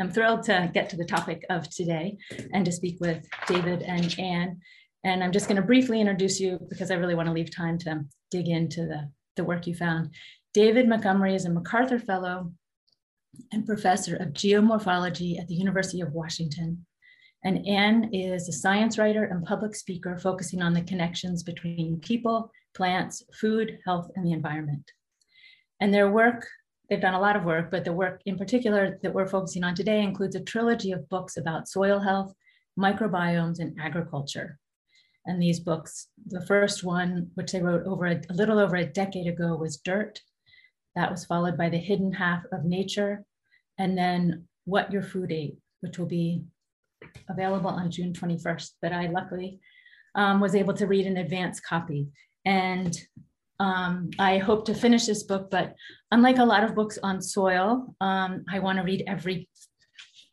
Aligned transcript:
I'm 0.00 0.10
thrilled 0.10 0.42
to 0.44 0.70
get 0.72 0.88
to 0.90 0.96
the 0.96 1.04
topic 1.04 1.44
of 1.50 1.68
today 1.68 2.16
and 2.52 2.64
to 2.64 2.72
speak 2.72 2.98
with 3.00 3.26
David 3.46 3.82
and 3.82 4.18
Anne. 4.18 4.60
And 5.04 5.22
I'm 5.22 5.32
just 5.32 5.46
going 5.46 5.60
to 5.60 5.66
briefly 5.66 6.00
introduce 6.00 6.40
you 6.40 6.58
because 6.68 6.90
I 6.90 6.94
really 6.94 7.14
want 7.14 7.26
to 7.26 7.34
leave 7.34 7.54
time 7.54 7.78
to 7.78 8.04
dig 8.30 8.48
into 8.48 8.86
the, 8.86 9.10
the 9.36 9.44
work 9.44 9.66
you 9.66 9.74
found. 9.74 10.14
David 10.54 10.88
Montgomery 10.88 11.34
is 11.34 11.44
a 11.44 11.50
MacArthur 11.50 11.98
Fellow 11.98 12.52
and 13.52 13.66
Professor 13.66 14.16
of 14.16 14.28
Geomorphology 14.28 15.38
at 15.38 15.46
the 15.48 15.54
University 15.54 16.00
of 16.00 16.12
Washington. 16.12 16.86
And 17.44 17.66
Anne 17.66 18.10
is 18.12 18.48
a 18.48 18.52
science 18.52 18.98
writer 18.98 19.24
and 19.24 19.44
public 19.44 19.74
speaker 19.74 20.18
focusing 20.18 20.62
on 20.62 20.74
the 20.74 20.82
connections 20.82 21.42
between 21.42 22.00
people, 22.00 22.50
plants, 22.74 23.22
food, 23.38 23.78
health, 23.84 24.10
and 24.16 24.26
the 24.26 24.32
environment. 24.32 24.90
And 25.80 25.94
their 25.94 26.10
work, 26.10 26.46
they've 26.90 27.00
done 27.00 27.14
a 27.14 27.20
lot 27.20 27.36
of 27.36 27.44
work, 27.44 27.70
but 27.70 27.84
the 27.84 27.92
work 27.92 28.20
in 28.26 28.36
particular 28.36 28.98
that 29.02 29.14
we're 29.14 29.28
focusing 29.28 29.62
on 29.62 29.76
today 29.76 30.02
includes 30.02 30.34
a 30.34 30.40
trilogy 30.40 30.90
of 30.90 31.08
books 31.08 31.36
about 31.36 31.68
soil 31.68 32.00
health, 32.00 32.34
microbiomes, 32.78 33.60
and 33.60 33.78
agriculture. 33.80 34.58
And 35.24 35.40
these 35.40 35.60
books, 35.60 36.08
the 36.26 36.44
first 36.46 36.82
one, 36.82 37.30
which 37.34 37.52
they 37.52 37.62
wrote 37.62 37.86
over 37.86 38.06
a, 38.06 38.20
a 38.28 38.34
little 38.34 38.58
over 38.58 38.76
a 38.76 38.84
decade 38.84 39.28
ago, 39.28 39.54
was 39.54 39.76
Dirt. 39.76 40.20
That 40.96 41.10
was 41.10 41.24
followed 41.24 41.56
by 41.56 41.68
The 41.68 41.78
Hidden 41.78 42.12
Half 42.12 42.42
of 42.52 42.64
Nature, 42.64 43.24
and 43.78 43.96
then 43.96 44.48
What 44.64 44.92
Your 44.92 45.02
Food 45.02 45.30
Ate, 45.30 45.58
which 45.80 45.98
will 45.98 46.06
be 46.06 46.42
available 47.28 47.70
on 47.70 47.90
June 47.90 48.12
21st, 48.12 48.72
but 48.82 48.92
I 48.92 49.06
luckily 49.06 49.60
um, 50.16 50.40
was 50.40 50.54
able 50.54 50.74
to 50.74 50.86
read 50.86 51.06
an 51.06 51.18
advance 51.18 51.60
copy. 51.60 52.08
And 52.44 52.98
um, 53.60 54.08
I 54.18 54.38
hope 54.38 54.64
to 54.64 54.74
finish 54.74 55.04
this 55.04 55.22
book, 55.22 55.50
but 55.50 55.74
unlike 56.10 56.38
a 56.38 56.44
lot 56.44 56.64
of 56.64 56.74
books 56.74 56.98
on 57.02 57.20
soil, 57.20 57.94
um, 58.00 58.42
I 58.50 58.58
want 58.58 58.78
to 58.78 58.84
read 58.84 59.04
every 59.06 59.48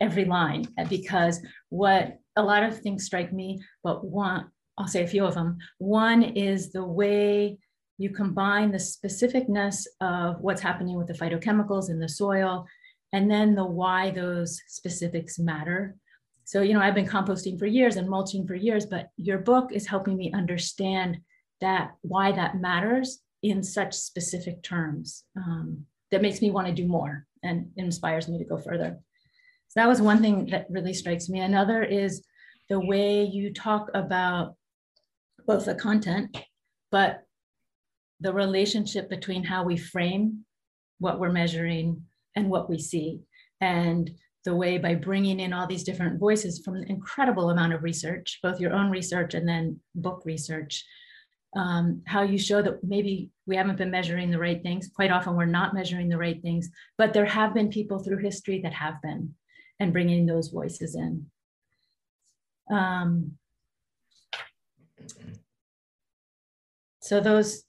every 0.00 0.24
line 0.24 0.64
because 0.88 1.40
what 1.68 2.18
a 2.36 2.42
lot 2.42 2.62
of 2.62 2.80
things 2.80 3.04
strike 3.04 3.32
me, 3.32 3.60
but 3.82 4.04
one, 4.04 4.46
I'll 4.78 4.86
say 4.86 5.02
a 5.02 5.08
few 5.08 5.26
of 5.26 5.34
them. 5.34 5.58
One 5.78 6.22
is 6.22 6.72
the 6.72 6.84
way 6.84 7.58
you 7.98 8.10
combine 8.10 8.70
the 8.70 8.78
specificness 8.78 9.86
of 10.00 10.40
what's 10.40 10.62
happening 10.62 10.96
with 10.96 11.08
the 11.08 11.14
phytochemicals 11.14 11.90
in 11.90 11.98
the 11.98 12.08
soil, 12.08 12.64
and 13.12 13.30
then 13.30 13.54
the 13.54 13.66
why 13.66 14.10
those 14.10 14.58
specifics 14.68 15.38
matter. 15.38 15.96
So, 16.44 16.62
you 16.62 16.72
know, 16.72 16.80
I've 16.80 16.94
been 16.94 17.06
composting 17.06 17.58
for 17.58 17.66
years 17.66 17.96
and 17.96 18.08
mulching 18.08 18.46
for 18.46 18.54
years, 18.54 18.86
but 18.86 19.08
your 19.18 19.38
book 19.38 19.70
is 19.70 19.86
helping 19.86 20.16
me 20.16 20.32
understand 20.32 21.18
that 21.60 21.92
why 22.02 22.32
that 22.32 22.60
matters 22.60 23.20
in 23.42 23.62
such 23.62 23.94
specific 23.94 24.62
terms 24.62 25.24
um, 25.36 25.84
that 26.10 26.22
makes 26.22 26.40
me 26.40 26.50
want 26.50 26.66
to 26.66 26.72
do 26.72 26.86
more 26.86 27.26
and 27.42 27.70
inspires 27.76 28.28
me 28.28 28.38
to 28.38 28.44
go 28.44 28.58
further. 28.58 28.98
So 29.68 29.80
that 29.80 29.88
was 29.88 30.00
one 30.00 30.20
thing 30.20 30.46
that 30.46 30.66
really 30.70 30.94
strikes 30.94 31.28
me. 31.28 31.40
Another 31.40 31.82
is 31.82 32.24
the 32.68 32.80
way 32.80 33.22
you 33.24 33.52
talk 33.52 33.90
about 33.94 34.54
both 35.46 35.66
the 35.66 35.74
content, 35.74 36.36
but 36.90 37.22
the 38.20 38.32
relationship 38.32 39.08
between 39.08 39.44
how 39.44 39.64
we 39.64 39.76
frame 39.76 40.44
what 40.98 41.20
we're 41.20 41.30
measuring 41.30 42.02
and 42.34 42.50
what 42.50 42.68
we 42.68 42.78
see. 42.78 43.20
And 43.60 44.10
the 44.44 44.54
way 44.54 44.78
by 44.78 44.94
bringing 44.94 45.40
in 45.40 45.52
all 45.52 45.66
these 45.66 45.84
different 45.84 46.18
voices 46.18 46.62
from 46.64 46.76
an 46.76 46.84
incredible 46.88 47.50
amount 47.50 47.74
of 47.74 47.82
research, 47.82 48.38
both 48.42 48.60
your 48.60 48.72
own 48.72 48.90
research 48.90 49.34
and 49.34 49.48
then 49.48 49.80
book 49.94 50.22
research, 50.24 50.84
um, 51.56 52.02
how 52.06 52.22
you 52.22 52.38
show 52.38 52.62
that 52.62 52.84
maybe 52.84 53.30
we 53.46 53.56
haven't 53.56 53.78
been 53.78 53.90
measuring 53.90 54.30
the 54.30 54.38
right 54.38 54.62
things. 54.62 54.90
Quite 54.94 55.10
often 55.10 55.34
we're 55.34 55.46
not 55.46 55.74
measuring 55.74 56.08
the 56.08 56.18
right 56.18 56.40
things, 56.42 56.68
but 56.96 57.12
there 57.12 57.24
have 57.24 57.54
been 57.54 57.70
people 57.70 57.98
through 57.98 58.18
history 58.18 58.60
that 58.62 58.74
have 58.74 59.00
been, 59.02 59.34
and 59.80 59.92
bringing 59.92 60.26
those 60.26 60.48
voices 60.48 60.94
in. 60.94 61.26
Um, 62.70 63.38
so 67.00 67.20
those 67.20 67.62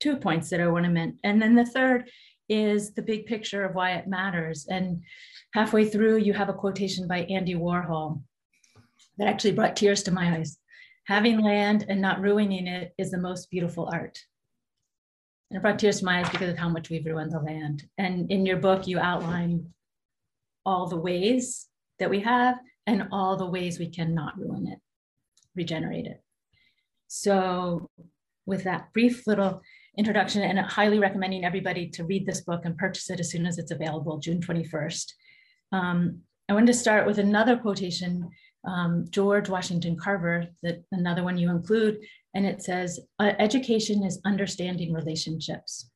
two 0.00 0.16
points 0.16 0.50
that 0.50 0.60
I 0.60 0.68
want 0.68 0.84
to 0.84 0.90
mention. 0.90 1.18
And 1.24 1.40
then 1.40 1.54
the 1.54 1.64
third 1.64 2.10
is 2.48 2.92
the 2.94 3.02
big 3.02 3.26
picture 3.26 3.64
of 3.64 3.74
why 3.74 3.92
it 3.92 4.08
matters. 4.08 4.66
And 4.68 5.02
halfway 5.54 5.88
through, 5.88 6.18
you 6.18 6.32
have 6.32 6.48
a 6.48 6.54
quotation 6.54 7.06
by 7.06 7.20
Andy 7.22 7.54
Warhol 7.54 8.22
that 9.18 9.28
actually 9.28 9.52
brought 9.52 9.76
tears 9.76 10.02
to 10.02 10.10
my 10.10 10.36
eyes. 10.36 10.58
Having 11.10 11.40
land 11.40 11.86
and 11.88 12.00
not 12.00 12.20
ruining 12.20 12.68
it 12.68 12.94
is 12.96 13.10
the 13.10 13.18
most 13.18 13.50
beautiful 13.50 13.90
art. 13.92 14.16
And 15.50 15.58
it 15.58 15.60
brought 15.60 15.80
tears 15.80 15.98
to 15.98 16.04
my 16.04 16.20
eyes 16.20 16.30
because 16.30 16.50
of 16.50 16.56
how 16.56 16.68
much 16.68 16.88
we've 16.88 17.04
ruined 17.04 17.32
the 17.32 17.40
land. 17.40 17.82
And 17.98 18.30
in 18.30 18.46
your 18.46 18.58
book, 18.58 18.86
you 18.86 19.00
outline 19.00 19.74
all 20.64 20.86
the 20.86 20.96
ways 20.96 21.66
that 21.98 22.10
we 22.10 22.20
have 22.20 22.58
and 22.86 23.08
all 23.10 23.36
the 23.36 23.50
ways 23.50 23.80
we 23.80 23.90
cannot 23.90 24.38
ruin 24.38 24.68
it, 24.68 24.78
regenerate 25.56 26.06
it. 26.06 26.22
So, 27.08 27.88
with 28.46 28.62
that 28.62 28.92
brief 28.92 29.26
little 29.26 29.62
introduction, 29.98 30.42
and 30.42 30.60
highly 30.60 31.00
recommending 31.00 31.44
everybody 31.44 31.88
to 31.88 32.04
read 32.04 32.24
this 32.24 32.42
book 32.42 32.64
and 32.64 32.78
purchase 32.78 33.10
it 33.10 33.18
as 33.18 33.32
soon 33.32 33.46
as 33.46 33.58
it's 33.58 33.72
available, 33.72 34.18
June 34.18 34.40
21st. 34.40 35.12
Um, 35.72 36.20
I 36.48 36.52
wanted 36.52 36.68
to 36.68 36.74
start 36.74 37.04
with 37.04 37.18
another 37.18 37.56
quotation, 37.56 38.30
um, 38.64 39.06
George 39.10 39.48
Washington 39.48 39.96
Carver, 39.96 40.46
that 40.62 40.82
another 40.92 41.22
one 41.24 41.38
you 41.38 41.50
include, 41.50 41.98
and 42.34 42.44
it 42.44 42.62
says, 42.62 43.00
education 43.20 44.04
is 44.04 44.20
understanding 44.24 44.92
relationships. 44.92 45.90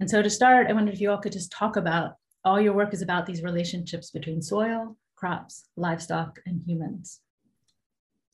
And 0.00 0.10
so 0.10 0.20
to 0.20 0.28
start, 0.28 0.66
I 0.68 0.72
wondered 0.72 0.94
if 0.94 1.00
you 1.00 1.10
all 1.10 1.18
could 1.18 1.32
just 1.32 1.52
talk 1.52 1.76
about, 1.76 2.12
all 2.44 2.60
your 2.60 2.74
work 2.74 2.92
is 2.92 3.02
about 3.02 3.26
these 3.26 3.42
relationships 3.42 4.10
between 4.10 4.42
soil, 4.42 4.96
crops, 5.16 5.68
livestock, 5.76 6.38
and 6.46 6.62
humans. 6.66 7.20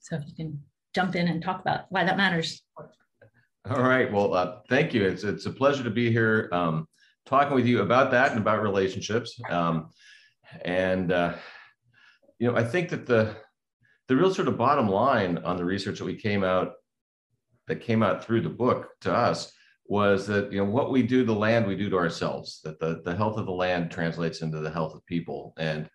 So 0.01 0.17
if 0.17 0.27
you 0.27 0.35
can 0.35 0.61
jump 0.95 1.15
in 1.15 1.29
and 1.29 1.43
talk 1.43 1.61
about 1.61 1.87
why 1.91 2.05
that 2.05 2.17
matters. 2.17 2.63
All 3.71 3.83
right, 3.83 4.13
well, 4.13 4.35
uh, 4.35 4.57
thank 4.69 4.93
you. 4.93 5.05
It's, 5.05 5.23
it's 5.23 5.47
a 5.47 5.51
pleasure 5.51 5.85
to 5.85 5.91
be 5.91 6.11
here 6.11 6.49
um, 6.53 6.89
talking 7.25 7.55
with 7.55 7.67
you 7.67 7.83
about 7.83 8.11
that 8.11 8.33
and 8.33 8.41
about 8.41 8.63
relationships. 8.63 9.41
Um, 9.49 9.91
and 10.65 11.13
uh, 11.13 11.35
you 12.39 12.51
know, 12.51 12.57
I 12.57 12.65
think 12.65 12.91
that 12.91 13.07
the 13.07 13.37
the 14.09 14.17
real 14.17 14.35
sort 14.35 14.49
of 14.49 14.59
bottom 14.59 14.89
line 14.89 15.39
on 15.39 15.57
the 15.57 15.65
research 15.65 15.99
that 15.99 16.05
we 16.05 16.17
came 16.17 16.45
out 16.45 16.73
that 17.69 17.81
came 17.81 18.03
out 18.03 18.25
through 18.25 18.43
the 18.43 18.49
book 18.49 18.89
to 19.01 19.15
us 19.15 19.53
was 19.87 20.27
that 20.27 20.53
you 20.53 20.59
know 20.59 20.71
what 20.71 20.91
we 20.91 21.03
do 21.03 21.25
the 21.25 21.33
land 21.33 21.67
we 21.67 21.77
do 21.77 21.91
to 21.91 21.97
ourselves 21.97 22.61
that 22.65 22.79
the, 22.81 23.03
the 23.05 23.15
health 23.15 23.39
of 23.39 23.47
the 23.47 23.53
land 23.53 23.91
translates 23.91 24.43
into 24.43 24.59
the 24.59 24.71
health 24.71 24.95
of 24.95 25.05
people. 25.07 25.55
And 25.59 25.89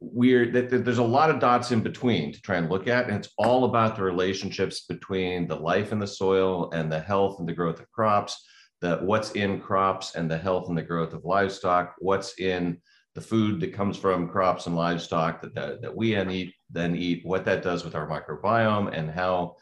we're 0.00 0.50
that, 0.52 0.84
there's 0.84 0.98
a 0.98 1.02
lot 1.02 1.30
of 1.30 1.40
dots 1.40 1.72
in 1.72 1.80
between 1.80 2.32
to 2.32 2.40
try 2.42 2.56
and 2.56 2.68
look 2.68 2.86
at. 2.86 3.08
And 3.08 3.16
it's 3.16 3.32
all 3.38 3.64
about 3.64 3.96
the 3.96 4.02
relationships 4.02 4.86
between 4.86 5.46
the 5.46 5.56
life 5.56 5.92
in 5.92 5.98
the 5.98 6.06
soil 6.06 6.70
and 6.72 6.90
the 6.90 7.00
health 7.00 7.38
and 7.38 7.48
the 7.48 7.54
growth 7.54 7.80
of 7.80 7.90
crops 7.90 8.44
that 8.80 9.02
what's 9.02 9.32
in 9.32 9.60
crops 9.60 10.14
and 10.14 10.30
the 10.30 10.38
health 10.38 10.68
and 10.68 10.78
the 10.78 10.82
growth 10.82 11.12
of 11.12 11.24
livestock 11.24 11.96
what's 11.98 12.38
in 12.38 12.78
the 13.14 13.20
food 13.20 13.60
that 13.60 13.72
comes 13.72 13.96
from 13.96 14.28
crops 14.28 14.66
and 14.66 14.76
livestock 14.76 15.42
that, 15.42 15.54
that, 15.54 15.82
that 15.82 15.96
we 15.96 16.14
then 16.14 16.30
eat, 16.30 16.54
then 16.70 16.94
eat, 16.94 17.24
what 17.24 17.44
that 17.44 17.62
does 17.62 17.84
with 17.84 17.94
our 17.94 18.06
microbiome 18.06 18.96
and 18.96 19.10
how 19.10 19.56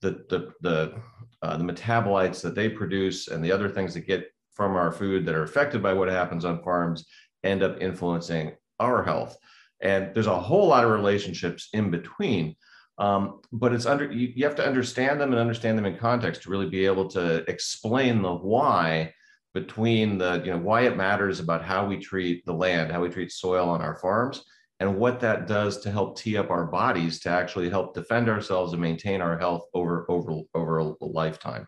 the, 0.00 0.24
the, 0.28 0.52
the, 0.60 0.94
uh, 1.42 1.56
the 1.56 1.64
metabolites 1.64 2.40
that 2.40 2.54
they 2.54 2.68
produce 2.68 3.28
and 3.28 3.44
the 3.44 3.52
other 3.52 3.68
things 3.68 3.94
that 3.94 4.06
get 4.06 4.26
from 4.54 4.76
our 4.76 4.92
food 4.92 5.26
that 5.26 5.34
are 5.34 5.42
affected 5.42 5.82
by 5.82 5.92
what 5.92 6.08
happens 6.08 6.44
on 6.44 6.62
farms 6.62 7.06
end 7.42 7.62
up 7.62 7.80
influencing 7.80 8.52
our 8.80 9.02
health. 9.02 9.36
And 9.80 10.14
there's 10.14 10.26
a 10.26 10.40
whole 10.40 10.68
lot 10.68 10.84
of 10.84 10.90
relationships 10.90 11.68
in 11.72 11.90
between. 11.90 12.56
Um, 12.96 13.40
but 13.52 13.72
it's 13.72 13.86
under 13.86 14.10
you, 14.10 14.32
you 14.34 14.44
have 14.44 14.54
to 14.56 14.66
understand 14.66 15.20
them 15.20 15.32
and 15.32 15.40
understand 15.40 15.76
them 15.76 15.86
in 15.86 15.96
context 15.96 16.42
to 16.42 16.50
really 16.50 16.68
be 16.68 16.86
able 16.86 17.08
to 17.08 17.44
explain 17.50 18.22
the 18.22 18.32
why 18.32 19.12
between 19.54 20.18
the, 20.18 20.42
you 20.44 20.50
know, 20.50 20.58
why 20.58 20.82
it 20.82 20.96
matters 20.96 21.40
about 21.40 21.64
how 21.64 21.86
we 21.86 21.96
treat 21.96 22.44
the 22.44 22.52
land, 22.52 22.90
how 22.90 23.00
we 23.00 23.08
treat 23.08 23.30
soil 23.30 23.68
on 23.68 23.80
our 23.80 23.96
farms, 24.00 24.44
and 24.80 24.98
what 24.98 25.20
that 25.20 25.46
does 25.46 25.80
to 25.80 25.90
help 25.90 26.18
tee 26.18 26.36
up 26.36 26.50
our 26.50 26.66
bodies 26.66 27.20
to 27.20 27.30
actually 27.30 27.70
help 27.70 27.94
defend 27.94 28.28
ourselves 28.28 28.72
and 28.72 28.82
maintain 28.82 29.20
our 29.22 29.38
health 29.38 29.64
over, 29.72 30.04
over, 30.10 30.42
over 30.54 30.78
a 30.78 30.94
lifetime. 31.00 31.66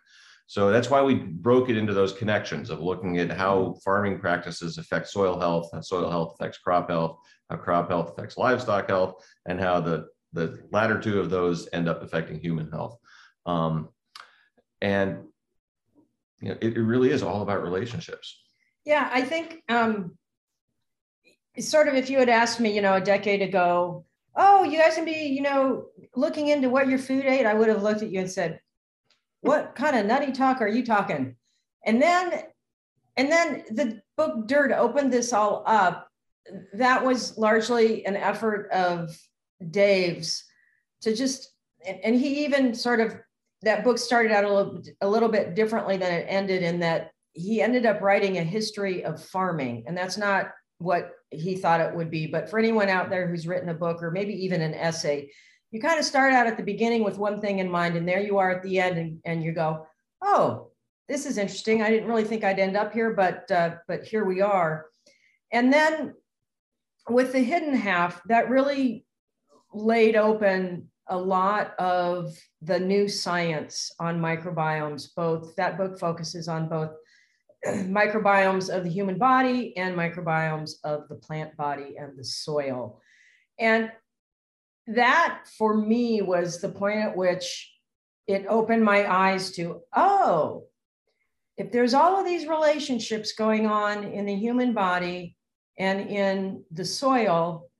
So 0.49 0.71
that's 0.71 0.91
why 0.91 1.03
we 1.03 1.15
broke 1.15 1.71
it 1.71 1.77
into 1.77 1.95
those 1.95 2.13
connections 2.13 2.71
of 2.71 2.81
looking 2.81 3.19
at 3.19 3.31
how 3.31 3.77
farming 3.85 4.19
practices 4.19 4.79
affect 4.79 5.09
soil 5.09 5.39
health, 5.39 5.71
how 5.73 5.81
soil 5.81 6.11
health 6.11 6.37
affects 6.39 6.59
crop 6.59 6.91
health, 6.91 7.19
how 7.51 7.57
crop 7.57 7.89
health 7.89 8.11
affects 8.11 8.37
livestock 8.37 8.89
health, 8.89 9.15
and 9.47 9.61
how 9.61 9.81
the, 9.81 10.07
the 10.33 10.59
latter 10.73 11.01
two 11.01 11.21
of 11.21 11.31
those 11.31 11.69
end 11.73 11.89
up 11.89 12.03
affecting 12.03 12.41
human 12.41 12.71
health. 12.71 12.97
Um, 13.45 13.89
and 14.81 15.19
you 16.41 16.49
know, 16.51 16.57
it, 16.61 16.77
it 16.77 16.83
really 16.83 17.11
is 17.11 17.23
all 17.23 17.43
about 17.43 17.63
relationships. 17.63 18.43
Yeah, 18.85 19.09
I 19.13 19.23
think 19.23 19.63
um, 19.69 20.17
sort 21.59 21.89
of 21.89 21.95
if 21.95 22.11
you 22.11 22.19
had 22.19 22.29
asked 22.29 22.61
me, 22.61 22.75
you 22.75 22.83
know, 22.83 22.95
a 22.95 23.01
decade 23.01 23.43
ago, 23.43 24.05
oh, 24.37 24.63
you 24.65 24.79
guys 24.79 24.95
can 24.95 25.05
be, 25.05 25.13
you 25.13 25.43
know, 25.43 25.87
looking 26.15 26.49
into 26.49 26.69
what 26.69 26.89
your 26.89 26.99
food 26.99 27.25
ate, 27.25 27.47
I 27.47 27.55
would 27.55 27.69
have 27.69 27.83
looked 27.83 28.03
at 28.03 28.11
you 28.11 28.21
and 28.21 28.31
said, 28.31 28.61
what 29.41 29.75
kind 29.75 29.97
of 29.97 30.07
nutty 30.07 30.33
talk 30.33 30.61
are 30.61 30.69
you 30.69 30.85
talking? 30.85 31.37
And 31.85 32.01
then, 32.03 32.43
and 33.17 33.31
then 33.33 33.65
the 33.71 34.03
book 34.17 34.47
Dirt 34.47 34.73
opened 34.73 35.13
this 35.13 35.33
all 35.33 35.63
up 35.67 36.09
that 36.75 37.05
was 37.05 37.37
largely 37.39 38.05
an 38.07 38.17
effort 38.17 38.71
of 38.71 39.19
Dave's 39.71 40.45
to 41.01 41.15
just, 41.15 41.53
and, 41.87 41.99
and 42.05 42.15
he 42.15 42.45
even 42.45 42.75
sort 42.75 43.01
of, 43.01 43.17
that 43.63 43.85
book 43.85 43.99
started 43.99 44.33
out 44.33 44.45
a 44.45 44.53
little, 44.53 44.83
a 45.01 45.09
little 45.09 45.29
bit 45.29 45.55
differently 45.55 45.97
than 45.97 46.13
it 46.13 46.27
ended 46.29 46.63
in 46.63 46.81
that 46.81 47.11
he 47.33 47.61
ended 47.61 47.87
up 47.87 48.01
writing 48.01 48.39
a 48.39 48.43
history 48.43 49.05
of 49.05 49.23
farming. 49.23 49.85
And 49.87 49.97
that's 49.97 50.17
not 50.17 50.51
what 50.79 51.13
he 51.31 51.57
thought 51.57 51.81
it 51.81 51.95
would 51.95 52.11
be. 52.11 52.27
But 52.27 52.49
for 52.49 52.59
anyone 52.59 52.89
out 52.89 53.11
there 53.11 53.27
who's 53.27 53.47
written 53.47 53.69
a 53.69 53.75
book 53.75 54.03
or 54.03 54.11
maybe 54.11 54.33
even 54.45 54.61
an 54.61 54.75
essay, 54.75 55.31
you 55.71 55.81
kind 55.81 55.99
of 55.99 56.05
start 56.05 56.33
out 56.33 56.47
at 56.47 56.57
the 56.57 56.63
beginning 56.63 57.05
with 57.05 57.19
one 57.19 57.41
thing 57.41 57.59
in 57.59 57.71
mind, 57.71 57.97
and 57.97 58.09
there 58.09 58.21
you 58.21 58.39
are 58.39 58.51
at 58.51 58.63
the 58.63 58.79
end, 58.79 58.99
and, 58.99 59.19
and 59.25 59.43
you 59.43 59.53
go, 59.53 59.87
oh, 60.23 60.71
this 61.09 61.27
is 61.27 61.39
interesting. 61.39 61.83
I 61.83 61.91
didn't 61.91 62.09
really 62.09 62.25
think 62.25 62.45
I'd 62.45 62.59
end 62.59 62.77
up 62.77 62.93
here, 62.93 63.13
but 63.13 63.51
uh, 63.51 63.77
but 63.87 64.05
here 64.05 64.25
we 64.25 64.41
are. 64.41 64.87
And 65.53 65.73
then 65.73 66.15
with 67.09 67.33
the 67.33 67.41
hidden 67.41 67.75
half, 67.75 68.23
that 68.25 68.49
really 68.49 69.05
laid 69.73 70.17
open 70.17 70.89
a 71.09 71.17
lot 71.17 71.75
of 71.79 72.37
the 72.63 72.79
new 72.79 73.09
science 73.09 73.93
on 74.01 74.21
microbiomes. 74.21 75.15
Both 75.15 75.55
that 75.57 75.79
book 75.79 75.99
focuses 75.99 76.49
on 76.49 76.69
both 76.69 76.91
microbiomes 77.67 78.75
of 78.75 78.85
the 78.85 78.91
human 78.91 79.19
body 79.19 79.77
and 79.77 79.97
microbiomes 79.97 80.73
of 80.85 81.09
the 81.09 81.15
plant 81.17 81.57
body 81.57 81.97
and 81.99 82.19
the 82.19 82.25
soil. 82.25 83.01
And 83.59 83.91
that 84.89 85.43
for 85.59 85.77
me 85.77 86.23
was 86.23 86.61
the 86.61 86.69
point 86.69 87.01
at 87.01 87.17
which 87.17 87.73
it 88.27 88.47
opened 88.49 88.85
my 88.85 89.11
eyes 89.11 89.53
to, 89.53 89.83
oh, 89.95 90.65
if 91.57 91.73
there's 91.73 91.95
all 91.95 92.19
of 92.19 92.27
these 92.27 92.47
relationships 92.47 93.33
going 93.33 93.67
on 93.67 94.05
in 94.05 94.27
the 94.27 94.35
human 94.35 94.75
body 94.75 95.37
and 95.79 96.01
in 96.01 96.65
the 96.71 96.85
soil, 96.85 97.71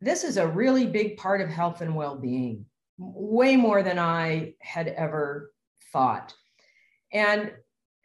this 0.00 0.24
is 0.24 0.36
a 0.36 0.46
really 0.46 0.86
big 0.86 1.16
part 1.16 1.40
of 1.40 1.48
health 1.48 1.80
and 1.80 1.94
well 1.94 2.16
being, 2.16 2.66
way 2.98 3.56
more 3.56 3.82
than 3.82 3.98
I 3.98 4.54
had 4.60 4.88
ever 4.88 5.52
thought. 5.92 6.34
And 7.12 7.52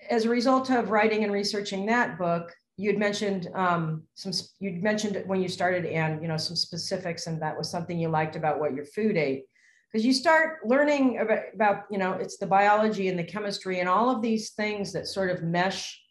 as 0.10 0.26
a 0.26 0.30
result 0.30 0.70
of 0.70 0.90
writing 0.90 1.24
and 1.24 1.34
researching 1.34 1.86
that 1.88 2.18
book, 2.18 2.54
you'd 2.78 2.98
mentioned 2.98 3.48
um, 3.54 4.04
some 4.16 4.32
you'd 4.60 4.82
mentioned 4.82 5.22
when 5.28 5.42
you 5.42 5.48
started 5.48 5.86
and 5.86 6.22
you 6.22 6.28
know 6.28 6.38
some 6.38 6.56
specifics 6.56 7.28
and 7.28 7.42
that 7.42 7.58
was 7.58 7.70
something 7.70 8.00
you 8.00 8.10
liked 8.10 8.36
about 8.36 8.60
what 8.60 8.74
your 8.74 8.86
food 8.86 9.18
ate 9.18 9.46
because 9.92 10.06
you 10.06 10.14
start 10.14 10.66
learning 10.66 11.20
about, 11.20 11.44
about 11.54 11.84
you 11.92 11.98
know 11.98 12.14
it's 12.14 12.38
the 12.38 12.48
biology 12.48 13.08
and 13.08 13.20
the 13.20 13.24
chemistry 13.24 13.80
and 13.80 13.90
all 13.90 14.10
of 14.10 14.22
these 14.22 14.52
things 14.52 14.92
that 14.94 15.06
sort 15.06 15.30
of 15.30 15.44
mesh 15.44 16.02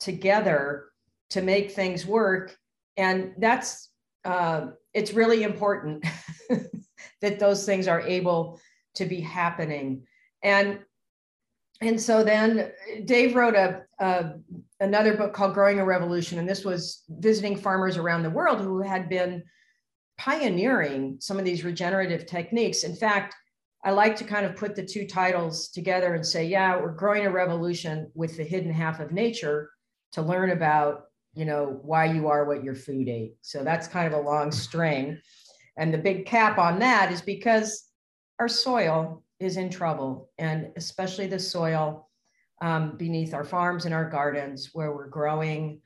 together 0.00 0.88
to 1.30 1.40
make 1.40 1.70
things 1.70 2.04
work 2.04 2.56
and 2.96 3.32
that's 3.38 3.90
uh, 4.24 4.66
it's 4.94 5.12
really 5.12 5.42
important 5.42 6.04
that 7.20 7.38
those 7.38 7.64
things 7.64 7.88
are 7.88 8.00
able 8.00 8.60
to 8.94 9.04
be 9.04 9.20
happening 9.20 10.02
and 10.42 10.80
and 11.82 12.00
so 12.00 12.22
then 12.22 12.70
Dave 13.06 13.34
wrote 13.34 13.56
a, 13.56 13.82
a, 13.98 14.34
another 14.78 15.16
book 15.16 15.32
called 15.32 15.52
Growing 15.52 15.80
a 15.80 15.84
Revolution, 15.84 16.38
and 16.38 16.48
this 16.48 16.64
was 16.64 17.02
visiting 17.08 17.56
farmers 17.56 17.96
around 17.96 18.22
the 18.22 18.30
world 18.30 18.60
who 18.60 18.80
had 18.80 19.08
been 19.08 19.42
pioneering 20.16 21.16
some 21.18 21.40
of 21.40 21.44
these 21.44 21.64
regenerative 21.64 22.26
techniques. 22.26 22.84
In 22.84 22.94
fact, 22.94 23.34
I 23.84 23.90
like 23.90 24.14
to 24.16 24.24
kind 24.24 24.46
of 24.46 24.54
put 24.54 24.76
the 24.76 24.84
two 24.84 25.08
titles 25.08 25.68
together 25.70 26.14
and 26.14 26.24
say, 26.24 26.44
yeah, 26.44 26.80
we're 26.80 26.92
growing 26.92 27.26
a 27.26 27.30
revolution 27.32 28.12
with 28.14 28.36
the 28.36 28.44
hidden 28.44 28.72
half 28.72 29.00
of 29.00 29.10
nature 29.10 29.70
to 30.12 30.22
learn 30.22 30.50
about, 30.50 31.06
you 31.34 31.44
know, 31.44 31.80
why 31.82 32.04
you 32.04 32.28
are 32.28 32.44
what 32.44 32.62
your 32.62 32.74
food 32.74 33.08
ate. 33.08 33.36
So 33.40 33.64
that's 33.64 33.88
kind 33.88 34.06
of 34.06 34.18
a 34.18 34.22
long 34.22 34.52
string. 34.52 35.18
And 35.76 35.92
the 35.92 35.98
big 35.98 36.26
cap 36.26 36.58
on 36.58 36.78
that 36.80 37.10
is 37.10 37.22
because 37.22 37.88
our 38.38 38.48
soil 38.48 39.22
is 39.40 39.56
in 39.56 39.70
trouble, 39.70 40.30
and 40.38 40.70
especially 40.76 41.26
the 41.26 41.38
soil 41.38 42.08
um, 42.60 42.96
beneath 42.96 43.34
our 43.34 43.44
farms 43.44 43.86
and 43.86 43.94
our 43.94 44.08
gardens 44.08 44.70
where 44.72 44.92
we're 44.92 45.08
growing 45.08 45.80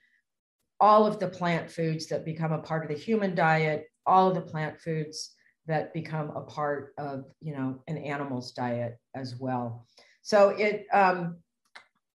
all 0.78 1.06
of 1.06 1.18
the 1.18 1.28
plant 1.28 1.70
foods 1.70 2.06
that 2.06 2.24
become 2.24 2.52
a 2.52 2.58
part 2.58 2.82
of 2.82 2.90
the 2.90 3.02
human 3.02 3.34
diet, 3.34 3.86
all 4.04 4.28
of 4.28 4.34
the 4.34 4.42
plant 4.42 4.78
foods 4.80 5.34
that 5.66 5.92
become 5.94 6.30
a 6.30 6.42
part 6.42 6.92
of 6.98 7.24
you 7.40 7.52
know 7.54 7.82
an 7.88 7.96
animal's 7.98 8.52
diet 8.52 8.98
as 9.14 9.36
well. 9.36 9.86
So 10.22 10.50
it 10.50 10.86
um, 10.92 11.38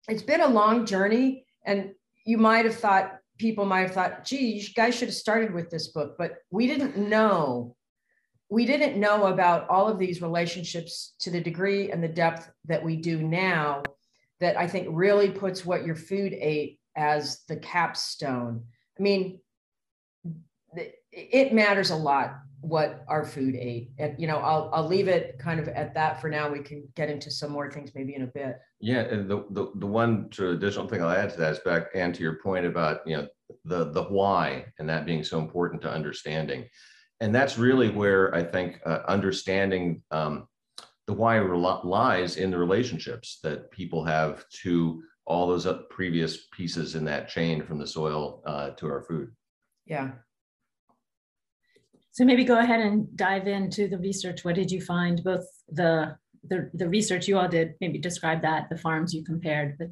it's 0.08 0.22
been 0.22 0.42
a 0.42 0.48
long 0.48 0.84
journey, 0.84 1.46
and 1.64 1.92
you 2.24 2.36
might 2.36 2.64
have 2.64 2.76
thought 2.76 3.19
people 3.40 3.64
might 3.64 3.80
have 3.80 3.92
thought, 3.92 4.24
"Gee, 4.24 4.58
you 4.58 4.74
guys 4.74 4.94
should 4.94 5.08
have 5.08 5.14
started 5.14 5.52
with 5.52 5.70
this 5.70 5.88
book," 5.88 6.16
but 6.18 6.36
we 6.50 6.66
didn't 6.66 6.96
know 6.96 7.74
we 8.50 8.66
didn't 8.66 8.98
know 8.98 9.26
about 9.26 9.68
all 9.68 9.86
of 9.86 9.98
these 9.98 10.20
relationships 10.20 11.14
to 11.20 11.30
the 11.30 11.40
degree 11.40 11.92
and 11.92 12.02
the 12.02 12.08
depth 12.08 12.50
that 12.64 12.84
we 12.84 12.96
do 12.96 13.22
now 13.22 13.80
that 14.40 14.56
I 14.58 14.66
think 14.66 14.88
really 14.90 15.30
puts 15.30 15.64
what 15.64 15.86
your 15.86 15.94
food 15.94 16.32
ate 16.32 16.80
as 16.96 17.44
the 17.48 17.56
capstone. 17.56 18.64
I 18.98 19.02
mean, 19.02 19.40
it 21.12 21.54
matters 21.54 21.90
a 21.90 21.96
lot 21.96 22.40
what 22.60 23.04
our 23.08 23.24
food 23.24 23.54
ate. 23.54 23.90
And, 23.98 24.14
you 24.18 24.26
know, 24.26 24.38
I'll, 24.38 24.70
I'll 24.72 24.86
leave 24.86 25.08
it 25.08 25.38
kind 25.38 25.60
of 25.60 25.68
at 25.68 25.94
that 25.94 26.20
for 26.20 26.28
now. 26.28 26.50
We 26.50 26.60
can 26.60 26.86
get 26.94 27.08
into 27.08 27.30
some 27.30 27.50
more 27.50 27.70
things 27.70 27.92
maybe 27.94 28.14
in 28.14 28.22
a 28.22 28.26
bit. 28.26 28.58
Yeah. 28.80 29.00
And 29.00 29.30
the, 29.30 29.44
the, 29.50 29.70
the 29.76 29.86
one 29.86 30.28
additional 30.38 30.88
thing 30.88 31.02
I'll 31.02 31.10
add 31.10 31.30
to 31.30 31.38
that 31.38 31.52
is 31.52 31.58
back 31.60 31.86
and 31.94 32.14
to 32.14 32.22
your 32.22 32.38
point 32.42 32.66
about, 32.66 33.00
you 33.06 33.16
know, 33.16 33.28
the, 33.64 33.90
the 33.92 34.04
why 34.04 34.66
and 34.78 34.88
that 34.88 35.06
being 35.06 35.24
so 35.24 35.38
important 35.38 35.82
to 35.82 35.90
understanding 35.90 36.66
and 37.20 37.34
that's 37.34 37.58
really 37.58 37.90
where 37.90 38.34
I 38.34 38.42
think 38.42 38.80
uh, 38.84 39.00
understanding 39.06 40.02
um, 40.10 40.48
the 41.06 41.12
why 41.12 41.38
lies 41.38 42.36
in 42.36 42.50
the 42.50 42.58
relationships 42.58 43.40
that 43.42 43.70
people 43.70 44.04
have 44.04 44.44
to 44.62 45.02
all 45.26 45.46
those 45.46 45.66
previous 45.90 46.46
pieces 46.52 46.94
in 46.94 47.04
that 47.04 47.28
chain 47.28 47.62
from 47.62 47.78
the 47.78 47.86
soil 47.86 48.42
uh, 48.46 48.70
to 48.70 48.86
our 48.86 49.02
food. 49.02 49.30
Yeah. 49.86 50.12
So 52.12 52.24
maybe 52.24 52.44
go 52.44 52.58
ahead 52.58 52.80
and 52.80 53.16
dive 53.16 53.46
into 53.46 53.88
the 53.88 53.98
research. 53.98 54.44
What 54.44 54.56
did 54.56 54.70
you 54.70 54.80
find? 54.80 55.22
Both 55.22 55.46
the 55.68 56.16
the, 56.44 56.70
the 56.72 56.88
research 56.88 57.28
you 57.28 57.38
all 57.38 57.48
did, 57.48 57.74
maybe 57.80 57.98
describe 57.98 58.40
that, 58.42 58.70
the 58.70 58.78
farms 58.78 59.12
you 59.12 59.22
compared, 59.22 59.76
but 59.78 59.88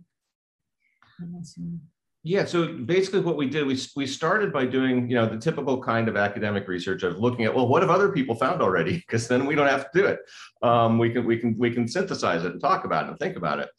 yeah, 2.25 2.45
so 2.45 2.75
basically 2.75 3.21
what 3.21 3.37
we 3.37 3.49
did, 3.49 3.67
we, 3.67 3.79
we 3.97 4.07
started 4.07 4.53
by 4.53 4.67
doing, 4.67 5.09
you 5.09 5.17
know, 5.17 5.27
the 5.27 5.39
typical 5.39 5.83
kind 5.83 6.09
of 6.09 6.17
academic 6.17 6.67
research 6.69 7.03
of 7.03 7.19
looking 7.19 7.45
at, 7.45 7.55
well, 7.55 7.69
what 7.69 7.83
have 7.83 7.91
other 7.91 8.11
people 8.11 8.35
found 8.35 8.61
already? 8.61 8.97
Because 9.09 9.29
then 9.29 9.47
we 9.47 9.55
don't 9.55 9.69
have 9.69 9.91
to 9.91 9.99
do 9.99 10.07
it. 10.07 10.19
Um, 10.63 10.99
we 10.99 11.11
can 11.11 11.25
we 11.25 11.39
can 11.39 11.57
we 11.57 11.71
can 11.71 11.89
synthesize 11.89 12.45
it 12.45 12.53
and 12.53 12.61
talk 12.61 12.85
about 12.85 13.07
it 13.07 13.11
and 13.11 13.19
think 13.19 13.37
about 13.37 13.61
it. 13.61 13.71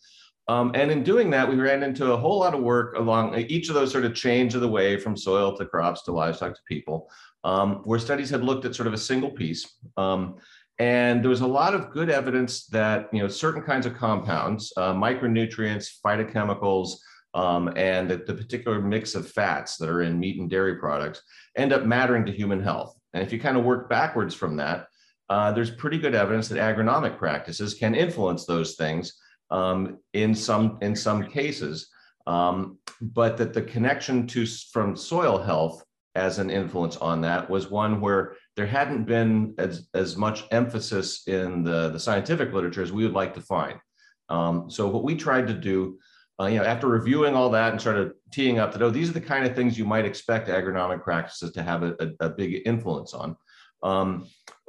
Um, 0.47 0.71
and 0.73 0.89
in 0.89 1.03
doing 1.03 1.29
that, 1.29 1.47
we 1.47 1.55
ran 1.57 1.83
into 1.83 2.11
a 2.11 2.17
whole 2.17 2.39
lot 2.39 2.55
of 2.55 2.61
work 2.61 2.95
along 2.95 3.37
each 3.37 3.69
of 3.69 3.75
those 3.75 3.91
sort 3.91 4.05
of 4.05 4.15
change 4.15 4.55
of 4.55 4.61
the 4.61 4.67
way 4.67 4.97
from 4.97 5.15
soil 5.15 5.55
to 5.57 5.65
crops 5.65 6.01
to 6.03 6.11
livestock 6.11 6.55
to 6.55 6.61
people, 6.67 7.11
um, 7.43 7.81
where 7.84 8.00
studies 8.00 8.29
had 8.29 8.43
looked 8.43 8.65
at 8.65 8.75
sort 8.75 8.88
of 8.88 8.93
a 8.93 8.98
single 8.98 9.31
piece. 9.31 9.77
Um, 9.98 10.36
and 10.79 11.22
there 11.22 11.29
was 11.29 11.41
a 11.41 11.48
lot 11.48 11.74
of 11.74 11.91
good 11.91 12.10
evidence 12.10 12.65
that 12.67 13.10
you 13.12 13.22
know 13.22 13.27
certain 13.27 13.62
kinds 13.62 13.86
of 13.86 13.96
compounds, 13.96 14.72
uh, 14.77 14.93
micronutrients, 14.93 15.89
phytochemicals, 16.03 16.93
um, 17.34 17.74
and 17.75 18.10
the, 18.10 18.17
the, 18.17 18.34
particular 18.34 18.81
mix 18.81 19.13
of 19.13 19.29
fats 19.29 19.77
that 19.77 19.89
are 19.89 20.01
in 20.01 20.19
meat 20.19 20.39
and 20.39 20.50
dairy 20.50 20.77
products 20.77 21.22
end 21.55 21.74
up 21.74 21.84
mattering 21.84 22.25
to 22.25 22.31
human 22.31 22.62
health. 22.62 22.98
And 23.13 23.22
if 23.22 23.31
you 23.31 23.39
kind 23.39 23.58
of 23.58 23.65
work 23.65 23.89
backwards 23.89 24.34
from 24.34 24.55
that, 24.58 24.88
uh, 25.29 25.51
there's 25.51 25.69
pretty 25.69 26.00
good 26.00 26.15
evidence 26.15 26.48
that 26.48 26.58
agronomic 26.58 27.17
practices 27.17 27.75
can 27.75 27.93
influence 27.93 28.46
those 28.46 28.75
things 28.75 29.13
um, 29.51 30.00
in 30.13 30.34
some 30.34 30.77
in 30.81 30.96
some 30.96 31.24
cases, 31.24 31.89
um, 32.25 32.77
but 33.01 33.38
that 33.38 33.53
the 33.53 33.62
connection 33.62 34.25
to 34.27 34.46
from 34.46 34.96
soil 34.96 35.38
health 35.38 35.84
as 36.19 36.38
an 36.38 36.49
influence 36.49 36.97
on 36.97 37.21
that 37.21 37.49
was 37.49 37.71
one 37.71 38.01
where 38.01 38.35
there 38.55 38.67
hadn't 38.67 39.05
been 39.05 39.55
as, 39.57 39.88
as 39.93 40.17
much 40.17 40.43
emphasis 40.51 41.27
in 41.27 41.63
the, 41.63 41.89
the 41.89 41.99
scientific 41.99 42.53
literature 42.53 42.83
as 42.83 42.91
we 42.91 43.03
would 43.03 43.13
like 43.13 43.33
to 43.33 43.41
find. 43.41 43.79
Um, 44.27 44.69
so 44.69 44.88
what 44.88 45.03
we 45.03 45.15
tried 45.15 45.47
to 45.47 45.53
do 45.53 45.97
uh, 46.39 46.45
you 46.45 46.57
know, 46.57 46.63
after 46.63 46.88
reviewing 46.88 47.35
all 47.35 47.49
that 47.49 47.73
and 47.73 47.81
sort 47.81 47.97
of 47.97 48.13
teeing 48.31 48.59
up 48.59 48.71
that, 48.71 48.81
oh, 48.81 48.89
these 48.89 49.09
are 49.09 49.13
the 49.13 49.21
kind 49.21 49.45
of 49.45 49.55
things 49.55 49.77
you 49.77 49.85
might 49.85 50.05
expect 50.05 50.47
agronomic 50.47 51.03
practices 51.03 51.51
to 51.51 51.61
have 51.61 51.83
a, 51.83 51.95
a, 51.99 52.27
a 52.27 52.29
big 52.29 52.61
influence 52.65 53.13
on. 53.13 53.35
Um, 53.83 54.27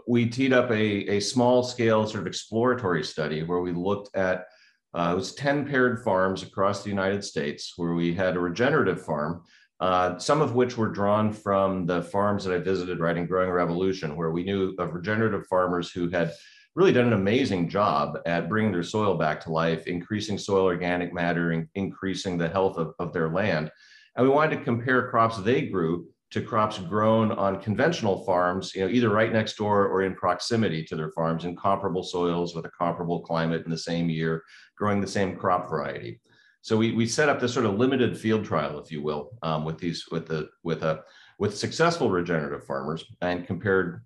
we 0.09 0.27
teed 0.27 0.53
up 0.53 0.71
a, 0.71 1.17
a 1.17 1.21
small 1.21 1.63
scale 1.63 2.07
sort 2.07 2.23
of 2.23 2.27
exploratory 2.27 3.05
study 3.05 3.45
where 3.45 3.61
we 3.61 3.73
looked 3.73 4.17
at, 4.17 4.47
uh, 4.95 5.11
it 5.13 5.17
was 5.17 5.35
10 5.37 5.69
paired 5.69 6.03
farms 6.03 6.43
across 6.43 6.83
the 6.83 6.91
United 6.91 7.23
States 7.23 7.75
where 7.77 7.95
we 7.95 8.13
had 8.13 8.35
a 8.35 8.41
regenerative 8.41 9.05
farm, 9.05 9.43
uh, 9.81 10.19
some 10.19 10.43
of 10.43 10.55
which 10.55 10.77
were 10.77 10.89
drawn 10.89 11.33
from 11.33 11.87
the 11.87 12.03
farms 12.03 12.45
that 12.45 12.55
I 12.55 12.59
visited 12.59 13.01
writing 13.01 13.27
Growing 13.27 13.51
Revolution, 13.51 14.17
where 14.17 14.31
we 14.31 14.45
knew 14.45 14.75
of 14.79 14.95
regenerative 14.95 15.47
farmers 15.47 15.91
who 15.91 16.09
had 16.11 16.33
really 16.75 16.93
done 16.93 17.07
an 17.07 17.15
amazing 17.15 17.69
job 17.69 18.19
at 18.27 18.49
bringing 18.49 18.73
their 18.73 18.83
soil 18.83 19.17
back 19.17 19.41
to 19.41 19.53
life, 19.53 19.87
increasing 19.87 20.39
soil 20.39 20.65
organic 20.65 21.13
matter, 21.13 21.53
and 21.53 21.67
increasing 21.75 22.37
the 22.37 22.49
health 22.49 22.77
of, 22.77 22.95
of 22.99 23.13
their 23.13 23.31
land. 23.31 23.71
And 24.17 24.27
we 24.27 24.33
wanted 24.33 24.57
to 24.57 24.65
compare 24.65 25.11
crops 25.11 25.39
they 25.39 25.63
grew 25.63 26.07
to 26.31 26.41
crops 26.41 26.79
grown 26.79 27.33
on 27.33 27.61
conventional 27.61 28.25
farms, 28.25 28.73
you 28.75 28.83
know, 28.83 28.89
either 28.89 29.09
right 29.09 29.33
next 29.33 29.57
door 29.57 29.89
or 29.89 30.03
in 30.03 30.15
proximity 30.15 30.85
to 30.85 30.95
their 30.95 31.11
farms 31.11 31.45
in 31.45 31.57
comparable 31.57 32.05
soils 32.05 32.55
with 32.55 32.65
a 32.67 32.71
comparable 32.71 33.21
climate 33.21 33.65
in 33.65 33.71
the 33.71 33.79
same 33.79 34.09
year, 34.09 34.45
growing 34.77 35.01
the 35.01 35.07
same 35.07 35.37
crop 35.37 35.69
variety. 35.69 36.21
So 36.63 36.77
we, 36.77 36.93
we 36.93 37.07
set 37.07 37.29
up 37.29 37.41
this 37.41 37.55
sort 37.55 37.67
of 37.67 37.79
limited 37.79 38.19
field 38.19 38.45
trial, 38.45 38.79
if 38.79 38.93
you 38.93 39.03
will, 39.03 39.31
um, 39.43 39.65
with 39.65 39.79
these 39.79 40.05
with 40.11 40.27
the 40.27 40.49
with 40.63 40.83
a 40.83 41.03
with 41.39 41.57
successful 41.57 42.11
regenerative 42.11 42.67
farmers 42.67 43.05
and 43.21 43.47
compared. 43.47 44.03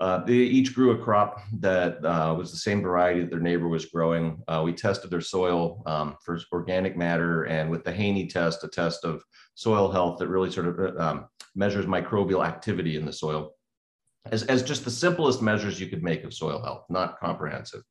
Uh, 0.00 0.24
they 0.24 0.32
each 0.32 0.74
grew 0.74 0.90
a 0.92 0.98
crop 0.98 1.40
that 1.60 2.04
uh, 2.04 2.34
was 2.36 2.50
the 2.50 2.56
same 2.56 2.82
variety 2.82 3.20
that 3.20 3.30
their 3.30 3.38
neighbor 3.38 3.68
was 3.68 3.86
growing. 3.86 4.42
Uh, 4.48 4.60
we 4.64 4.72
tested 4.72 5.10
their 5.10 5.20
soil 5.20 5.80
um, 5.86 6.16
for 6.24 6.40
organic 6.50 6.96
matter, 6.96 7.44
and 7.44 7.70
with 7.70 7.84
the 7.84 7.92
Haney 7.92 8.26
test, 8.26 8.64
a 8.64 8.68
test 8.68 9.04
of 9.04 9.22
soil 9.54 9.92
health 9.92 10.18
that 10.18 10.26
really 10.26 10.50
sort 10.50 10.66
of 10.66 10.96
um, 10.98 11.26
measures 11.54 11.86
microbial 11.86 12.44
activity 12.44 12.96
in 12.96 13.04
the 13.04 13.12
soil, 13.12 13.52
as, 14.26 14.42
as 14.44 14.64
just 14.64 14.84
the 14.84 14.90
simplest 14.90 15.40
measures 15.40 15.78
you 15.78 15.86
could 15.86 16.02
make 16.02 16.24
of 16.24 16.34
soil 16.34 16.60
health, 16.64 16.84
not 16.88 17.20
comprehensive. 17.20 17.82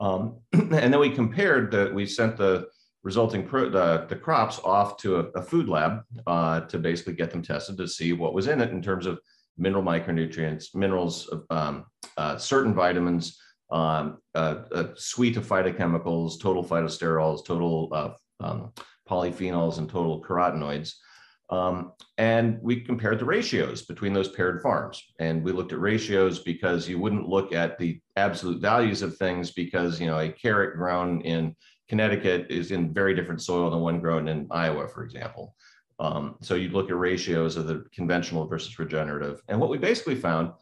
Um, 0.00 0.38
and 0.52 0.72
then 0.72 1.00
we 1.00 1.10
compared 1.10 1.70
that. 1.72 1.92
We 1.92 2.06
sent 2.06 2.38
the 2.38 2.66
resulting 3.02 3.46
pro, 3.46 3.68
the, 3.68 4.06
the 4.08 4.16
crops 4.16 4.60
off 4.64 4.96
to 4.98 5.16
a, 5.16 5.22
a 5.38 5.42
food 5.42 5.68
lab 5.68 6.02
uh, 6.26 6.60
to 6.60 6.78
basically 6.78 7.14
get 7.14 7.30
them 7.30 7.42
tested 7.42 7.76
to 7.76 7.88
see 7.88 8.12
what 8.12 8.34
was 8.34 8.46
in 8.46 8.60
it 8.60 8.70
in 8.70 8.82
terms 8.82 9.06
of 9.06 9.18
mineral 9.58 9.82
micronutrients, 9.82 10.74
minerals, 10.74 11.32
um, 11.50 11.84
uh, 12.16 12.36
certain 12.36 12.74
vitamins, 12.74 13.38
um, 13.70 14.18
a 14.34 14.88
suite 14.96 15.36
of 15.36 15.46
phytochemicals, 15.46 16.40
total 16.40 16.64
phytosterols, 16.64 17.44
total 17.44 17.88
uh, 17.92 18.10
um, 18.40 18.72
polyphenols, 19.08 19.78
and 19.78 19.88
total 19.88 20.22
carotenoids. 20.22 20.94
Um, 21.50 21.92
and 22.16 22.58
we 22.62 22.80
compared 22.80 23.18
the 23.18 23.26
ratios 23.26 23.82
between 23.82 24.14
those 24.14 24.28
paired 24.28 24.62
farms. 24.62 25.02
And 25.18 25.42
we 25.42 25.52
looked 25.52 25.72
at 25.72 25.80
ratios 25.80 26.38
because 26.38 26.88
you 26.88 26.98
wouldn't 26.98 27.28
look 27.28 27.52
at 27.52 27.78
the 27.78 28.00
absolute 28.16 28.62
values 28.62 29.02
of 29.02 29.16
things 29.16 29.50
because, 29.50 30.00
you 30.00 30.06
know, 30.06 30.18
a 30.18 30.30
carrot 30.30 30.76
grown 30.76 31.20
in 31.22 31.54
Connecticut 31.92 32.46
is 32.48 32.70
in 32.70 32.90
very 32.90 33.14
different 33.14 33.42
soil 33.42 33.68
than 33.68 33.80
one 33.80 34.00
grown 34.00 34.26
in 34.26 34.46
Iowa, 34.50 34.88
for 34.88 35.04
example. 35.04 35.54
Um, 36.00 36.36
so 36.40 36.54
you 36.54 36.70
look 36.70 36.88
at 36.88 36.96
ratios 36.96 37.58
of 37.58 37.66
the 37.66 37.84
conventional 37.94 38.46
versus 38.46 38.78
regenerative. 38.78 39.42
And 39.48 39.60
what 39.60 39.68
we 39.68 39.76
basically 39.76 40.14
found 40.14 40.52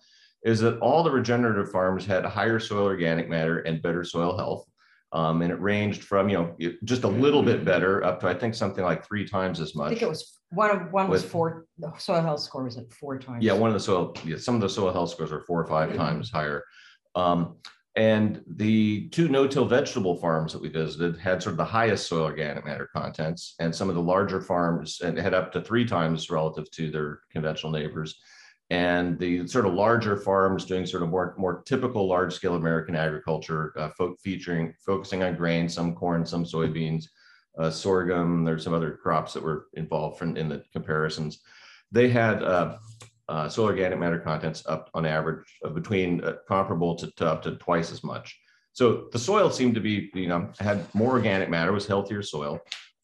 is 0.45 0.59
that 0.59 0.81
all 0.81 1.05
the 1.05 1.11
regenerative 1.13 1.71
farms 1.71 2.05
had 2.05 2.25
higher 2.25 2.59
soil 2.59 2.83
organic 2.83 3.29
matter 3.29 3.61
and 3.61 3.81
better 3.81 4.03
soil 4.03 4.37
health. 4.37 4.67
Um, 5.13 5.43
and 5.43 5.53
it 5.53 5.61
ranged 5.61 6.03
from, 6.03 6.29
you 6.29 6.37
know, 6.37 6.73
just 6.83 7.05
a 7.05 7.09
little 7.09 7.45
bit 7.45 7.65
better 7.65 8.03
up 8.03 8.19
to, 8.21 8.27
I 8.27 8.35
think, 8.35 8.57
something 8.57 8.83
like 8.83 9.07
three 9.07 9.25
times 9.25 9.61
as 9.61 9.77
much. 9.77 9.87
I 9.87 9.91
think 9.91 10.03
it 10.03 10.09
was 10.09 10.41
one 10.49 10.71
of 10.71 10.93
one 10.93 11.09
was 11.09 11.25
four. 11.25 11.67
The 11.79 11.93
soil 11.97 12.23
health 12.23 12.41
score 12.41 12.65
was 12.65 12.77
at 12.77 12.93
four 12.93 13.21
times. 13.21 13.45
Yeah, 13.45 13.53
one 13.53 13.71
of 13.71 13.75
the 13.75 13.81
soil, 13.81 14.17
yeah, 14.25 14.37
some 14.37 14.57
of 14.57 14.63
the 14.63 14.69
soil 14.69 14.93
health 14.93 15.11
scores 15.11 15.31
are 15.31 15.43
four 15.43 15.61
or 15.61 15.67
five 15.69 15.95
times 15.95 16.29
higher. 16.29 16.65
Um, 17.15 17.59
and 17.97 18.43
the 18.47 19.09
two 19.09 19.29
no-till 19.29 19.65
vegetable 19.65 20.17
farms 20.17 20.53
that 20.53 20.63
we 20.63 20.69
visited 20.69 21.19
had 21.19 21.43
sort 21.43 21.55
of 21.55 21.57
the 21.59 21.65
highest 21.65 22.07
soil 22.07 22.23
organic 22.23 22.65
matter 22.65 22.89
contents, 22.95 23.55
and 23.59 23.75
some 23.75 23.89
of 23.89 23.97
the 23.97 24.01
larger 24.01 24.41
farms 24.41 25.01
had 25.03 25.35
up 25.35 25.53
to 25.53 25.61
three 25.61 25.85
times 25.85 26.31
relative 26.31 26.71
to 26.73 26.91
their 26.91 27.21
conventional 27.33 27.73
neighbors. 27.73 28.21
And 28.71 29.19
the 29.19 29.49
sort 29.49 29.67
of 29.67 29.75
larger 29.75 30.17
farms 30.17 30.65
doing 30.65 30.87
sort 30.87 31.03
of 31.03 31.09
more, 31.09 31.35
more 31.37 31.63
typical 31.63 32.07
large-scale 32.07 32.55
American 32.55 32.95
agriculture, 32.95 33.73
uh, 33.77 33.91
featuring 34.23 34.73
focusing 34.87 35.25
on 35.25 35.35
grain, 35.35 35.69
some 35.69 35.93
corn, 35.97 36.25
some 36.25 36.45
soybeans, 36.45 37.07
uh, 37.59 37.71
sorghum. 37.71 38.45
There's 38.45 38.63
some 38.63 38.75
other 38.75 38.93
crops 38.93 39.33
that 39.33 39.43
were 39.43 39.67
involved 39.75 40.23
in, 40.23 40.37
in 40.37 40.49
the 40.49 40.63
comparisons. 40.73 41.41
They 41.91 42.09
had 42.09 42.45
uh, 42.45 42.77
uh, 43.31 43.49
soil 43.49 43.67
organic 43.67 43.99
matter 43.99 44.19
contents 44.19 44.65
up 44.67 44.91
on 44.93 45.07
average 45.07 45.47
of 45.63 45.75
between 45.75 46.23
uh, 46.25 46.35
comparable 46.49 46.97
to, 46.97 47.11
to, 47.13 47.27
up 47.27 47.43
to 47.43 47.53
twice 47.57 47.93
as 47.93 48.03
much. 48.03 48.39
So 48.73 49.09
the 49.13 49.19
soil 49.19 49.51
seemed 49.51 49.75
to 49.77 49.81
be, 49.81 50.11
you 50.15 50.27
know, 50.27 50.51
had 50.59 50.85
more 50.95 51.13
organic 51.13 51.49
matter, 51.49 51.73
was 51.73 51.87
healthier 51.87 52.23
soil. 52.23 52.59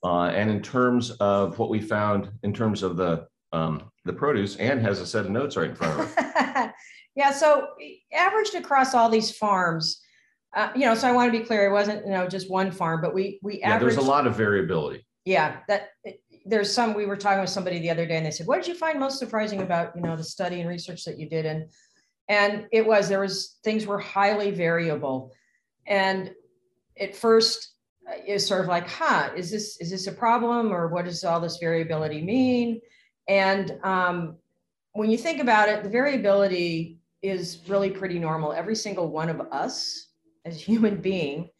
Uh, 0.04 0.26
and 0.26 0.50
in 0.50 0.62
terms 0.62 1.12
of 1.12 1.58
what 1.58 1.70
we 1.70 1.80
found 1.80 2.30
in 2.42 2.52
terms 2.52 2.82
of 2.82 2.96
the 2.96 3.26
um, 3.52 3.90
the 4.04 4.12
produce, 4.12 4.56
Anne 4.56 4.80
has 4.80 5.00
a 5.00 5.06
set 5.06 5.24
of 5.24 5.30
notes 5.30 5.56
right 5.56 5.70
in 5.70 5.76
front 5.76 6.00
of 6.00 6.14
her. 6.14 6.74
yeah, 7.14 7.30
so 7.30 7.68
averaged 8.12 8.54
across 8.54 8.94
all 8.94 9.08
these 9.08 9.30
farms, 9.30 10.02
uh, 10.54 10.70
you 10.74 10.82
know, 10.82 10.94
so 10.94 11.08
I 11.08 11.12
want 11.12 11.32
to 11.32 11.38
be 11.38 11.44
clear, 11.44 11.66
it 11.66 11.72
wasn't, 11.72 12.04
you 12.04 12.12
know, 12.12 12.28
just 12.28 12.50
one 12.50 12.70
farm, 12.70 13.00
but 13.00 13.14
we 13.14 13.38
we 13.42 13.60
yeah. 13.60 13.78
There's 13.78 13.96
a 13.96 14.02
lot 14.02 14.26
of 14.26 14.36
variability. 14.36 15.06
Yeah, 15.24 15.58
that 15.68 15.90
there's 16.46 16.72
some 16.72 16.94
we 16.94 17.06
were 17.06 17.16
talking 17.16 17.40
with 17.40 17.50
somebody 17.50 17.80
the 17.80 17.90
other 17.90 18.06
day 18.06 18.16
and 18.16 18.24
they 18.24 18.30
said 18.30 18.46
what 18.46 18.58
did 18.58 18.68
you 18.68 18.74
find 18.74 19.00
most 19.00 19.18
surprising 19.18 19.62
about 19.62 19.94
you 19.96 20.02
know 20.02 20.16
the 20.16 20.24
study 20.24 20.60
and 20.60 20.68
research 20.68 21.04
that 21.04 21.18
you 21.18 21.28
did? 21.28 21.44
And 21.44 21.68
and 22.28 22.66
it 22.72 22.86
was 22.86 23.08
there 23.08 23.20
was 23.20 23.58
things 23.64 23.86
were 23.86 23.98
highly 23.98 24.50
variable. 24.50 25.32
And 25.86 26.32
at 26.98 27.14
first 27.14 27.74
uh, 28.08 28.14
is 28.26 28.46
sort 28.46 28.62
of 28.62 28.68
like 28.68 28.88
huh 28.88 29.30
is 29.36 29.50
this 29.50 29.80
is 29.80 29.90
this 29.90 30.06
a 30.06 30.12
problem 30.12 30.72
or 30.72 30.88
what 30.88 31.04
does 31.04 31.24
all 31.24 31.40
this 31.40 31.58
variability 31.58 32.22
mean? 32.22 32.80
And 33.28 33.78
um, 33.82 34.36
when 34.92 35.10
you 35.10 35.18
think 35.18 35.40
about 35.40 35.68
it 35.68 35.82
the 35.82 35.90
variability 35.90 36.98
is 37.22 37.58
really 37.66 37.90
pretty 37.90 38.20
normal. 38.20 38.52
Every 38.52 38.76
single 38.76 39.10
one 39.10 39.28
of 39.28 39.40
us 39.50 40.10
as 40.44 40.60
human 40.60 41.00
being 41.00 41.50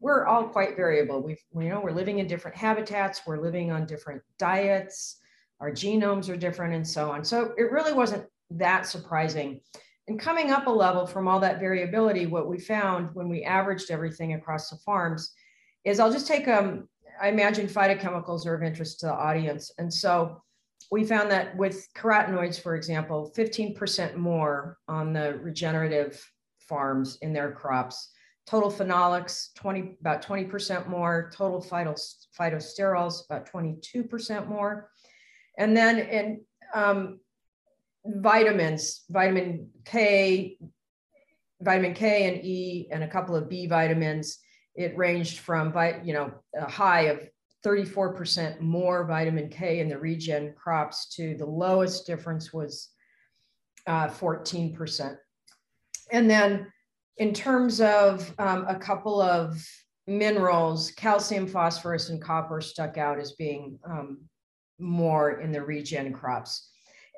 we're 0.00 0.26
all 0.26 0.44
quite 0.44 0.76
variable. 0.76 1.20
We've, 1.22 1.42
you 1.54 1.68
know, 1.68 1.80
we're 1.80 1.92
living 1.92 2.18
in 2.18 2.26
different 2.26 2.56
habitats, 2.56 3.22
we're 3.26 3.42
living 3.42 3.72
on 3.72 3.86
different 3.86 4.22
diets, 4.38 5.16
our 5.60 5.70
genomes 5.70 6.28
are 6.28 6.36
different, 6.36 6.74
and 6.74 6.86
so 6.86 7.10
on. 7.10 7.24
So 7.24 7.52
it 7.56 7.72
really 7.72 7.92
wasn't 7.92 8.24
that 8.50 8.86
surprising. 8.86 9.60
And 10.06 10.18
coming 10.18 10.52
up 10.52 10.66
a 10.66 10.70
level 10.70 11.06
from 11.06 11.28
all 11.28 11.40
that 11.40 11.60
variability, 11.60 12.26
what 12.26 12.48
we 12.48 12.58
found 12.58 13.10
when 13.14 13.28
we 13.28 13.42
averaged 13.42 13.90
everything 13.90 14.34
across 14.34 14.70
the 14.70 14.76
farms 14.76 15.32
is 15.84 16.00
I'll 16.00 16.12
just 16.12 16.26
take 16.26 16.48
um, 16.48 16.88
I 17.20 17.28
imagine 17.28 17.66
phytochemicals 17.66 18.46
are 18.46 18.54
of 18.54 18.62
interest 18.62 19.00
to 19.00 19.06
the 19.06 19.12
audience. 19.12 19.72
And 19.78 19.92
so 19.92 20.40
we 20.90 21.04
found 21.04 21.30
that 21.30 21.56
with 21.56 21.88
carotenoids, 21.94 22.60
for 22.60 22.76
example, 22.76 23.32
15% 23.36 24.16
more 24.16 24.78
on 24.86 25.12
the 25.12 25.38
regenerative 25.42 26.24
farms 26.60 27.18
in 27.20 27.32
their 27.32 27.52
crops 27.52 28.12
total 28.48 28.70
phenolics 28.70 29.52
20 29.56 29.98
about 30.00 30.24
20% 30.24 30.88
more 30.88 31.30
total 31.34 31.60
phytos, 31.60 32.26
phytosterols 32.38 33.26
about 33.26 33.50
22% 33.50 34.48
more. 34.48 34.90
And 35.58 35.76
then 35.76 35.98
in 35.98 36.40
um, 36.72 37.20
vitamins 38.06 39.04
vitamin 39.10 39.68
k 39.84 40.56
vitamin 41.60 41.92
k 41.92 42.26
and 42.28 42.44
e 42.44 42.88
and 42.90 43.04
a 43.04 43.08
couple 43.08 43.36
of 43.36 43.48
b 43.48 43.66
vitamins. 43.66 44.38
It 44.74 44.96
ranged 44.96 45.40
from 45.40 45.74
you 46.04 46.14
know 46.14 46.32
a 46.56 46.70
high 46.70 47.02
of 47.02 47.28
34% 47.66 48.60
more 48.60 49.04
vitamin 49.04 49.48
k 49.48 49.80
in 49.80 49.88
the 49.88 49.98
regen 49.98 50.54
crops 50.56 51.08
to 51.16 51.36
the 51.36 51.44
lowest 51.44 52.06
difference 52.06 52.52
was 52.52 52.90
uh, 53.86 54.06
14% 54.06 55.16
and 56.12 56.30
then 56.30 56.66
in 57.18 57.32
terms 57.34 57.80
of 57.80 58.32
um, 58.38 58.64
a 58.68 58.74
couple 58.76 59.20
of 59.20 59.62
minerals, 60.06 60.90
calcium, 60.92 61.46
phosphorus, 61.46 62.08
and 62.08 62.22
copper 62.22 62.60
stuck 62.60 62.96
out 62.96 63.18
as 63.18 63.32
being 63.32 63.78
um, 63.84 64.18
more 64.78 65.40
in 65.40 65.52
the 65.52 65.62
regen 65.62 66.12
crops. 66.12 66.70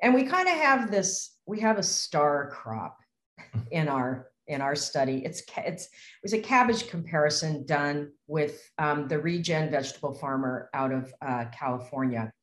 And 0.03 0.13
we 0.13 0.23
kind 0.23 0.47
of 0.47 0.55
have 0.55 0.91
this, 0.91 1.35
we 1.45 1.59
have 1.59 1.77
a 1.77 1.83
star 1.83 2.49
crop 2.49 2.97
in 3.71 3.87
our 3.87 4.27
in 4.47 4.59
our 4.59 4.75
study. 4.75 5.21
It's 5.23 5.43
it's 5.57 5.85
it 5.85 6.23
was 6.23 6.33
a 6.33 6.39
cabbage 6.39 6.89
comparison 6.89 7.65
done 7.65 8.11
with 8.27 8.69
um, 8.77 9.07
the 9.07 9.19
regen 9.19 9.71
vegetable 9.71 10.13
farmer 10.13 10.69
out 10.73 10.91
of 10.91 11.13
uh, 11.21 11.45
California. 11.57 12.33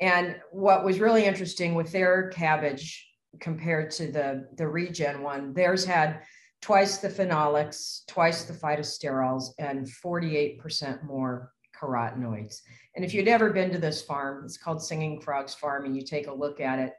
And 0.00 0.36
what 0.52 0.84
was 0.84 1.00
really 1.00 1.24
interesting 1.24 1.74
with 1.74 1.90
their 1.90 2.28
cabbage 2.28 3.08
compared 3.40 3.90
to 3.92 4.12
the 4.12 4.48
the 4.56 4.68
regen 4.68 5.22
one, 5.22 5.54
theirs 5.54 5.84
had 5.84 6.20
twice 6.64 6.96
the 6.96 7.08
phenolics, 7.08 8.06
twice 8.06 8.44
the 8.44 8.54
phytosterols, 8.54 9.50
and 9.58 9.86
48% 9.86 11.04
more 11.04 11.52
carotenoids. 11.78 12.62
And 12.96 13.04
if 13.04 13.12
you'd 13.12 13.28
ever 13.28 13.50
been 13.50 13.70
to 13.72 13.78
this 13.78 14.00
farm, 14.00 14.46
it's 14.46 14.56
called 14.56 14.82
Singing 14.82 15.20
Frogs 15.20 15.52
Farm, 15.52 15.84
and 15.84 15.94
you 15.94 16.00
take 16.00 16.26
a 16.26 16.32
look 16.32 16.60
at 16.60 16.78
it, 16.78 16.94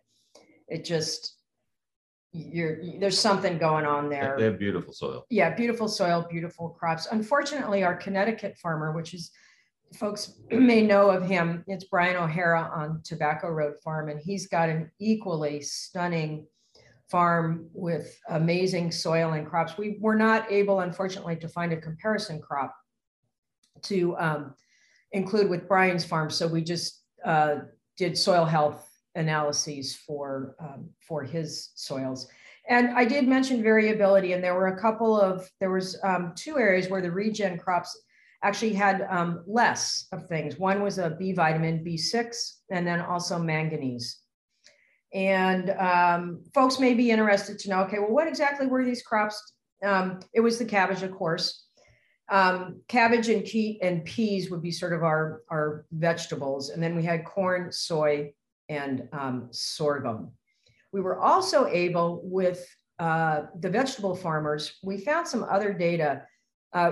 it 0.67 0.86
just, 0.86 1.39
you're, 2.31 2.77
there's 3.00 3.17
something 3.17 3.57
going 3.57 3.88
on 3.88 4.07
there. 4.07 4.36
They 4.38 4.45
have 4.45 4.60
beautiful 4.60 4.93
soil. 4.93 5.25
Yeah, 5.31 5.55
beautiful 5.55 5.88
soil, 5.88 6.27
beautiful 6.29 6.69
crops. 6.69 7.07
Unfortunately, 7.12 7.84
our 7.84 7.95
Connecticut 7.95 8.60
farmer, 8.60 8.91
which 8.91 9.15
is 9.15 9.31
folks 9.95 10.34
may 10.51 10.84
know 10.84 11.10
of 11.10 11.27
him, 11.27 11.63
it's 11.65 11.86
Brian 11.86 12.17
O'Hara 12.17 12.69
on 12.72 13.01
Tobacco 13.03 13.50
Road 13.50 13.77
Farm, 13.84 14.10
and 14.10 14.19
he's 14.19 14.45
got 14.45 14.69
an 14.69 14.91
equally 15.00 15.60
stunning 15.62 16.45
farm 17.09 17.69
with 17.74 18.19
amazing 18.29 18.91
soil 18.91 19.33
and 19.33 19.47
crops. 19.47 19.77
We 19.77 19.97
were 20.00 20.15
not 20.15 20.51
able, 20.51 20.79
unfortunately, 20.79 21.35
to 21.38 21.47
find 21.47 21.71
a 21.71 21.77
comparison 21.77 22.41
crop 22.41 22.75
to 23.83 24.17
um, 24.17 24.55
include 25.12 25.50
with 25.50 25.67
Brian's 25.67 26.05
farm. 26.05 26.29
So 26.29 26.47
we 26.47 26.63
just 26.63 27.03
uh, 27.24 27.57
did 27.97 28.17
soil 28.17 28.45
health 28.45 28.89
analyses 29.15 29.95
for, 29.95 30.55
um, 30.59 30.89
for 31.00 31.24
his 31.24 31.71
soils. 31.75 32.27
And 32.67 32.89
I 32.97 33.05
did 33.05 33.27
mention 33.27 33.62
variability, 33.62 34.33
and 34.33 34.43
there 34.43 34.55
were 34.55 34.67
a 34.67 34.81
couple 34.81 35.19
of, 35.19 35.47
there 35.59 35.71
was 35.71 36.00
um, 36.03 36.33
two 36.35 36.57
areas 36.57 36.89
where 36.89 37.01
the 37.01 37.12
regen 37.12 37.59
crops 37.59 37.95
actually 38.43 38.74
had 38.74 39.07
um, 39.09 39.43
less 39.47 40.07
of 40.12 40.27
things. 40.27 40.57
One 40.57 40.81
was 40.81 40.97
a 40.97 41.12
B 41.12 41.31
vitamin, 41.31 41.83
B6, 41.85 42.35
and 42.71 42.85
then 42.85 43.01
also 43.01 43.38
manganese. 43.38 44.19
And 45.15 45.69
um, 45.72 46.43
folks 46.53 46.77
may 46.77 46.93
be 46.93 47.10
interested 47.10 47.57
to 47.60 47.69
know, 47.69 47.79
okay, 47.84 48.00
well, 48.00 48.12
what 48.12 48.27
exactly 48.27 48.67
were 48.67 48.84
these 48.84 49.01
crops? 49.01 49.53
Um, 49.84 50.19
it 50.34 50.41
was 50.41 50.60
the 50.60 50.65
cabbage, 50.65 51.03
of 51.03 51.12
course. 51.13 51.63
Um, 52.29 52.81
cabbage 52.89 53.29
and, 53.29 53.45
key, 53.45 53.79
and 53.81 54.03
peas 54.03 54.51
would 54.51 54.62
be 54.62 54.72
sort 54.72 54.91
of 54.91 55.03
our, 55.03 55.41
our 55.50 55.86
vegetables. 55.93 56.69
And 56.69 56.84
then 56.84 56.95
we 56.95 57.03
had 57.03 57.24
corn, 57.24 57.72
soy, 57.72 58.34
and 58.67 59.07
um, 59.13 59.48
sorghum. 59.51 60.31
We 60.91 61.00
were 61.00 61.19
also 61.19 61.65
able 61.67 62.19
with 62.24 62.67
uh, 63.00 63.43
the 63.60 63.69
vegetable 63.69 64.15
farmers, 64.15 64.77
we 64.84 64.98
found 64.98 65.27
some 65.27 65.43
other 65.43 65.74
data 65.74 66.24
uh, 66.74 66.91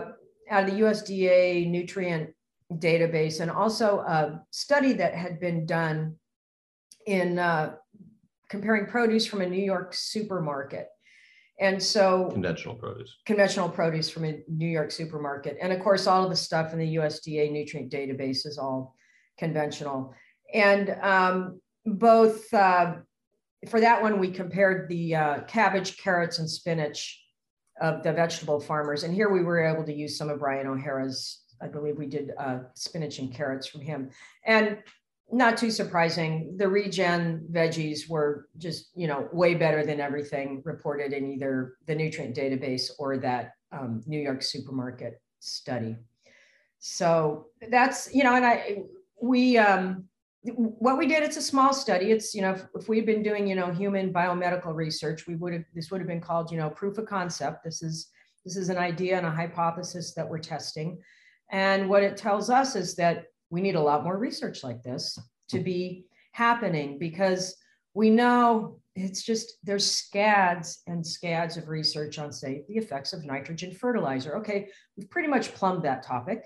out 0.49 0.63
of 0.63 0.71
the 0.71 0.81
USDA 0.81 1.69
nutrient 1.69 2.31
database 2.73 3.39
and 3.39 3.49
also 3.49 3.99
a 3.99 4.43
study 4.51 4.93
that 4.93 5.13
had 5.13 5.39
been 5.39 5.65
done 5.65 6.15
in 7.05 7.39
uh, 7.39 7.75
comparing 8.53 8.85
produce 8.85 9.25
from 9.25 9.41
a 9.41 9.49
New 9.49 9.63
York 9.63 9.95
supermarket. 9.95 10.87
And 11.59 11.81
so 11.81 12.29
conventional 12.31 12.75
produce, 12.75 13.17
conventional 13.25 13.67
produce 13.67 14.11
from 14.11 14.25
a 14.25 14.43
New 14.47 14.67
York 14.67 14.91
supermarket. 14.91 15.57
And 15.59 15.73
of 15.73 15.79
course, 15.79 16.05
all 16.05 16.23
of 16.23 16.29
the 16.29 16.35
stuff 16.35 16.71
in 16.71 16.77
the 16.77 16.95
USDA 16.97 17.51
nutrient 17.51 17.91
database 17.91 18.45
is 18.45 18.59
all 18.59 18.95
conventional. 19.39 20.13
And 20.53 20.95
um, 21.01 21.61
both 21.83 22.53
uh, 22.53 22.97
for 23.69 23.79
that 23.79 24.03
one, 24.03 24.19
we 24.19 24.29
compared 24.29 24.87
the 24.87 25.15
uh, 25.15 25.39
cabbage, 25.45 25.97
carrots, 25.97 26.37
and 26.37 26.47
spinach 26.47 27.19
of 27.81 28.03
the 28.03 28.13
vegetable 28.13 28.59
farmers. 28.59 29.01
And 29.03 29.15
here 29.15 29.31
we 29.31 29.43
were 29.43 29.65
able 29.65 29.83
to 29.83 29.93
use 29.93 30.15
some 30.15 30.29
of 30.29 30.37
Brian 30.37 30.67
O'Hara's, 30.67 31.41
I 31.59 31.69
believe 31.69 31.97
we 31.97 32.05
did 32.05 32.33
uh, 32.37 32.59
spinach 32.75 33.17
and 33.17 33.33
carrots 33.33 33.65
from 33.65 33.81
him. 33.81 34.11
And 34.45 34.77
not 35.31 35.57
too 35.57 35.71
surprising, 35.71 36.55
the 36.57 36.67
regen 36.67 37.47
veggies 37.51 38.09
were 38.09 38.47
just, 38.57 38.89
you 38.95 39.07
know, 39.07 39.27
way 39.31 39.55
better 39.55 39.85
than 39.85 39.99
everything 39.99 40.61
reported 40.63 41.13
in 41.13 41.25
either 41.25 41.77
the 41.87 41.95
nutrient 41.95 42.35
database 42.35 42.91
or 42.99 43.17
that 43.17 43.53
um, 43.71 44.01
New 44.05 44.19
York 44.19 44.43
supermarket 44.43 45.21
study. 45.39 45.95
So 46.79 47.47
that's, 47.69 48.13
you 48.13 48.23
know, 48.23 48.35
and 48.35 48.45
I, 48.45 48.83
we, 49.21 49.57
um, 49.57 50.05
what 50.43 50.97
we 50.97 51.07
did, 51.07 51.23
it's 51.23 51.37
a 51.37 51.41
small 51.41 51.73
study. 51.73 52.11
It's, 52.11 52.35
you 52.35 52.41
know, 52.41 52.51
if, 52.51 52.65
if 52.75 52.89
we'd 52.89 53.05
been 53.05 53.23
doing, 53.23 53.47
you 53.47 53.55
know, 53.55 53.71
human 53.71 54.11
biomedical 54.11 54.75
research, 54.75 55.25
we 55.25 55.35
would 55.35 55.53
have, 55.53 55.63
this 55.73 55.89
would 55.89 56.01
have 56.01 56.07
been 56.07 56.21
called, 56.21 56.51
you 56.51 56.57
know, 56.57 56.69
proof 56.69 56.97
of 56.97 57.05
concept. 57.05 57.63
This 57.63 57.81
is, 57.81 58.09
this 58.43 58.57
is 58.57 58.67
an 58.67 58.77
idea 58.77 59.17
and 59.17 59.25
a 59.25 59.31
hypothesis 59.31 60.13
that 60.13 60.29
we're 60.29 60.39
testing. 60.39 61.01
And 61.49 61.87
what 61.87 62.03
it 62.03 62.17
tells 62.17 62.49
us 62.49 62.75
is 62.75 62.95
that 62.95 63.27
we 63.53 63.61
need 63.61 63.75
a 63.75 63.81
lot 63.81 64.03
more 64.03 64.17
research 64.17 64.63
like 64.63 64.81
this 64.83 65.17
to 65.49 65.59
be 65.59 66.05
mm-hmm. 66.05 66.43
happening 66.43 66.97
because 66.97 67.55
we 67.93 68.09
know 68.09 68.79
it's 68.95 69.23
just 69.23 69.53
there's 69.63 69.89
scads 69.89 70.81
and 70.87 71.05
scads 71.05 71.57
of 71.57 71.69
research 71.69 72.19
on 72.19 72.31
say 72.31 72.63
the 72.67 72.77
effects 72.77 73.13
of 73.13 73.25
nitrogen 73.25 73.71
fertilizer 73.73 74.37
okay 74.37 74.67
we've 74.97 75.09
pretty 75.09 75.27
much 75.27 75.53
plumbed 75.53 75.83
that 75.83 76.03
topic 76.03 76.43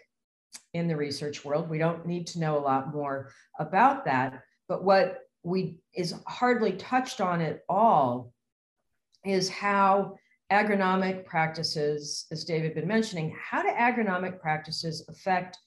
in 0.73 0.87
the 0.87 0.95
research 0.95 1.43
world. 1.43 1.69
We 1.69 1.77
don't 1.77 2.05
need 2.05 2.27
to 2.27 2.39
know 2.39 2.57
a 2.57 2.59
lot 2.59 2.93
more 2.93 3.31
about 3.59 4.05
that. 4.05 4.43
But 4.67 4.83
what 4.83 5.19
we 5.43 5.79
is 5.93 6.13
hardly 6.27 6.73
touched 6.73 7.21
on 7.21 7.41
at 7.41 7.61
all 7.69 8.33
is 9.25 9.49
how 9.49 10.15
agronomic 10.51 11.25
practices, 11.25 12.25
as 12.31 12.46
David 12.46 12.75
been 12.75 12.87
mentioning, 12.87 13.35
how 13.39 13.61
do 13.61 13.70
agronomic 13.70 14.39
practices 14.39 15.05
affect 15.09 15.57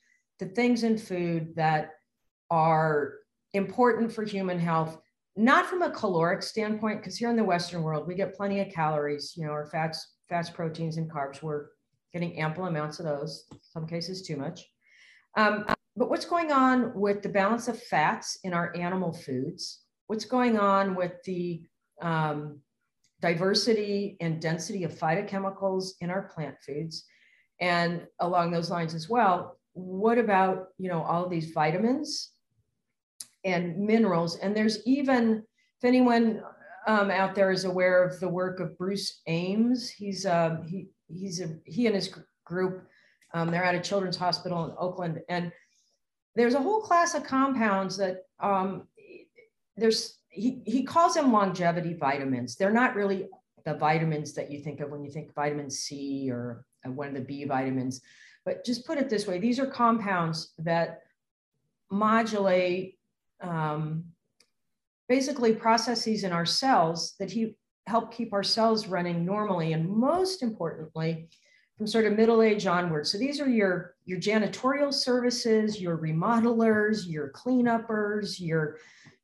the 0.41 0.47
things 0.47 0.83
in 0.83 0.99
food 0.99 1.55
that 1.55 1.93
are 2.51 3.15
important 3.53 4.13
for 4.13 4.25
human 4.25 4.59
health, 4.59 4.99
not 5.37 5.67
from 5.67 5.83
a 5.83 5.91
caloric 5.91 6.43
standpoint, 6.43 7.01
because 7.01 7.17
here 7.17 7.31
in 7.31 7.37
the 7.37 7.45
Western 7.45 7.83
world, 7.83 8.09
we 8.09 8.15
get 8.15 8.35
plenty 8.35 8.61
of 8.61 8.73
calories, 8.73 9.35
you 9.37 9.45
know, 9.45 9.53
our 9.53 9.67
fats, 9.67 10.15
fats, 10.29 10.51
proteins, 10.51 10.97
and 10.97 11.11
carbs. 11.11 11.43
We're 11.43 11.67
getting 12.13 12.41
ample 12.41 12.65
amounts 12.65 12.99
of 12.99 13.05
those, 13.05 13.45
some 13.63 13.87
cases 13.87 14.23
too 14.23 14.37
much. 14.37 14.67
Um, 15.37 15.67
but 15.95 16.09
what's 16.09 16.25
going 16.25 16.51
on 16.51 16.93
with 16.95 17.23
the 17.23 17.29
balance 17.29 17.69
of 17.69 17.81
fats 17.81 18.39
in 18.43 18.55
our 18.55 18.75
animal 18.77 19.13
foods? 19.13 19.83
What's 20.07 20.25
going 20.25 20.59
on 20.59 20.95
with 20.97 21.13
the 21.25 21.63
um, 22.01 22.61
diversity 23.21 24.17
and 24.21 24.41
density 24.41 24.85
of 24.85 24.99
phytochemicals 24.99 25.91
in 26.01 26.11
our 26.11 26.23
plant 26.23 26.57
foods? 26.67 27.05
And 27.61 28.07
along 28.19 28.51
those 28.51 28.71
lines 28.71 28.95
as 28.95 29.09
well, 29.09 29.60
what 29.73 30.19
about 30.19 30.69
you 30.79 30.89
know 30.89 31.03
all 31.03 31.29
these 31.29 31.53
vitamins 31.53 32.33
and 33.45 33.79
minerals? 33.79 34.37
And 34.37 34.57
there's 34.57 34.85
even 34.87 35.43
if 35.79 35.85
anyone 35.85 36.43
um, 36.87 37.11
out 37.11 37.35
there 37.35 37.51
is 37.51 37.65
aware 37.65 38.03
of 38.05 38.21
the 38.21 38.29
work 38.29 38.61
of 38.61 38.77
Bruce 38.77 39.21
Ames, 39.27 39.91
he's 39.91 40.27
uh, 40.27 40.59
he 40.67 40.89
he's 41.09 41.41
a, 41.41 41.57
he 41.65 41.87
and 41.87 41.95
his 41.95 42.15
group 42.45 42.87
um, 43.33 43.51
they're 43.51 43.65
at 43.65 43.75
a 43.75 43.81
children's 43.81 44.17
hospital 44.17 44.65
in 44.65 44.73
Oakland. 44.79 45.21
And 45.29 45.53
there's 46.35 46.55
a 46.55 46.63
whole 46.63 46.81
class 46.81 47.15
of 47.15 47.25
compounds 47.25 47.97
that 47.99 48.25
um, 48.41 48.87
there's, 49.77 50.19
he, 50.29 50.63
he 50.67 50.83
calls 50.83 51.15
them 51.15 51.33
longevity 51.33 51.95
vitamins. 51.95 52.57
They're 52.57 52.73
not 52.73 52.95
really 52.95 53.29
the 53.65 53.75
vitamins 53.75 54.33
that 54.35 54.51
you 54.51 54.61
think 54.61 54.81
of 54.81 54.91
when 54.91 55.05
you 55.05 55.11
think 55.11 55.35
vitamin 55.35 55.71
C 55.71 56.31
or 56.31 56.65
uh, 56.87 56.91
one 56.91 57.09
of 57.09 57.15
the 57.15 57.21
B 57.21 57.45
vitamins. 57.45 58.01
But 58.45 58.65
just 58.65 58.87
put 58.87 58.99
it 58.99 59.11
this 59.11 59.27
way 59.27 59.39
these 59.39 59.59
are 59.59 59.67
compounds 59.67 60.53
that 60.59 61.03
modulate 61.91 62.99
um, 63.41 64.05
basically 65.09 65.55
processes 65.55 66.25
in 66.25 66.33
our 66.33 66.47
cells 66.47 67.15
that 67.19 67.31
he 67.31 67.57
help 67.87 68.15
keep 68.15 68.33
our 68.33 68.43
cells 68.43 68.87
running 68.87 69.25
normally. 69.25 69.73
And 69.73 69.89
most 69.89 70.43
importantly, 70.43 71.29
from 71.77 71.87
sort 71.87 72.05
of 72.05 72.13
middle 72.13 72.43
age 72.43 72.67
onward. 72.67 73.07
So 73.07 73.19
these 73.19 73.41
are 73.41 73.49
your, 73.49 73.97
your 74.05 74.21
janitorial 74.21 74.93
services, 74.93 75.81
your 75.81 75.97
remodelers, 75.97 77.09
your 77.09 77.31
cleanuppers, 77.31 78.39
your, 78.39 78.77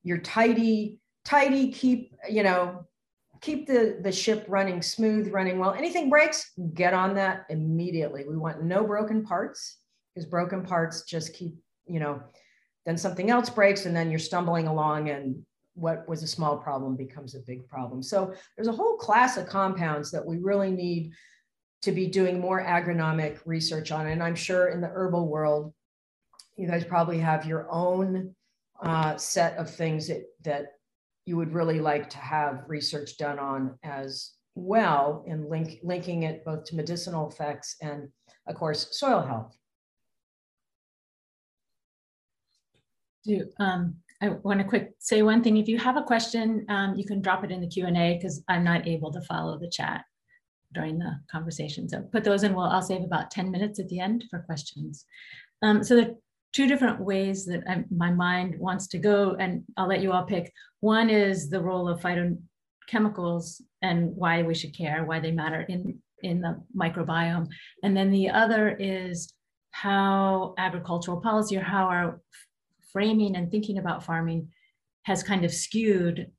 your 0.02 0.18
tidy, 0.18 0.98
tidy, 1.24 1.70
keep, 1.70 2.14
you 2.28 2.42
know, 2.42 2.86
keep 3.40 3.66
the, 3.66 3.98
the 4.02 4.12
ship 4.12 4.44
running 4.48 4.82
smooth, 4.82 5.32
running 5.32 5.58
well. 5.58 5.74
Anything 5.74 6.10
breaks, 6.10 6.52
get 6.74 6.94
on 6.94 7.14
that 7.14 7.46
immediately. 7.50 8.24
We 8.28 8.36
want 8.36 8.62
no 8.62 8.84
broken 8.84 9.24
parts 9.24 9.78
because 10.14 10.28
broken 10.28 10.62
parts 10.62 11.02
just 11.02 11.34
keep, 11.34 11.54
you 11.86 12.00
know, 12.00 12.22
then 12.84 12.96
something 12.96 13.30
else 13.30 13.50
breaks 13.50 13.86
and 13.86 13.94
then 13.94 14.10
you're 14.10 14.18
stumbling 14.18 14.66
along 14.66 15.10
and 15.10 15.44
what 15.74 16.08
was 16.08 16.22
a 16.22 16.26
small 16.26 16.56
problem 16.56 16.96
becomes 16.96 17.34
a 17.34 17.40
big 17.40 17.68
problem. 17.68 18.02
So 18.02 18.34
there's 18.56 18.68
a 18.68 18.72
whole 18.72 18.96
class 18.96 19.36
of 19.36 19.46
compounds 19.46 20.10
that 20.10 20.24
we 20.24 20.38
really 20.38 20.70
need 20.70 21.12
to 21.82 21.92
be 21.92 22.06
doing 22.06 22.40
more 22.40 22.64
agronomic 22.64 23.38
research 23.44 23.92
on. 23.92 24.06
And 24.06 24.22
I'm 24.22 24.34
sure 24.34 24.68
in 24.68 24.80
the 24.80 24.88
herbal 24.88 25.28
world, 25.28 25.74
you 26.56 26.66
guys 26.66 26.84
probably 26.84 27.18
have 27.18 27.44
your 27.44 27.66
own 27.70 28.34
uh, 28.82 29.16
set 29.16 29.56
of 29.58 29.68
things 29.68 30.08
that, 30.08 30.22
that 30.42 30.75
you 31.26 31.36
would 31.36 31.52
really 31.52 31.80
like 31.80 32.08
to 32.10 32.18
have 32.18 32.64
research 32.68 33.18
done 33.18 33.38
on 33.38 33.78
as 33.82 34.32
well 34.54 35.24
in 35.26 35.50
link, 35.50 35.80
linking 35.82 36.22
it 36.22 36.44
both 36.44 36.64
to 36.64 36.76
medicinal 36.76 37.28
effects 37.28 37.76
and 37.82 38.08
of 38.46 38.54
course, 38.54 38.88
soil 38.92 39.20
health. 39.22 39.56
Do, 43.24 43.44
um, 43.58 43.96
I 44.22 44.28
want 44.28 44.60
to 44.60 44.64
quick 44.64 44.92
say 44.98 45.22
one 45.22 45.42
thing. 45.42 45.56
If 45.56 45.68
you 45.68 45.78
have 45.78 45.96
a 45.96 46.02
question, 46.02 46.64
um, 46.68 46.94
you 46.94 47.04
can 47.04 47.20
drop 47.20 47.44
it 47.44 47.50
in 47.50 47.60
the 47.60 47.66
Q&A 47.66 48.14
because 48.14 48.42
I'm 48.48 48.64
not 48.64 48.86
able 48.86 49.12
to 49.12 49.20
follow 49.22 49.58
the 49.58 49.68
chat 49.68 50.04
during 50.72 50.98
the 50.98 51.18
conversation. 51.30 51.88
So 51.88 52.02
put 52.12 52.22
those 52.22 52.44
in. 52.44 52.54
Well, 52.54 52.66
I'll 52.66 52.82
save 52.82 53.02
about 53.02 53.30
10 53.30 53.50
minutes 53.50 53.80
at 53.80 53.88
the 53.88 53.98
end 53.98 54.24
for 54.30 54.40
questions. 54.40 55.04
Um, 55.62 55.82
so 55.82 55.96
the 55.96 56.16
two 56.56 56.66
different 56.66 56.98
ways 56.98 57.44
that 57.44 57.62
I, 57.68 57.84
my 57.94 58.10
mind 58.10 58.58
wants 58.58 58.86
to 58.86 58.98
go, 58.98 59.36
and 59.38 59.62
I'll 59.76 59.86
let 59.86 60.00
you 60.00 60.12
all 60.12 60.24
pick. 60.24 60.50
One 60.80 61.10
is 61.10 61.50
the 61.50 61.60
role 61.60 61.86
of 61.86 62.00
phytochemicals 62.00 63.60
and 63.82 64.16
why 64.16 64.42
we 64.42 64.54
should 64.54 64.74
care, 64.74 65.04
why 65.04 65.20
they 65.20 65.32
matter 65.32 65.60
in, 65.68 65.98
in 66.22 66.40
the 66.40 66.58
microbiome. 66.74 67.48
And 67.82 67.94
then 67.94 68.10
the 68.10 68.30
other 68.30 68.70
is 68.70 69.34
how 69.72 70.54
agricultural 70.56 71.20
policy 71.20 71.58
or 71.58 71.62
how 71.62 71.88
our 71.88 72.22
framing 72.90 73.36
and 73.36 73.50
thinking 73.50 73.76
about 73.76 74.02
farming 74.02 74.48
has 75.02 75.22
kind 75.22 75.44
of 75.44 75.52
skewed, 75.52 76.30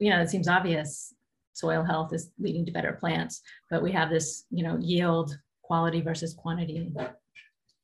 you 0.00 0.10
know, 0.10 0.20
it 0.20 0.28
seems 0.28 0.48
obvious 0.48 1.14
soil 1.52 1.84
health 1.84 2.12
is 2.12 2.32
leading 2.36 2.66
to 2.66 2.72
better 2.72 2.94
plants, 2.94 3.42
but 3.70 3.80
we 3.80 3.92
have 3.92 4.10
this, 4.10 4.44
you 4.50 4.64
know, 4.64 4.76
yield 4.80 5.38
quality 5.62 6.00
versus 6.00 6.34
quantity. 6.34 6.92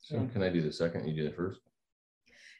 So 0.01 0.29
can 0.33 0.43
I 0.43 0.49
do 0.49 0.61
the 0.61 0.73
second? 0.73 1.07
You 1.07 1.14
do 1.14 1.29
the 1.29 1.37
first? 1.37 1.61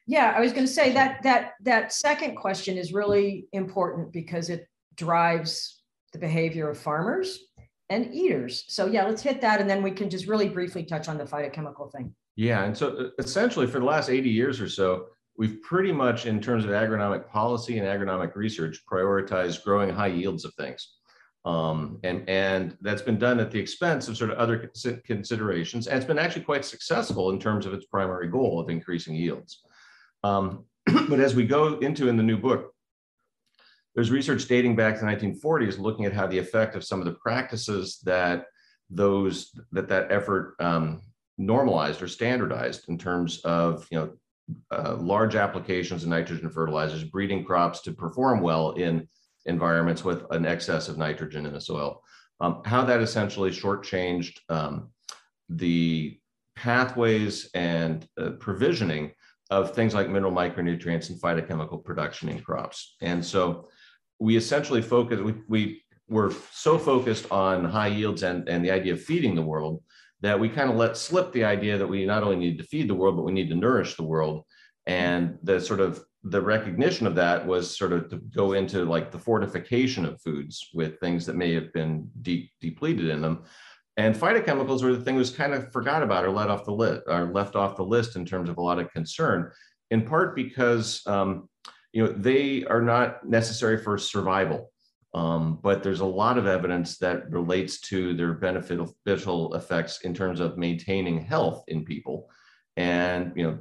Yeah, 0.09 0.33
I 0.35 0.41
was 0.41 0.53
going 0.53 0.67
to 0.67 0.73
say 0.73 0.91
that 0.95 1.23
that 1.23 1.53
that 1.61 1.93
second 1.93 2.35
question 2.37 2.79
is 2.79 2.95
really 2.95 3.47
important 3.53 4.11
because 4.11 4.49
it 4.49 4.67
drives 4.97 5.83
the 6.15 6.19
behavior 6.19 6.71
of 6.71 6.79
farmers 6.79 7.39
and 7.91 8.15
eaters. 8.15 8.65
So 8.69 8.87
yeah, 8.87 9.05
let's 9.05 9.21
hit 9.21 9.43
that, 9.43 9.61
and 9.61 9.69
then 9.69 9.83
we 9.83 9.91
can 9.91 10.09
just 10.09 10.27
really 10.27 10.49
briefly 10.49 10.83
touch 10.83 11.09
on 11.11 11.19
the 11.19 11.25
phytochemical 11.25 11.93
thing. 11.93 12.15
Yeah, 12.37 12.65
and 12.65 12.75
so 12.77 12.97
uh, 12.97 13.09
essentially 13.19 13.67
for 13.67 13.81
the 13.81 13.85
last 13.85 14.09
80 14.09 14.31
years 14.31 14.63
or 14.63 14.69
so, 14.71 15.09
we've 15.37 15.61
pretty 15.61 15.93
much, 15.93 16.25
in 16.25 16.41
terms 16.41 16.65
of 16.65 16.71
agronomic 16.71 17.29
policy 17.29 17.79
and 17.79 17.87
agronomic 17.87 18.35
research, 18.35 18.81
prioritized 18.91 19.63
growing 19.63 19.91
high 19.91 20.07
yields 20.07 20.47
of 20.47 20.55
things. 20.55 20.89
Um, 21.45 21.99
and, 22.03 22.27
and 22.29 22.77
that's 22.81 23.03
been 23.03 23.19
done 23.19 23.41
at 23.41 23.51
the 23.51 23.59
expense 23.59 24.09
of 24.09 24.17
sort 24.17 24.31
of 24.31 24.39
other 24.39 24.71
considerations. 25.05 25.87
And 25.87 25.97
it's 25.97 26.07
been 26.07 26.19
actually 26.19 26.43
quite 26.43 26.65
successful 26.65 27.31
in 27.31 27.39
terms 27.39 27.67
of 27.67 27.75
its 27.75 27.87
primary 27.87 28.29
goal 28.29 28.59
of 28.59 28.71
increasing 28.71 29.15
yields. 29.15 29.63
Um, 30.25 30.65
but 31.09 31.21
as 31.21 31.35
we 31.35 31.47
go 31.47 31.79
into 31.79 32.09
in 32.09 32.17
the 32.17 32.23
new 32.23 32.39
book, 32.39 32.73
there's 33.95 34.11
research 34.11 34.47
dating 34.47 34.77
back 34.77 34.95
to 34.95 35.01
the 35.01 35.07
1940s 35.07 35.79
looking 35.79 36.05
at 36.05 36.13
how 36.13 36.27
the 36.27 36.39
effect 36.39 36.77
of 36.77 36.85
some 36.85 37.01
of 37.01 37.05
the 37.05 37.15
practices 37.15 37.99
that 38.05 38.47
those 38.91 39.53
that 39.73 39.89
that 39.89 40.11
effort 40.11 40.55
um, 40.61 41.03
normalized 41.37 42.01
or 42.01 42.09
standardized 42.09 42.89
in 42.89 42.97
terms 42.97 43.41
of 43.45 43.87
you 43.91 43.99
know 43.99 44.13
uh, 44.71 44.97
large 44.99 45.35
applications 45.35 46.03
of 46.03 46.09
nitrogen 46.09 46.49
fertilizers, 46.51 47.05
breeding 47.05 47.45
crops 47.45 47.81
to 47.83 47.93
perform 47.93 48.41
well 48.41 48.73
in 48.73 49.07
environments 49.47 50.05
with 50.05 50.25
an 50.31 50.47
excess 50.47 50.89
of 50.89 50.97
nitrogen 50.97 51.47
in 51.47 51.53
the 51.53 51.61
soil. 51.61 52.03
Um, 52.41 52.63
how 52.65 52.85
that 52.85 53.01
essentially 53.01 53.51
shortchanged 53.51 54.39
um, 54.49 54.91
the 55.49 56.19
pathways 56.55 57.51
and 57.55 58.07
uh, 58.21 58.31
provisioning 58.39 59.13
of 59.51 59.75
things 59.75 59.95
like 59.95 60.09
mineral 60.09 60.33
micronutrients 60.33 61.11
and 61.11 61.21
phytochemical 61.21 61.83
production 61.83 62.29
in 62.29 62.41
crops. 62.41 62.97
And 63.01 63.25
so 63.25 63.69
we 64.19 64.37
essentially 64.37 64.83
focus, 64.83 65.21
we, 65.21 65.35
we 65.49 65.83
were 66.09 66.33
so 66.53 66.79
focused 66.79 67.31
on 67.31 67.65
high 67.65 67.89
yields 67.89 68.23
and, 68.23 68.49
and 68.49 68.65
the 68.65 68.71
idea 68.71 68.93
of 68.95 69.03
feeding 69.03 69.35
the 69.35 69.43
world 69.43 69.83
that 70.21 70.39
we 70.39 70.49
kind 70.49 70.71
of 70.71 70.77
let 70.77 70.97
slip 70.97 71.33
the 71.33 71.45
idea 71.45 71.79
that 71.79 71.87
we 71.87 72.05
not 72.05 72.23
only 72.23 72.37
need 72.37 72.59
to 72.59 72.65
feed 72.65 72.89
the 72.89 72.95
world, 72.95 73.17
but 73.17 73.23
we 73.23 73.33
need 73.33 73.49
to 73.49 73.55
nourish 73.55 73.95
the 73.95 74.03
world. 74.03 74.45
And 74.87 75.39
the 75.43 75.61
sort 75.61 75.81
of 75.81 76.03
the 76.25 76.41
recognition 76.41 77.07
of 77.07 77.15
that 77.15 77.47
was 77.47 77.77
sort 77.77 77.93
of 77.93 78.11
to 78.11 78.17
go 78.17 78.53
into 78.53 78.85
like 78.85 79.13
the 79.13 79.19
fortification 79.19 80.05
of 80.05 80.21
foods 80.21 80.69
with 80.75 80.99
things 80.99 81.25
that 81.27 81.37
may 81.37 81.55
have 81.55 81.73
been 81.73 82.11
de- 82.23 82.51
depleted 82.61 83.09
in 83.09 83.23
them. 83.23 83.45
And 83.99 84.15
phytochemicals 84.15 84.85
were 84.85 84.95
the 84.95 85.03
thing 85.03 85.17
that 85.17 85.21
was 85.21 85.31
kind 85.31 85.53
of 85.53 85.73
forgot 85.73 86.05
about 86.05 86.25
or 86.25 86.31
let 86.31 86.51
off 86.51 86.65
the 86.65 86.73
list 86.73 87.03
or 87.09 87.33
left 87.33 87.57
off 87.57 87.77
the 87.77 87.83
list 87.83 88.15
in 88.15 88.25
terms 88.25 88.49
of 88.49 88.57
a 88.57 88.63
lot 88.63 88.79
of 88.79 88.93
concern, 88.93 89.51
in 89.91 90.03
part 90.03 90.37
because 90.37 91.03
um, 91.07 91.49
you 91.93 92.05
know 92.05 92.13
they 92.13 92.65
are 92.67 92.81
not 92.81 93.29
necessary 93.29 93.77
for 93.77 93.99
survival. 93.99 94.71
Um, 95.15 95.59
but 95.63 95.83
there's 95.83 96.01
a 96.01 96.07
lot 96.07 96.39
of 96.39 96.47
evidence 96.47 96.99
that 96.99 97.29
relates 97.31 97.81
to 97.81 98.15
their 98.15 98.35
beneficial 98.35 99.55
effects 99.55 100.03
in 100.03 100.15
terms 100.15 100.39
of 100.39 100.59
maintaining 100.59 101.19
health 101.25 101.65
in 101.67 101.85
people. 101.85 102.29
And 102.77 103.33
you 103.35 103.43
know, 103.43 103.59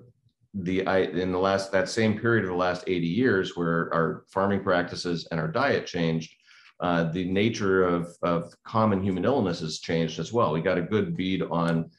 the 0.54 0.86
I, 0.86 1.00
in 1.00 1.32
the 1.32 1.39
last 1.39 1.71
that 1.71 1.89
same 1.89 2.19
period 2.19 2.43
of 2.43 2.52
the 2.52 2.58
last 2.58 2.84
80 2.86 3.08
years, 3.08 3.58
where 3.58 3.91
our 3.91 4.26
farming 4.30 4.62
practices 4.62 5.28
and 5.32 5.39
our 5.39 5.47
diet 5.47 5.88
changed, 5.88 6.32
uh, 6.80 7.12
the 7.12 7.26
nature 7.26 7.84
of, 7.84 8.16
of 8.22 8.54
common 8.63 9.02
human 9.02 9.26
illness 9.26 9.62
has 9.62 9.80
changed 9.80 10.20
as 10.20 10.32
well. 10.32 10.54
We 10.54 10.62
got 10.62 10.78
a 10.78 10.84
good 10.84 11.16
bead 11.18 11.42
on 11.42 11.90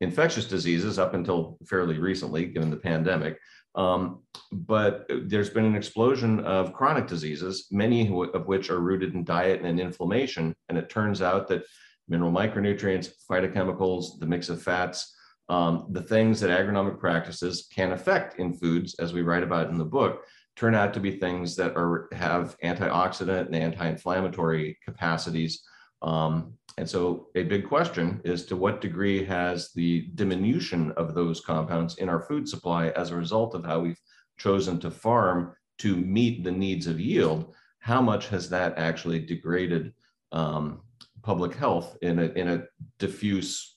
infectious 0.00 0.46
diseases 0.46 0.98
up 0.98 1.14
until 1.14 1.58
fairly 1.66 1.98
recently, 1.98 2.46
given 2.46 2.70
the 2.70 2.76
pandemic. 2.76 3.38
Um, 3.74 4.22
but 4.52 5.10
there's 5.24 5.50
been 5.50 5.64
an 5.64 5.76
explosion 5.76 6.40
of 6.40 6.72
chronic 6.72 7.06
diseases, 7.06 7.66
many 7.70 8.08
of 8.34 8.46
which 8.46 8.70
are 8.70 8.80
rooted 8.80 9.14
in 9.14 9.24
diet 9.24 9.62
and 9.62 9.78
inflammation. 9.78 10.54
And 10.68 10.78
it 10.78 10.88
turns 10.88 11.20
out 11.20 11.48
that 11.48 11.64
mineral 12.08 12.32
micronutrients, 12.32 13.10
phytochemicals, 13.30 14.18
the 14.18 14.26
mix 14.26 14.48
of 14.48 14.62
fats, 14.62 15.14
um, 15.48 15.86
the 15.90 16.02
things 16.02 16.40
that 16.40 16.50
agronomic 16.50 16.98
practices 16.98 17.68
can 17.72 17.92
affect 17.92 18.38
in 18.38 18.54
foods, 18.54 18.94
as 18.98 19.12
we 19.12 19.22
write 19.22 19.42
about 19.42 19.70
in 19.70 19.78
the 19.78 19.84
book, 19.84 20.24
turn 20.58 20.74
out 20.74 20.92
to 20.92 21.00
be 21.00 21.12
things 21.12 21.54
that 21.54 21.76
are 21.76 22.08
have 22.12 22.56
antioxidant 22.64 23.46
and 23.46 23.54
anti-inflammatory 23.54 24.76
capacities. 24.84 25.62
Um, 26.02 26.54
and 26.76 26.88
so 26.88 27.28
a 27.36 27.44
big 27.44 27.68
question 27.68 28.20
is 28.24 28.44
to 28.46 28.56
what 28.56 28.80
degree 28.80 29.24
has 29.24 29.70
the 29.72 30.08
diminution 30.16 30.92
of 30.92 31.14
those 31.14 31.40
compounds 31.40 31.98
in 31.98 32.08
our 32.08 32.20
food 32.20 32.48
supply 32.48 32.88
as 32.88 33.10
a 33.10 33.16
result 33.16 33.54
of 33.54 33.64
how 33.64 33.78
we've 33.80 34.00
chosen 34.36 34.80
to 34.80 34.90
farm 34.90 35.54
to 35.78 35.96
meet 35.96 36.42
the 36.42 36.50
needs 36.50 36.88
of 36.88 36.98
yield, 37.00 37.54
how 37.78 38.02
much 38.02 38.28
has 38.28 38.50
that 38.50 38.76
actually 38.78 39.20
degraded 39.20 39.92
um, 40.32 40.80
public 41.22 41.54
health 41.54 41.96
in 42.02 42.18
a, 42.18 42.24
in 42.40 42.48
a 42.48 42.64
diffuse 42.98 43.76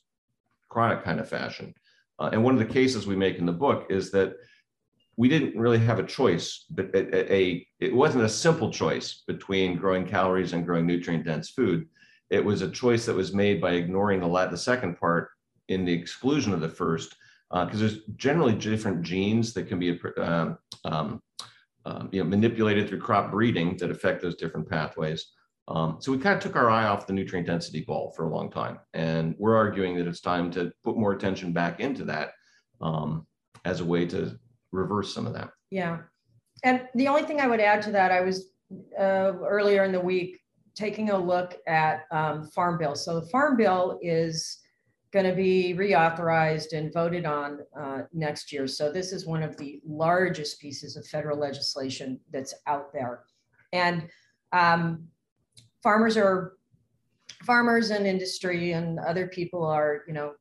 chronic 0.70 1.04
kind 1.04 1.20
of 1.20 1.30
fashion? 1.30 1.76
Uh, 2.18 2.30
and 2.34 2.44
one 2.44 2.54
of 2.54 2.60
the 2.60 2.74
cases 2.74 3.06
we 3.06 3.16
make 3.16 3.38
in 3.38 3.46
the 3.46 3.52
book 3.52 3.86
is 3.90 4.10
that 4.12 4.34
we 5.22 5.30
didn't 5.30 5.56
really 5.56 5.78
have 5.78 6.00
a 6.00 6.12
choice, 6.20 6.66
but 6.72 6.88
a, 6.96 7.32
a, 7.32 7.68
it 7.80 7.94
wasn't 7.94 8.24
a 8.24 8.38
simple 8.46 8.72
choice 8.72 9.22
between 9.28 9.78
growing 9.78 10.04
calories 10.04 10.54
and 10.54 10.66
growing 10.66 10.88
nutrient 10.88 11.24
dense 11.24 11.52
food. 11.52 11.88
It 12.32 12.44
was 12.44 12.64
a 12.64 12.72
choice 12.72 13.06
that 13.06 13.16
was 13.16 13.32
made 13.32 13.62
by 13.62 13.74
ignoring 13.74 14.20
the, 14.20 14.48
the 14.48 14.58
second 14.58 15.00
part 15.00 15.30
in 15.68 15.86
the 15.86 15.94
exclusion 15.94 16.54
of 16.54 16.62
the 16.62 16.76
first, 16.82 17.16
because 17.52 17.76
uh, 17.76 17.82
there's 17.82 18.00
generally 18.16 18.56
different 18.56 19.04
genes 19.04 19.54
that 19.54 19.68
can 19.68 19.78
be 19.78 20.00
um, 20.18 20.58
um, 20.86 21.22
um, 21.86 22.10
you 22.12 22.24
know, 22.24 22.28
manipulated 22.28 22.90
through 22.90 23.02
crop 23.08 23.30
breeding 23.30 23.78
that 23.78 23.92
affect 23.92 24.24
those 24.24 24.38
different 24.38 24.68
pathways. 24.68 25.34
Um, 25.68 25.98
so 26.00 26.12
we 26.12 26.18
kind 26.18 26.36
of 26.36 26.42
took 26.42 26.56
our 26.56 26.72
eye 26.72 26.88
off 26.88 27.06
the 27.06 27.14
nutrient 27.14 27.46
density 27.46 27.82
ball 27.82 28.12
for 28.16 28.24
a 28.26 28.34
long 28.36 28.50
time. 28.50 28.80
And 28.96 29.36
we're 29.38 29.56
arguing 29.56 29.94
that 29.98 30.08
it's 30.08 30.20
time 30.20 30.50
to 30.54 30.72
put 30.84 30.98
more 30.98 31.14
attention 31.14 31.54
back 31.54 31.80
into 31.80 32.06
that 32.06 32.32
um, 32.82 33.28
as 33.66 33.82
a 33.82 33.86
way 33.86 34.08
to 34.08 34.40
reverse 34.72 35.14
some 35.14 35.28
of 35.28 35.34
that. 35.34 35.50
Yeah. 35.70 36.00
And 36.64 36.88
the 36.96 37.08
only 37.08 37.24
thing 37.24 37.42
I 37.42 37.48
would 37.48 37.60
add 37.60 37.82
to 37.84 37.92
that, 37.92 38.12
I 38.12 38.22
was 38.22 38.52
uh, 38.98 39.34
earlier 39.58 39.84
in 39.84 39.92
the 39.92 40.00
week 40.00 40.40
taking 40.76 41.10
a 41.10 41.18
look 41.18 41.58
at 41.68 42.06
um, 42.12 42.48
Farm 42.48 42.78
Bill. 42.78 42.96
So 42.96 43.20
the 43.20 43.28
Farm 43.28 43.58
Bill 43.58 44.00
is 44.02 44.60
going 45.12 45.26
to 45.26 45.36
be 45.36 45.74
reauthorized 45.78 46.72
and 46.74 46.94
voted 46.94 47.26
on 47.26 47.60
uh, 47.78 48.04
next 48.14 48.54
year. 48.54 48.66
So 48.68 48.92
this 48.92 49.12
is 49.12 49.26
one 49.26 49.44
of 49.44 49.58
the 49.58 49.82
largest 49.86 50.62
pieces 50.62 50.96
of 50.96 51.06
federal 51.06 51.38
legislation 51.38 52.20
that's 52.32 52.54
out 52.68 52.94
there. 52.94 53.24
And 53.74 54.08
um, 54.54 55.08
farmers 55.84 56.16
are 56.16 56.54
farmers 57.44 57.90
and 57.90 58.06
industry 58.06 58.72
and 58.72 59.00
other 59.00 59.28
people 59.28 59.66
are, 59.66 60.04
you 60.08 60.14
know, 60.14 60.34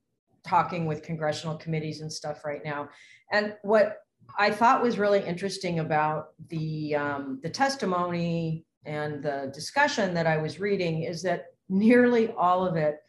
talking 0.47 0.87
with 0.87 1.03
congressional 1.03 1.57
committees 1.57 2.01
and 2.01 2.13
stuff 2.13 2.45
right 2.45 2.65
now. 2.65 2.89
And 3.33 3.55
what 3.63 3.99
I 4.39 4.51
thought 4.51 4.83
was 4.83 4.99
really 4.99 5.21
interesting 5.25 5.81
about 5.81 6.29
the 6.49 6.95
um, 6.97 7.41
the 7.43 7.51
testimony 7.51 8.65
and 8.85 9.23
the 9.23 9.51
discussion 9.53 10.15
that 10.15 10.27
I 10.27 10.39
was 10.39 10.61
reading 10.61 11.03
is 11.03 11.23
that 11.23 11.47
nearly 11.69 12.33
all 12.33 12.67
of 12.67 12.77
it 12.77 13.01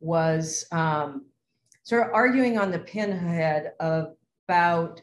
was 0.00 0.66
um, 0.72 1.26
sort 1.82 2.06
of 2.06 2.12
arguing 2.12 2.58
on 2.58 2.70
the 2.70 2.78
pinhead 2.78 3.72
about 3.80 5.00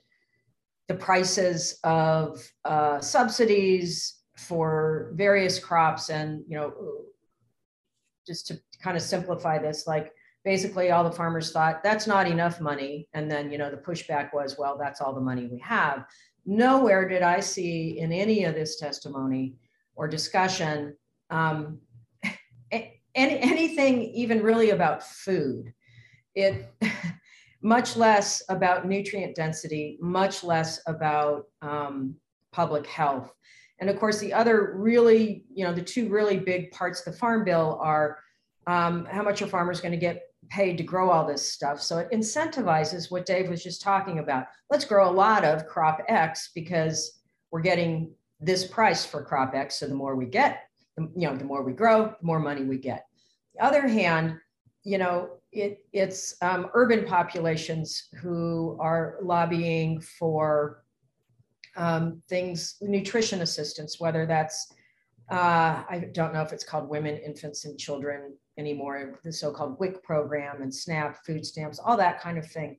the 0.88 0.95
prices 0.95 1.79
of 1.83 2.47
uh, 2.63 2.99
subsidies 2.99 4.19
for 4.38 5.11
various 5.13 5.59
crops 5.59 6.09
and 6.09 6.43
you 6.47 6.57
know 6.57 6.73
just 8.27 8.47
to 8.47 8.59
kind 8.81 8.97
of 8.97 9.03
simplify 9.03 9.57
this 9.57 9.88
like 9.88 10.11
basically 10.45 10.91
all 10.91 11.03
the 11.03 11.12
farmers 11.12 11.51
thought 11.51 11.84
that's 11.84 12.08
not 12.08 12.27
enough 12.27 12.62
money. 12.62 13.10
And 13.13 13.29
then, 13.29 13.51
you 13.51 13.58
know, 13.58 13.71
the 13.71 13.77
pushback 13.77 14.34
was, 14.34 14.58
well, 14.58 14.77
that's 14.79 15.01
all 15.01 15.13
the 15.13 15.19
money 15.19 15.47
we 15.47 15.60
have. 15.60 16.05
Nowhere 16.45 17.10
did 17.10 17.23
I 17.23 17.39
see 17.39 17.99
in 17.99 18.13
any 18.13 18.45
of 18.45 18.53
this 18.53 18.79
testimony 18.79 19.55
or 19.95 20.08
discussion 20.08 20.95
um, 21.31 21.79
any, 23.15 23.39
anything 23.39 24.03
even 24.03 24.43
really 24.43 24.69
about 24.69 25.03
food. 25.03 25.73
It 26.36 26.71
much 27.62 27.95
less 27.97 28.43
about 28.49 28.88
nutrient 28.88 29.36
density, 29.36 29.97
much 29.99 30.43
less 30.43 30.79
about 30.86 31.45
um, 31.63 32.15
public 32.51 32.86
health. 32.86 33.34
And 33.79 33.89
of 33.89 33.99
course, 33.99 34.19
the 34.19 34.31
other 34.31 34.75
really, 34.77 35.45
you 35.51 35.65
know, 35.65 35.73
the 35.73 35.81
two 35.81 36.08
really 36.10 36.38
big 36.38 36.71
parts 36.71 36.99
of 36.99 37.12
the 37.13 37.19
Farm 37.19 37.43
Bill 37.43 37.79
are 37.81 38.19
um, 38.67 39.05
how 39.05 39.23
much 39.23 39.41
are 39.41 39.47
farmers 39.47 39.81
going 39.81 39.91
to 39.91 39.97
get 39.97 40.21
paid 40.49 40.77
to 40.77 40.84
grow 40.84 41.10
all 41.10 41.25
this 41.25 41.51
stuff. 41.51 41.81
So 41.81 41.97
it 41.99 42.12
incentivizes 42.12 43.12
what 43.12 43.25
Dave 43.25 43.49
was 43.49 43.63
just 43.63 43.81
talking 43.81 44.19
about. 44.19 44.47
Let's 44.69 44.86
grow 44.86 45.10
a 45.10 45.12
lot 45.12 45.43
of 45.43 45.67
crop 45.67 46.01
X 46.08 46.51
because 46.53 47.19
we're 47.51 47.62
getting 47.62 48.12
this 48.39 48.65
price 48.65 49.05
for 49.05 49.23
crop 49.23 49.53
X. 49.55 49.79
So 49.79 49.88
the 49.88 49.95
more 49.95 50.15
we 50.15 50.25
get, 50.25 50.63
you 50.97 51.10
know, 51.15 51.36
the 51.36 51.45
more 51.45 51.63
we 51.63 51.73
grow, 51.73 52.15
the 52.19 52.25
more 52.25 52.39
money 52.39 52.63
we 52.63 52.77
get. 52.77 53.05
The 53.55 53.65
other 53.65 53.88
hand, 53.88 54.38
you 54.84 54.97
know, 54.97 55.38
it, 55.51 55.86
it's 55.93 56.36
um, 56.41 56.69
urban 56.73 57.05
populations 57.05 58.10
who 58.21 58.77
are 58.79 59.17
lobbying 59.21 60.01
for 60.01 60.84
um, 61.77 62.21
things, 62.29 62.75
nutrition 62.81 63.41
assistance, 63.41 63.99
whether 63.99 64.25
that's, 64.25 64.71
uh, 65.31 65.84
I 65.89 66.10
don't 66.13 66.34
know 66.34 66.41
if 66.41 66.53
it's 66.53 66.63
called 66.63 66.89
women, 66.89 67.17
infants, 67.17 67.65
and 67.65 67.79
children 67.79 68.34
anymore, 68.57 69.19
the 69.23 69.31
so-called 69.31 69.79
WIC 69.79 70.03
program 70.03 70.61
and 70.61 70.73
SNAP, 70.73 71.25
food 71.25 71.45
stamps, 71.45 71.79
all 71.79 71.97
that 71.97 72.21
kind 72.21 72.37
of 72.37 72.45
thing. 72.45 72.77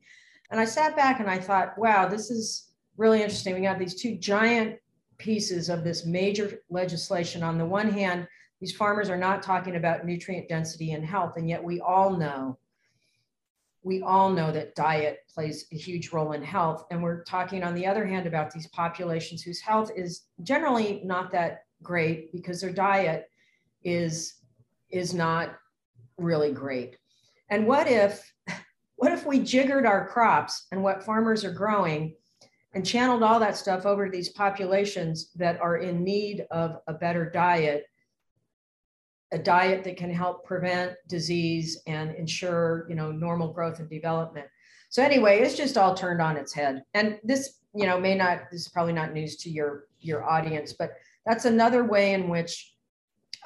And 0.51 0.61
I 0.61 0.65
sat 0.65 0.97
back 0.97 1.21
and 1.21 1.29
I 1.29 1.39
thought, 1.39 1.77
wow, 1.77 2.07
this 2.09 2.31
is 2.31 2.71
really 2.97 3.23
interesting. 3.23 3.55
We 3.55 3.63
got 3.63 3.79
these 3.79 4.01
two 4.01 4.17
giant 4.17 4.79
pieces 5.19 5.69
of 5.69 5.85
this 5.85 6.07
major 6.07 6.61
legislation. 6.71 7.43
On 7.43 7.59
the 7.59 7.67
one 7.67 7.91
hand, 7.91 8.27
these 8.61 8.75
farmers 8.75 9.11
are 9.11 9.19
not 9.19 9.43
talking 9.43 9.77
about 9.77 10.07
nutrient 10.07 10.49
density 10.49 10.93
and 10.93 11.05
health, 11.05 11.37
and 11.37 11.49
yet 11.49 11.63
we 11.63 11.81
all 11.81 12.17
know 12.17 12.59
we 13.87 14.03
all 14.03 14.31
know 14.31 14.51
that 14.51 14.75
diet 14.75 15.21
plays 15.33 15.67
a 15.73 15.77
huge 15.77 16.11
role 16.11 16.33
in 16.33 16.43
health. 16.43 16.85
And 16.91 17.01
we're 17.01 17.23
talking, 17.23 17.63
on 17.63 17.73
the 17.73 17.87
other 17.87 18.05
hand, 18.05 18.27
about 18.27 18.51
these 18.51 18.67
populations 18.67 19.45
whose 19.45 19.61
health 19.61 19.93
is 19.95 20.23
generally 20.43 21.01
not 21.05 21.31
that 21.31 21.67
great 21.85 22.33
because 22.33 22.61
their 22.61 22.73
diet 22.73 23.31
is, 23.85 24.39
is 24.91 25.15
not 25.15 25.57
really 26.19 26.53
great. 26.53 26.97
And 27.51 27.67
what 27.67 27.89
if, 27.89 28.33
what 28.97 29.13
if 29.13 29.27
we 29.27 29.39
jiggered 29.41 29.87
our 29.87 30.07
crops 30.09 30.67
and 30.73 30.83
what 30.83 31.05
farmers 31.05 31.45
are 31.45 31.53
growing 31.53 32.15
and 32.75 32.85
channeled 32.85 33.23
all 33.23 33.41
that 33.41 33.57
stuff 33.57 33.87
over 33.87 34.07
to 34.07 34.13
these 34.13 34.29
populations 34.29 35.31
that 35.35 35.61
are 35.61 35.79
in 35.79 36.05
need 36.05 36.47
of 36.51 36.79
a 36.87 36.93
better 36.93 37.29
diet 37.31 37.87
a 39.33 39.39
diet 39.39 39.83
that 39.83 39.97
can 39.97 40.13
help 40.13 40.45
prevent 40.45 40.93
disease 41.09 41.83
and 41.87 42.15
ensure 42.15 42.87
you 42.89 42.95
know 42.95 43.11
normal 43.11 43.53
growth 43.53 43.81
and 43.81 43.91
development 43.91 44.47
so 44.89 45.03
anyway 45.03 45.41
it's 45.41 45.57
just 45.57 45.77
all 45.77 45.95
turned 45.95 46.23
on 46.23 46.37
its 46.37 46.53
head 46.53 46.83
and 46.95 47.19
this 47.25 47.59
you 47.75 47.87
know 47.87 47.99
may 47.99 48.15
not 48.15 48.43
this 48.53 48.63
is 48.63 48.69
probably 48.69 48.93
not 48.93 49.13
news 49.13 49.37
to 49.37 49.51
your 49.51 49.87
your 49.99 50.23
audience 50.23 50.73
but 50.73 50.93
that's 51.25 51.45
another 51.45 51.83
way 51.83 52.15
in 52.15 52.29
which 52.29 52.76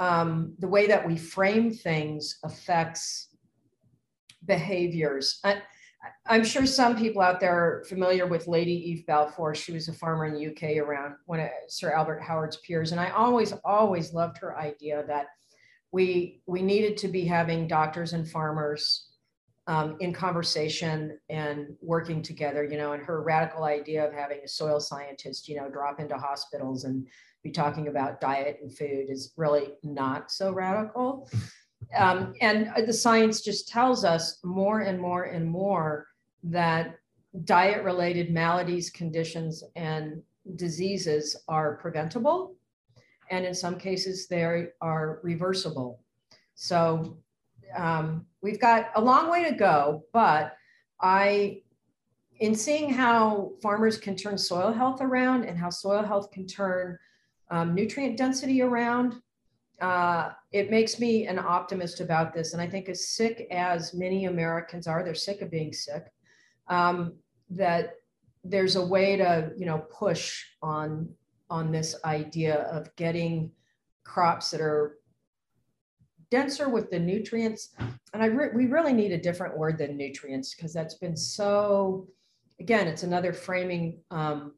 um, 0.00 0.54
the 0.58 0.66
way 0.66 0.88
that 0.88 1.06
we 1.06 1.16
frame 1.16 1.70
things 1.70 2.38
affects 2.42 3.28
behaviors. 4.46 5.38
I, 5.44 5.62
i'm 6.26 6.44
sure 6.44 6.64
some 6.64 6.96
people 6.96 7.20
out 7.20 7.40
there 7.40 7.54
are 7.54 7.84
familiar 7.84 8.26
with 8.26 8.48
lady 8.48 8.72
eve 8.72 9.04
balfour. 9.06 9.54
She 9.54 9.72
was 9.72 9.88
a 9.88 9.92
farmer 9.92 10.24
in 10.24 10.34
the 10.34 10.46
uk 10.48 10.62
around 10.86 11.14
one 11.26 11.40
of 11.40 11.50
sir 11.68 11.92
albert 11.92 12.22
howard's 12.22 12.56
peers 12.58 12.92
and 12.92 13.00
i 13.00 13.10
always 13.10 13.52
always 13.66 14.14
loved 14.14 14.38
her 14.38 14.58
idea 14.58 15.04
that 15.06 15.26
we 15.92 16.40
we 16.46 16.62
needed 16.62 16.96
to 16.96 17.08
be 17.08 17.26
having 17.26 17.68
doctors 17.68 18.14
and 18.14 18.26
farmers 18.26 19.08
um, 19.66 19.98
in 20.00 20.14
conversation 20.14 21.18
and 21.28 21.76
working 21.82 22.22
together 22.22 22.64
you 22.64 22.78
know 22.78 22.92
and 22.92 23.02
her 23.02 23.22
radical 23.22 23.64
idea 23.64 24.06
of 24.06 24.14
having 24.14 24.40
a 24.42 24.48
soil 24.48 24.80
scientist 24.80 25.48
you 25.48 25.56
know 25.56 25.68
drop 25.68 26.00
into 26.00 26.16
hospitals 26.16 26.84
and 26.84 27.06
be 27.42 27.50
talking 27.50 27.88
about 27.88 28.20
diet 28.20 28.59
and 28.62 28.76
food 28.76 29.07
is 29.09 29.33
really 29.37 29.72
not 29.83 30.31
so 30.31 30.53
radical 30.53 31.29
um, 31.96 32.35
and 32.40 32.70
the 32.87 32.92
science 32.92 33.40
just 33.40 33.68
tells 33.68 34.05
us 34.05 34.38
more 34.44 34.81
and 34.81 35.00
more 35.00 35.24
and 35.24 35.46
more 35.46 36.07
that 36.42 36.96
diet 37.44 37.85
related 37.85 38.31
maladies 38.31 38.90
conditions 38.90 39.62
and 39.76 40.22
diseases 40.57 41.37
are 41.48 41.76
preventable 41.76 42.55
and 43.31 43.46
in 43.46 43.55
some 43.55 43.79
cases 43.79 44.26
they 44.26 44.66
are 44.81 45.20
reversible. 45.22 46.00
So 46.55 47.18
um, 47.76 48.26
we've 48.42 48.61
got 48.61 48.90
a 48.96 49.00
long 49.00 49.31
way 49.31 49.44
to 49.44 49.55
go, 49.55 50.05
but 50.12 50.57
I, 51.00 51.62
in 52.40 52.55
seeing 52.55 52.92
how 52.92 53.53
farmers 53.62 53.96
can 53.96 54.16
turn 54.16 54.37
soil 54.37 54.72
health 54.72 55.00
around 55.00 55.44
and 55.44 55.57
how 55.59 55.70
soil 55.70 56.03
health 56.03 56.31
can 56.33 56.46
turn 56.46 56.98
um, 57.50 57.74
nutrient 57.74 58.16
density 58.16 58.62
around, 58.62 59.16
uh, 59.80 60.30
it 60.52 60.70
makes 60.70 61.00
me 61.00 61.26
an 61.26 61.38
optimist 61.38 62.00
about 62.00 62.34
this. 62.34 62.52
And 62.52 62.62
I 62.62 62.68
think 62.68 62.88
as 62.88 63.08
sick 63.08 63.46
as 63.50 63.94
many 63.94 64.26
Americans 64.26 64.86
are, 64.86 65.02
they're 65.02 65.14
sick 65.14 65.40
of 65.42 65.50
being 65.50 65.72
sick, 65.72 66.12
um, 66.68 67.14
that 67.50 67.94
there's 68.44 68.76
a 68.76 68.84
way 68.84 69.16
to, 69.16 69.52
you 69.56 69.66
know, 69.66 69.78
push 69.78 70.44
on 70.62 71.08
on 71.50 71.72
this 71.72 71.96
idea 72.04 72.62
of 72.70 72.94
getting 72.94 73.50
crops 74.04 74.52
that 74.52 74.60
are 74.60 74.98
denser 76.30 76.68
with 76.68 76.90
the 76.90 76.98
nutrients. 76.98 77.74
And 78.12 78.22
I 78.22 78.26
re 78.26 78.50
we 78.54 78.66
really 78.66 78.92
need 78.92 79.12
a 79.12 79.18
different 79.18 79.58
word 79.58 79.78
than 79.78 79.96
nutrients 79.96 80.54
because 80.54 80.72
that's 80.72 80.94
been 80.94 81.16
so, 81.16 82.06
again, 82.60 82.86
it's 82.86 83.02
another 83.02 83.32
framing. 83.32 83.98
Um, 84.10 84.54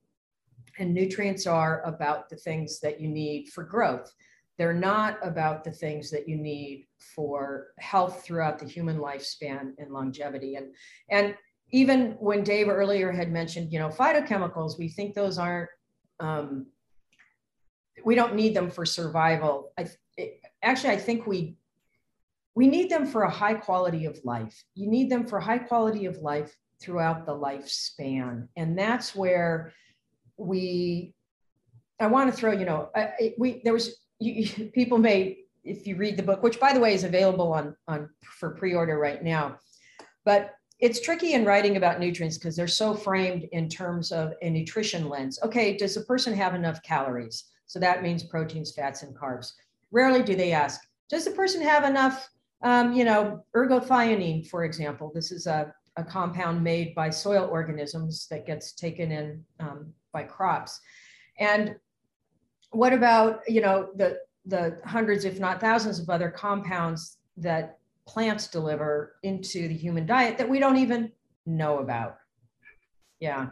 and 0.78 0.94
nutrients 0.94 1.46
are 1.46 1.82
about 1.84 2.28
the 2.28 2.36
things 2.36 2.80
that 2.80 3.00
you 3.00 3.08
need 3.08 3.48
for 3.48 3.64
growth. 3.64 4.12
They're 4.58 4.72
not 4.72 5.18
about 5.22 5.64
the 5.64 5.72
things 5.72 6.10
that 6.10 6.28
you 6.28 6.36
need 6.36 6.86
for 7.14 7.68
health 7.78 8.22
throughout 8.24 8.58
the 8.58 8.66
human 8.66 8.98
lifespan 8.98 9.72
and 9.78 9.92
longevity. 9.92 10.56
And, 10.56 10.74
and 11.08 11.34
even 11.70 12.12
when 12.20 12.44
Dave 12.44 12.68
earlier 12.68 13.10
had 13.10 13.32
mentioned, 13.32 13.72
you 13.72 13.78
know, 13.78 13.88
phytochemicals, 13.88 14.78
we 14.78 14.88
think 14.88 15.14
those 15.14 15.38
aren't 15.38 15.70
um, 16.20 16.66
we 18.04 18.14
don't 18.14 18.34
need 18.34 18.54
them 18.54 18.70
for 18.70 18.86
survival. 18.86 19.72
I, 19.78 19.90
actually, 20.62 20.90
I 20.90 20.96
think 20.96 21.26
we 21.26 21.56
we 22.54 22.66
need 22.66 22.90
them 22.90 23.06
for 23.06 23.22
a 23.22 23.30
high 23.30 23.54
quality 23.54 24.04
of 24.04 24.20
life. 24.24 24.62
You 24.74 24.88
need 24.88 25.10
them 25.10 25.26
for 25.26 25.40
high 25.40 25.58
quality 25.58 26.04
of 26.04 26.18
life 26.18 26.54
throughout 26.80 27.24
the 27.26 27.32
lifespan, 27.32 28.48
and 28.56 28.78
that's 28.78 29.14
where 29.14 29.72
we. 30.36 31.14
I 32.00 32.06
want 32.06 32.30
to 32.30 32.36
throw, 32.36 32.52
you 32.52 32.64
know, 32.64 32.88
I, 32.96 33.34
we 33.38 33.60
there 33.64 33.72
was 33.72 33.96
you, 34.18 34.70
people 34.70 34.98
may 34.98 35.38
if 35.64 35.86
you 35.86 35.96
read 35.96 36.16
the 36.16 36.22
book, 36.22 36.42
which 36.42 36.58
by 36.58 36.72
the 36.72 36.80
way 36.80 36.94
is 36.94 37.04
available 37.04 37.52
on 37.52 37.76
on 37.86 38.08
for 38.24 38.50
pre-order 38.50 38.98
right 38.98 39.22
now, 39.22 39.58
but 40.24 40.54
it's 40.82 41.00
tricky 41.00 41.34
in 41.34 41.44
writing 41.44 41.76
about 41.76 42.00
nutrients 42.00 42.36
because 42.36 42.56
they're 42.56 42.66
so 42.66 42.92
framed 42.92 43.44
in 43.52 43.68
terms 43.68 44.10
of 44.10 44.34
a 44.42 44.50
nutrition 44.50 45.08
lens. 45.08 45.38
Okay, 45.44 45.76
does 45.76 45.96
a 45.96 46.00
person 46.00 46.34
have 46.34 46.56
enough 46.56 46.82
calories? 46.82 47.44
So 47.66 47.78
that 47.78 48.02
means 48.02 48.24
proteins, 48.24 48.72
fats, 48.72 49.04
and 49.04 49.16
carbs. 49.16 49.52
Rarely 49.92 50.24
do 50.24 50.34
they 50.34 50.50
ask, 50.50 50.80
does 51.08 51.24
the 51.24 51.30
person 51.30 51.62
have 51.62 51.84
enough, 51.84 52.28
um, 52.62 52.92
you 52.92 53.04
know, 53.04 53.44
ergothioneine, 53.54 54.48
for 54.48 54.64
example? 54.64 55.12
This 55.14 55.30
is 55.30 55.46
a, 55.46 55.72
a 55.96 56.02
compound 56.02 56.64
made 56.64 56.96
by 56.96 57.10
soil 57.10 57.48
organisms 57.48 58.26
that 58.28 58.44
gets 58.44 58.72
taken 58.72 59.12
in 59.12 59.44
um, 59.60 59.92
by 60.12 60.24
crops. 60.24 60.80
And 61.38 61.76
what 62.70 62.92
about, 62.92 63.40
you 63.48 63.60
know, 63.60 63.90
the, 63.96 64.18
the 64.46 64.78
hundreds, 64.84 65.24
if 65.24 65.38
not 65.38 65.60
thousands 65.60 65.98
of 65.98 66.10
other 66.10 66.30
compounds 66.30 67.18
that 67.36 67.78
plants 68.06 68.48
deliver 68.48 69.16
into 69.22 69.68
the 69.68 69.74
human 69.74 70.06
diet 70.06 70.38
that 70.38 70.48
we 70.48 70.58
don't 70.58 70.76
even 70.76 71.12
know 71.46 71.78
about? 71.78 72.16
Yeah. 73.20 73.50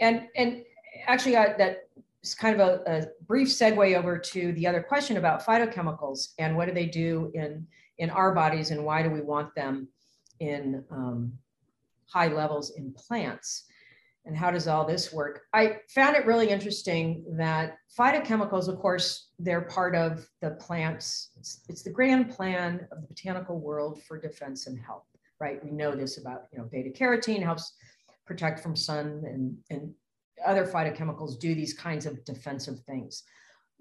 And, 0.00 0.28
and 0.36 0.64
actually 1.06 1.32
that 1.32 1.84
it's 2.22 2.34
kind 2.34 2.60
of 2.60 2.68
a, 2.68 2.82
a, 2.86 3.06
brief 3.26 3.48
segue 3.48 3.96
over 3.96 4.16
to 4.16 4.52
the 4.52 4.66
other 4.66 4.82
question 4.82 5.16
about 5.16 5.44
phytochemicals 5.44 6.34
and 6.38 6.56
what 6.56 6.66
do 6.66 6.74
they 6.74 6.86
do 6.86 7.32
in, 7.34 7.66
in 7.98 8.10
our 8.10 8.34
bodies 8.34 8.70
and 8.70 8.84
why 8.84 9.02
do 9.02 9.10
we 9.10 9.20
want 9.20 9.54
them 9.54 9.88
in 10.38 10.84
um, 10.90 11.32
high 12.06 12.28
levels 12.28 12.70
in 12.76 12.92
plants? 12.92 13.64
And 14.24 14.36
how 14.36 14.50
does 14.52 14.68
all 14.68 14.86
this 14.86 15.12
work? 15.12 15.42
I 15.52 15.78
found 15.88 16.16
it 16.16 16.26
really 16.26 16.48
interesting 16.48 17.24
that 17.36 17.76
phytochemicals, 17.98 18.68
of 18.68 18.78
course, 18.78 19.30
they're 19.38 19.62
part 19.62 19.96
of 19.96 20.28
the 20.40 20.52
plants. 20.52 21.30
It's, 21.36 21.62
it's 21.68 21.82
the 21.82 21.90
grand 21.90 22.30
plan 22.30 22.86
of 22.92 23.00
the 23.00 23.08
botanical 23.08 23.58
world 23.58 24.00
for 24.04 24.20
defense 24.20 24.68
and 24.68 24.78
health, 24.78 25.06
right? 25.40 25.62
We 25.64 25.72
know 25.72 25.96
this 25.96 26.18
about, 26.18 26.42
you 26.52 26.58
know, 26.58 26.68
beta 26.70 26.90
carotene 26.90 27.42
helps 27.42 27.74
protect 28.24 28.60
from 28.60 28.76
sun 28.76 29.24
and, 29.26 29.56
and 29.70 29.92
other 30.46 30.66
phytochemicals 30.66 31.38
do 31.38 31.54
these 31.54 31.74
kinds 31.74 32.06
of 32.06 32.24
defensive 32.24 32.80
things. 32.80 33.24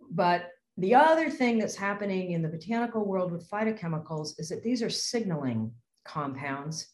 But 0.10 0.50
the 0.78 0.96
other 0.96 1.30
thing 1.30 1.60
that's 1.60 1.76
happening 1.76 2.32
in 2.32 2.42
the 2.42 2.50
botanical 2.50 3.06
world 3.06 3.32
with 3.32 3.50
phytochemicals 3.50 4.40
is 4.40 4.50
that 4.50 4.64
these 4.64 4.82
are 4.82 4.90
signaling 4.90 5.72
compounds. 6.04 6.88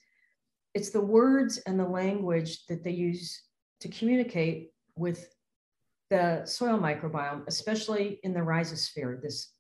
It's 0.77 0.91
the 0.91 1.01
words 1.01 1.57
and 1.65 1.79
the 1.79 1.87
language 1.87 2.67
that 2.67 2.83
they 2.83 2.91
use 2.91 3.41
to 3.79 3.87
communicate 3.89 4.69
with 4.95 5.27
the 6.11 6.45
soil 6.45 6.77
microbiome, 6.77 7.47
especially 7.47 8.19
in 8.21 8.31
the 8.31 8.41
rhizosphere, 8.41 9.19
this 9.19 9.53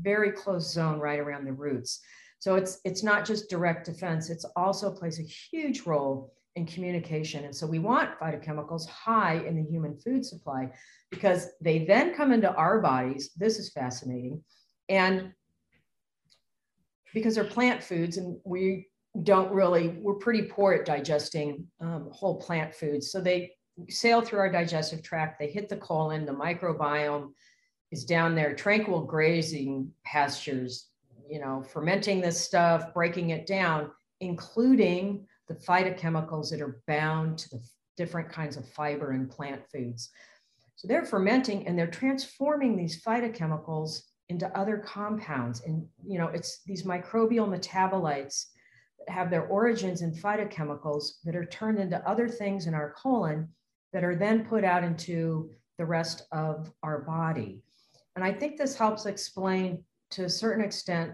very 0.00 0.32
close 0.32 0.72
zone 0.72 1.00
right 1.00 1.18
around 1.18 1.44
the 1.44 1.52
roots. 1.52 2.00
So 2.38 2.54
it's, 2.54 2.80
it's 2.86 3.02
not 3.02 3.26
just 3.26 3.50
direct 3.50 3.84
defense, 3.84 4.30
it 4.30 4.42
also 4.56 4.90
plays 4.90 5.20
a 5.20 5.22
huge 5.22 5.82
role 5.82 6.32
in 6.56 6.64
communication. 6.64 7.44
And 7.44 7.54
so 7.54 7.66
we 7.66 7.78
want 7.78 8.18
phytochemicals 8.18 8.88
high 8.88 9.44
in 9.46 9.54
the 9.54 9.70
human 9.70 9.98
food 9.98 10.24
supply 10.24 10.70
because 11.10 11.48
they 11.60 11.84
then 11.84 12.14
come 12.14 12.32
into 12.32 12.50
our 12.54 12.80
bodies. 12.80 13.32
This 13.36 13.58
is 13.58 13.68
fascinating. 13.68 14.42
And 14.88 15.34
because 17.12 17.34
they're 17.34 17.44
plant 17.44 17.82
foods 17.82 18.16
and 18.16 18.40
we 18.46 18.86
don't 19.22 19.52
really, 19.52 19.88
we're 20.00 20.14
pretty 20.14 20.42
poor 20.42 20.72
at 20.74 20.84
digesting 20.84 21.66
um, 21.80 22.08
whole 22.12 22.40
plant 22.40 22.74
foods. 22.74 23.10
So 23.10 23.20
they, 23.20 23.52
sail 23.88 24.20
through 24.20 24.40
our 24.40 24.50
digestive 24.50 25.02
tract, 25.02 25.38
they 25.38 25.48
hit 25.48 25.68
the 25.68 25.76
colon, 25.76 26.26
the 26.26 26.32
microbiome 26.32 27.32
is 27.90 28.04
down 28.04 28.34
there, 28.34 28.54
tranquil 28.54 29.04
grazing 29.04 29.90
pastures, 30.04 30.88
you 31.28 31.40
know, 31.40 31.62
fermenting 31.62 32.20
this 32.20 32.40
stuff, 32.40 32.92
breaking 32.92 33.30
it 33.30 33.46
down, 33.46 33.90
including 34.20 35.26
the 35.46 35.54
phytochemicals 35.54 36.50
that 36.50 36.60
are 36.60 36.82
bound 36.86 37.38
to 37.38 37.50
the 37.50 37.62
different 37.96 38.28
kinds 38.28 38.56
of 38.56 38.68
fiber 38.68 39.12
and 39.12 39.30
plant 39.30 39.62
foods. 39.72 40.10
So 40.76 40.86
they're 40.86 41.06
fermenting 41.06 41.66
and 41.66 41.78
they're 41.78 41.86
transforming 41.86 42.76
these 42.76 43.02
phytochemicals 43.02 44.02
into 44.28 44.56
other 44.56 44.78
compounds. 44.78 45.62
And, 45.62 45.86
you 46.06 46.18
know, 46.18 46.28
it's 46.28 46.60
these 46.66 46.82
microbial 46.82 47.48
metabolites 47.48 48.46
have 49.06 49.30
their 49.30 49.46
origins 49.46 50.02
in 50.02 50.12
phytochemicals 50.12 51.22
that 51.24 51.36
are 51.36 51.46
turned 51.46 51.78
into 51.78 52.06
other 52.08 52.28
things 52.28 52.66
in 52.66 52.74
our 52.74 52.92
colon 52.92 53.48
that 53.92 54.04
are 54.04 54.16
then 54.16 54.44
put 54.44 54.64
out 54.64 54.84
into 54.84 55.50
the 55.78 55.84
rest 55.84 56.26
of 56.32 56.72
our 56.82 57.02
body. 57.02 57.62
And 58.16 58.24
I 58.24 58.32
think 58.32 58.56
this 58.56 58.76
helps 58.76 59.06
explain 59.06 59.84
to 60.10 60.24
a 60.24 60.28
certain 60.28 60.64
extent. 60.64 61.12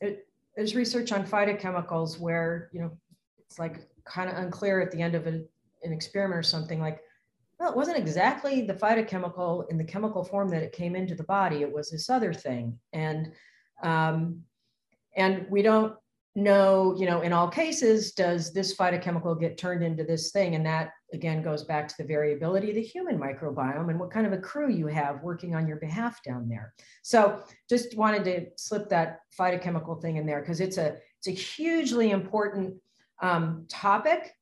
It, 0.00 0.26
there's 0.56 0.74
research 0.74 1.12
on 1.12 1.26
phytochemicals 1.26 2.18
where, 2.18 2.70
you 2.72 2.80
know, 2.80 2.90
it's 3.38 3.58
like 3.58 3.86
kind 4.04 4.30
of 4.30 4.36
unclear 4.36 4.80
at 4.80 4.90
the 4.90 5.02
end 5.02 5.14
of 5.14 5.26
a, 5.26 5.42
an 5.82 5.92
experiment 5.92 6.38
or 6.38 6.42
something 6.42 6.80
like, 6.80 7.00
well, 7.58 7.70
it 7.70 7.76
wasn't 7.76 7.98
exactly 7.98 8.62
the 8.62 8.74
phytochemical 8.74 9.70
in 9.70 9.76
the 9.76 9.84
chemical 9.84 10.24
form 10.24 10.48
that 10.48 10.62
it 10.62 10.72
came 10.72 10.96
into 10.96 11.14
the 11.14 11.24
body. 11.24 11.62
It 11.62 11.72
was 11.72 11.90
this 11.90 12.08
other 12.08 12.32
thing. 12.32 12.78
And, 12.94 13.32
um, 13.82 14.40
and 15.14 15.46
we 15.50 15.60
don't 15.60 15.94
know, 16.36 16.94
you 16.96 17.06
know, 17.06 17.22
in 17.22 17.32
all 17.32 17.48
cases, 17.48 18.12
does 18.12 18.52
this 18.52 18.76
phytochemical 18.76 19.38
get 19.38 19.58
turned 19.58 19.82
into 19.82 20.04
this 20.04 20.30
thing? 20.30 20.54
And 20.54 20.64
that 20.64 20.92
again 21.12 21.42
goes 21.42 21.64
back 21.64 21.88
to 21.88 21.94
the 21.98 22.04
variability 22.04 22.70
of 22.70 22.76
the 22.76 22.82
human 22.82 23.18
microbiome 23.18 23.90
and 23.90 23.98
what 23.98 24.12
kind 24.12 24.26
of 24.26 24.32
a 24.32 24.38
crew 24.38 24.70
you 24.70 24.86
have 24.86 25.22
working 25.22 25.56
on 25.56 25.66
your 25.66 25.78
behalf 25.78 26.22
down 26.22 26.48
there. 26.48 26.72
So 27.02 27.42
just 27.68 27.96
wanted 27.96 28.24
to 28.24 28.46
slip 28.56 28.88
that 28.90 29.20
phytochemical 29.36 30.00
thing 30.00 30.16
in 30.16 30.26
there 30.26 30.40
because 30.40 30.60
it's 30.60 30.78
a 30.78 30.98
it's 31.18 31.28
a 31.28 31.32
hugely 31.32 32.10
important 32.12 32.76
um, 33.20 33.66
topic. 33.68 34.32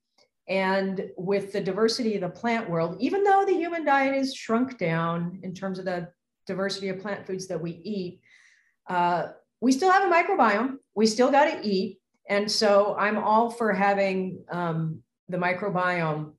And 0.46 1.10
with 1.16 1.52
the 1.52 1.60
diversity 1.60 2.14
of 2.14 2.22
the 2.22 2.28
plant 2.28 2.70
world, 2.70 2.96
even 3.00 3.22
though 3.22 3.44
the 3.44 3.54
human 3.54 3.84
diet 3.84 4.14
is 4.14 4.34
shrunk 4.34 4.78
down 4.78 5.40
in 5.42 5.54
terms 5.54 5.78
of 5.78 5.84
the 5.84 6.08
diversity 6.46 6.88
of 6.88 7.00
plant 7.00 7.26
foods 7.26 7.46
that 7.48 7.60
we 7.60 7.72
eat, 7.84 8.20
uh, 8.88 9.28
we 9.60 9.72
still 9.72 9.90
have 9.90 10.10
a 10.10 10.14
microbiome. 10.14 10.76
We 10.94 11.06
still 11.06 11.30
got 11.30 11.46
to 11.46 11.66
eat. 11.66 11.98
And 12.28 12.50
so 12.50 12.94
I'm 12.98 13.18
all 13.18 13.50
for 13.50 13.72
having 13.72 14.44
um, 14.50 15.02
the 15.28 15.38
microbiome 15.38 16.32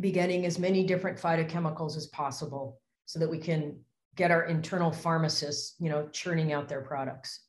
be 0.00 0.10
getting 0.10 0.44
as 0.44 0.58
many 0.58 0.84
different 0.84 1.18
phytochemicals 1.18 1.96
as 1.96 2.08
possible 2.08 2.80
so 3.06 3.18
that 3.20 3.30
we 3.30 3.38
can 3.38 3.78
get 4.16 4.30
our 4.30 4.44
internal 4.44 4.90
pharmacists, 4.90 5.76
you 5.78 5.88
know, 5.88 6.08
churning 6.08 6.52
out 6.52 6.68
their 6.68 6.80
products. 6.80 7.40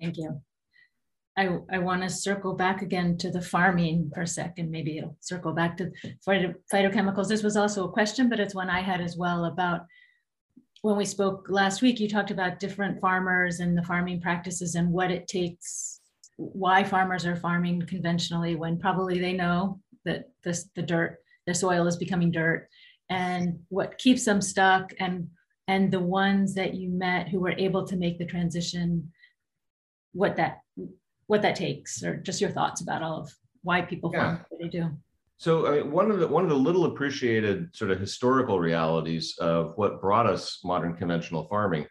Thank 0.00 0.18
you. 0.18 0.40
I, 1.36 1.58
I 1.72 1.78
want 1.78 2.02
to 2.02 2.10
circle 2.10 2.54
back 2.54 2.82
again 2.82 3.16
to 3.18 3.30
the 3.30 3.42
farming 3.42 4.10
for 4.14 4.22
a 4.22 4.26
second. 4.26 4.70
Maybe 4.70 4.98
it'll 4.98 5.16
circle 5.20 5.52
back 5.52 5.76
to 5.78 5.90
phyto, 6.26 6.54
phytochemicals. 6.72 7.28
This 7.28 7.42
was 7.42 7.56
also 7.56 7.88
a 7.88 7.92
question, 7.92 8.28
but 8.28 8.38
it's 8.38 8.54
one 8.54 8.70
I 8.70 8.80
had 8.80 9.00
as 9.00 9.16
well 9.16 9.46
about 9.46 9.80
when 10.84 10.98
we 10.98 11.06
spoke 11.06 11.46
last 11.48 11.80
week, 11.80 11.98
you 11.98 12.06
talked 12.06 12.30
about 12.30 12.60
different 12.60 13.00
farmers 13.00 13.60
and 13.60 13.76
the 13.76 13.82
farming 13.82 14.20
practices 14.20 14.74
and 14.74 14.92
what 14.92 15.10
it 15.10 15.26
takes, 15.26 16.00
why 16.36 16.84
farmers 16.84 17.24
are 17.24 17.36
farming 17.36 17.80
conventionally 17.86 18.54
when 18.54 18.78
probably 18.78 19.18
they 19.18 19.32
know 19.32 19.80
that 20.04 20.28
this, 20.42 20.68
the 20.74 20.82
dirt, 20.82 21.20
the 21.46 21.54
soil 21.54 21.86
is 21.86 21.96
becoming 21.96 22.30
dirt 22.30 22.68
and 23.08 23.58
what 23.70 23.96
keeps 23.96 24.26
them 24.26 24.42
stuck 24.42 24.92
and 25.00 25.26
and 25.68 25.90
the 25.90 26.00
ones 26.00 26.52
that 26.54 26.74
you 26.74 26.90
met 26.90 27.28
who 27.28 27.40
were 27.40 27.54
able 27.56 27.86
to 27.86 27.96
make 27.96 28.18
the 28.18 28.26
transition 28.26 29.10
what 30.12 30.36
that 30.36 30.60
what 31.28 31.40
that 31.40 31.56
takes 31.56 32.02
or 32.02 32.16
just 32.16 32.42
your 32.42 32.50
thoughts 32.50 32.82
about 32.82 33.02
all 33.02 33.20
of 33.20 33.34
why 33.62 33.80
people 33.80 34.10
yeah. 34.12 34.20
farm 34.20 34.46
what 34.50 34.60
they 34.60 34.68
do 34.68 34.90
so 35.36 35.66
I 35.66 35.80
mean, 35.82 35.90
one 35.90 36.10
of 36.10 36.20
the 36.20 36.28
one 36.28 36.44
of 36.44 36.50
the 36.50 36.56
little 36.56 36.84
appreciated 36.84 37.74
sort 37.74 37.90
of 37.90 37.98
historical 37.98 38.60
realities 38.60 39.36
of 39.38 39.72
what 39.76 40.00
brought 40.00 40.26
us 40.26 40.60
modern 40.64 40.94
conventional 40.96 41.48
farming 41.48 41.86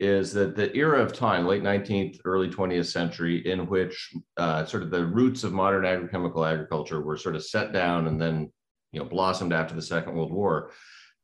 is 0.00 0.32
that 0.32 0.56
the 0.56 0.74
era 0.76 1.00
of 1.00 1.12
time, 1.12 1.46
late 1.46 1.62
19th, 1.62 2.18
early 2.24 2.48
20th 2.48 2.86
century, 2.86 3.46
in 3.48 3.66
which 3.66 4.12
uh, 4.36 4.64
sort 4.64 4.82
of 4.82 4.90
the 4.90 5.06
roots 5.06 5.44
of 5.44 5.52
modern 5.52 5.84
agrochemical 5.84 6.50
agriculture 6.50 7.00
were 7.00 7.16
sort 7.16 7.36
of 7.36 7.44
set 7.44 7.72
down 7.72 8.06
and 8.06 8.20
then 8.20 8.52
you 8.92 9.00
know 9.00 9.06
blossomed 9.06 9.52
after 9.52 9.74
the 9.74 9.82
Second 9.82 10.14
World 10.14 10.32
War. 10.32 10.70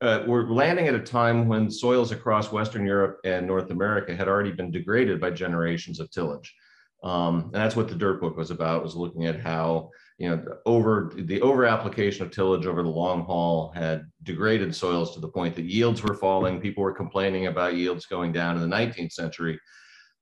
Uh, 0.01 0.23
we're 0.27 0.49
landing 0.49 0.89
at 0.89 0.95
a 0.95 1.01
time 1.01 1.47
when 1.47 1.71
soils 1.71 2.11
across 2.11 2.51
Western 2.51 2.87
Europe 2.87 3.19
and 3.25 3.47
North 3.47 3.71
America 3.71 4.17
had 4.17 4.29
already 4.29 4.51
been 4.51 4.71
degraded 4.71 5.21
by 5.21 5.31
generations 5.31 6.01
of 6.01 6.11
tillage. 6.11 6.55
Um, 7.03 7.45
and 7.45 7.55
that's 7.55 7.77
what 7.77 7.89
the 7.89 7.95
dirt 7.95 8.21
book 8.21 8.37
was 8.37 8.51
about, 8.51 8.83
was 8.83 8.97
looking 8.97 9.27
at 9.27 9.41
how 9.41 9.91
you 10.21 10.29
know, 10.29 10.45
over 10.67 11.13
the 11.17 11.41
over 11.41 11.65
application 11.65 12.27
of 12.27 12.31
tillage 12.31 12.67
over 12.67 12.83
the 12.83 12.89
long 12.89 13.25
haul 13.25 13.73
had 13.75 14.03
degraded 14.23 14.77
soils 14.77 15.15
to 15.15 15.21
the 15.21 15.29
point 15.29 15.57
that 15.57 15.65
yields 15.65 16.03
were 16.03 16.15
falling. 16.15 16.61
People 16.61 16.83
were 16.83 16.93
complaining 16.93 17.47
about 17.47 17.75
yields 17.75 18.05
going 18.05 18.31
down 18.31 18.55
in 18.55 18.69
the 18.69 18.77
19th 18.77 19.13
century. 19.13 19.59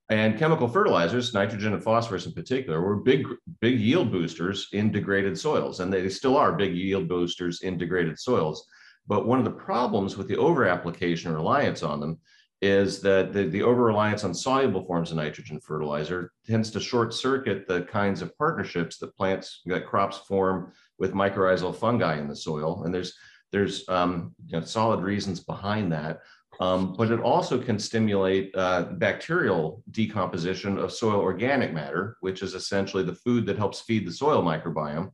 And 0.09 0.39
chemical 0.39 0.69
fertilizers, 0.69 1.35
nitrogen 1.35 1.75
and 1.75 1.83
phosphorus 1.83 2.27
in 2.27 2.33
particular, 2.33 2.81
were 2.81 3.03
big, 3.03 3.27
big 3.61 3.81
yield 3.81 4.13
boosters 4.13 4.69
in 4.73 4.93
degraded 4.93 5.37
soils. 5.37 5.81
And 5.81 5.93
they 5.93 6.09
still 6.09 6.37
are 6.37 6.53
big 6.53 6.77
yield 6.77 7.09
boosters 7.09 7.63
in 7.63 7.77
degraded 7.77 8.21
soils. 8.21 8.65
But 9.09 9.27
one 9.27 9.41
of 9.41 9.45
the 9.45 9.51
problems 9.51 10.17
with 10.17 10.29
the 10.29 10.37
over 10.37 10.65
application 10.65 11.35
reliance 11.35 11.83
on 11.83 11.99
them 11.99 12.21
is 12.61 13.01
that 13.01 13.33
the, 13.33 13.45
the 13.45 13.63
over 13.63 13.85
reliance 13.85 14.25
on 14.25 14.35
soluble 14.35 14.85
forms 14.85 15.11
of 15.11 15.17
nitrogen 15.17 15.61
fertilizer 15.61 16.33
tends 16.47 16.71
to 16.73 16.81
short 16.81 17.15
circuit 17.15 17.69
the 17.69 17.83
kinds 17.83 18.21
of 18.21 18.37
partnerships 18.37 18.99
that 18.99 19.17
plants 19.17 19.61
that 19.67 19.87
crops 19.87 20.19
form 20.19 20.73
with 20.99 21.15
mycorrhizal 21.15 21.75
fungi 21.75 22.19
in 22.19 22.27
the 22.29 22.35
soil. 22.35 22.83
And 22.85 22.93
there's 22.93 23.15
there's 23.53 23.89
um, 23.89 24.35
you 24.47 24.59
know, 24.59 24.65
solid 24.65 25.01
reasons 25.01 25.41
behind 25.41 25.93
that. 25.93 26.21
Um, 26.61 26.95
but 26.99 27.13
it 27.13 27.21
also 27.21 27.63
can 27.63 27.79
stimulate 27.79 28.51
uh, 28.57 28.83
bacterial 28.95 29.85
decomposition 29.93 30.77
of 30.79 30.93
soil 30.93 31.21
organic 31.21 31.73
matter 31.73 32.17
which 32.21 32.43
is 32.43 32.55
essentially 32.55 33.05
the 33.05 33.15
food 33.15 33.47
that 33.47 33.57
helps 33.57 33.81
feed 33.81 34.07
the 34.07 34.13
soil 34.13 34.43
microbiome. 34.43 35.13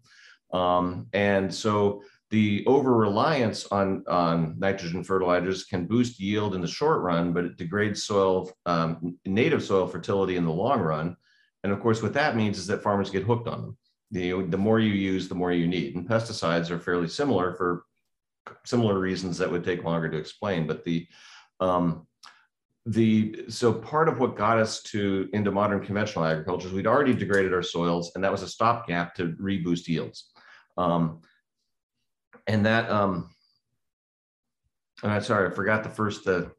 Um, 0.54 1.08
and 1.12 1.52
so 1.52 2.02
the 2.30 2.64
over 2.66 2.94
reliance 2.94 3.66
on, 3.66 4.02
on 4.08 4.58
nitrogen 4.58 5.04
fertilizers 5.04 5.64
can 5.64 5.86
boost 5.86 6.18
yield 6.18 6.54
in 6.54 6.60
the 6.60 6.66
short 6.66 7.02
run, 7.02 7.32
but 7.32 7.44
it 7.44 7.56
degrades 7.56 8.02
soil, 8.02 8.50
um, 8.66 9.16
native 9.24 9.62
soil 9.62 9.86
fertility 9.86 10.36
in 10.36 10.44
the 10.44 10.52
long 10.52 10.80
run. 10.80 11.16
And 11.62 11.72
of 11.72 11.80
course, 11.80 12.02
what 12.02 12.14
that 12.14 12.36
means 12.36 12.58
is 12.58 12.66
that 12.66 12.82
farmers 12.82 13.10
get 13.10 13.22
hooked 13.22 13.48
on 13.48 13.60
them. 13.60 13.78
The, 14.10 14.42
the 14.46 14.58
more 14.58 14.80
you 14.80 14.92
use, 14.92 15.28
the 15.28 15.34
more 15.34 15.52
you 15.52 15.66
need. 15.66 15.96
And 15.96 16.08
pesticides 16.08 16.70
are 16.70 16.78
fairly 16.78 17.08
similar 17.08 17.54
for 17.54 17.84
similar 18.64 18.98
reasons 18.98 19.38
that 19.38 19.50
would 19.50 19.64
take 19.64 19.84
longer 19.84 20.08
to 20.10 20.18
explain. 20.18 20.66
But 20.66 20.84
the, 20.84 21.06
um, 21.60 22.06
the 22.86 23.46
so 23.48 23.72
part 23.72 24.08
of 24.08 24.18
what 24.18 24.36
got 24.36 24.58
us 24.58 24.82
to 24.82 25.28
into 25.32 25.50
modern 25.50 25.82
conventional 25.82 26.26
agriculture 26.26 26.66
is 26.66 26.72
we'd 26.74 26.86
already 26.86 27.14
degraded 27.14 27.54
our 27.54 27.62
soils, 27.62 28.12
and 28.14 28.22
that 28.22 28.32
was 28.32 28.42
a 28.42 28.48
stopgap 28.48 29.14
to 29.14 29.34
reboost 29.40 29.88
yields. 29.88 30.30
Um, 30.76 31.22
and 32.46 32.66
that 32.66 32.90
um 32.90 33.30
and 35.02 35.12
I'm 35.12 35.22
sorry, 35.22 35.50
I 35.50 35.54
forgot 35.54 35.82
the 35.82 35.90
first 35.90 36.24
the 36.24 36.50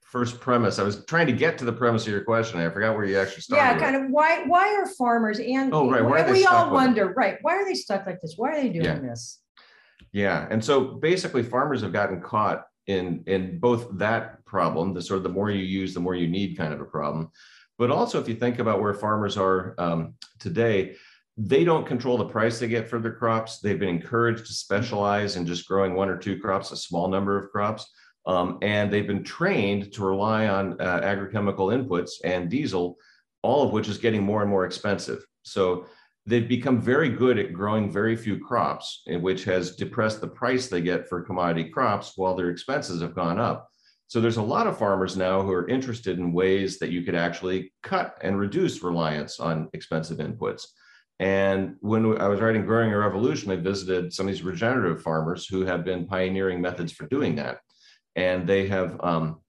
first 0.00 0.40
premise. 0.40 0.78
I 0.78 0.82
was 0.82 1.04
trying 1.06 1.26
to 1.26 1.32
get 1.32 1.58
to 1.58 1.64
the 1.64 1.72
premise 1.72 2.02
of 2.02 2.12
your 2.12 2.24
question. 2.24 2.60
I 2.60 2.68
forgot 2.70 2.94
where 2.94 3.04
you 3.04 3.18
actually 3.18 3.42
started. 3.42 3.62
Yeah, 3.62 3.78
kind 3.78 3.96
of 3.96 4.10
why 4.10 4.44
why 4.44 4.74
are 4.74 4.86
farmers 4.86 5.38
and 5.38 5.72
oh 5.74 5.90
right, 5.90 6.04
why 6.04 6.30
we 6.30 6.44
all 6.46 6.70
wonder 6.70 7.10
it? 7.10 7.16
right 7.16 7.38
why 7.42 7.56
are 7.56 7.64
they 7.64 7.74
stuck 7.74 8.06
like 8.06 8.20
this? 8.20 8.34
Why 8.36 8.50
are 8.50 8.60
they 8.60 8.68
doing 8.68 8.84
yeah. 8.84 8.98
this? 8.98 9.40
Yeah, 10.12 10.46
and 10.50 10.62
so 10.62 10.82
basically, 10.84 11.42
farmers 11.42 11.80
have 11.82 11.92
gotten 11.92 12.20
caught 12.20 12.66
in 12.86 13.24
in 13.26 13.58
both 13.58 13.88
that 13.98 14.44
problem, 14.44 14.94
the 14.94 15.02
sort 15.02 15.18
of 15.18 15.22
the 15.22 15.30
more 15.30 15.50
you 15.50 15.64
use, 15.64 15.94
the 15.94 16.00
more 16.00 16.14
you 16.14 16.28
need 16.28 16.56
kind 16.56 16.72
of 16.72 16.80
a 16.80 16.84
problem, 16.84 17.30
but 17.78 17.90
also 17.90 18.20
if 18.20 18.28
you 18.28 18.34
think 18.34 18.58
about 18.58 18.80
where 18.80 18.94
farmers 18.94 19.36
are 19.36 19.74
um, 19.78 20.14
today 20.38 20.96
they 21.36 21.64
don't 21.64 21.86
control 21.86 22.18
the 22.18 22.26
price 22.26 22.58
they 22.58 22.68
get 22.68 22.88
for 22.88 22.98
their 22.98 23.14
crops. 23.14 23.58
They've 23.58 23.78
been 23.78 23.88
encouraged 23.88 24.46
to 24.46 24.52
specialize 24.52 25.36
in 25.36 25.46
just 25.46 25.66
growing 25.66 25.94
one 25.94 26.08
or 26.08 26.18
two 26.18 26.38
crops, 26.38 26.72
a 26.72 26.76
small 26.76 27.08
number 27.08 27.38
of 27.38 27.50
crops. 27.50 27.90
Um, 28.26 28.58
and 28.62 28.92
they've 28.92 29.06
been 29.06 29.24
trained 29.24 29.92
to 29.94 30.04
rely 30.04 30.46
on 30.46 30.80
uh, 30.80 31.00
agrochemical 31.00 31.72
inputs 31.74 32.10
and 32.22 32.50
diesel, 32.50 32.96
all 33.42 33.64
of 33.64 33.72
which 33.72 33.88
is 33.88 33.98
getting 33.98 34.22
more 34.22 34.42
and 34.42 34.50
more 34.50 34.64
expensive. 34.64 35.24
So 35.42 35.86
they've 36.26 36.48
become 36.48 36.80
very 36.80 37.08
good 37.08 37.38
at 37.38 37.52
growing 37.52 37.90
very 37.90 38.14
few 38.14 38.38
crops, 38.38 39.02
which 39.06 39.44
has 39.44 39.74
depressed 39.74 40.20
the 40.20 40.28
price 40.28 40.68
they 40.68 40.82
get 40.82 41.08
for 41.08 41.22
commodity 41.22 41.70
crops 41.70 42.12
while 42.16 42.36
their 42.36 42.50
expenses 42.50 43.02
have 43.02 43.14
gone 43.14 43.40
up. 43.40 43.68
So 44.06 44.20
there's 44.20 44.36
a 44.36 44.42
lot 44.42 44.66
of 44.66 44.78
farmers 44.78 45.16
now 45.16 45.42
who 45.42 45.52
are 45.52 45.68
interested 45.68 46.18
in 46.18 46.34
ways 46.34 46.78
that 46.78 46.90
you 46.90 47.02
could 47.02 47.14
actually 47.14 47.72
cut 47.82 48.16
and 48.20 48.38
reduce 48.38 48.82
reliance 48.82 49.40
on 49.40 49.70
expensive 49.72 50.18
inputs. 50.18 50.66
And 51.22 51.76
when 51.78 52.20
I 52.20 52.26
was 52.26 52.40
writing 52.40 52.66
Growing 52.66 52.92
a 52.92 52.98
Revolution, 52.98 53.52
I 53.52 53.56
visited 53.56 54.12
some 54.12 54.26
of 54.26 54.32
these 54.32 54.42
regenerative 54.42 55.02
farmers 55.02 55.46
who 55.46 55.64
have 55.64 55.84
been 55.84 56.04
pioneering 56.04 56.60
methods 56.60 56.90
for 56.90 57.06
doing 57.06 57.36
that. 57.36 57.58
And 58.16 58.44
they 58.44 58.66
have, 58.66 59.00
um, 59.04 59.40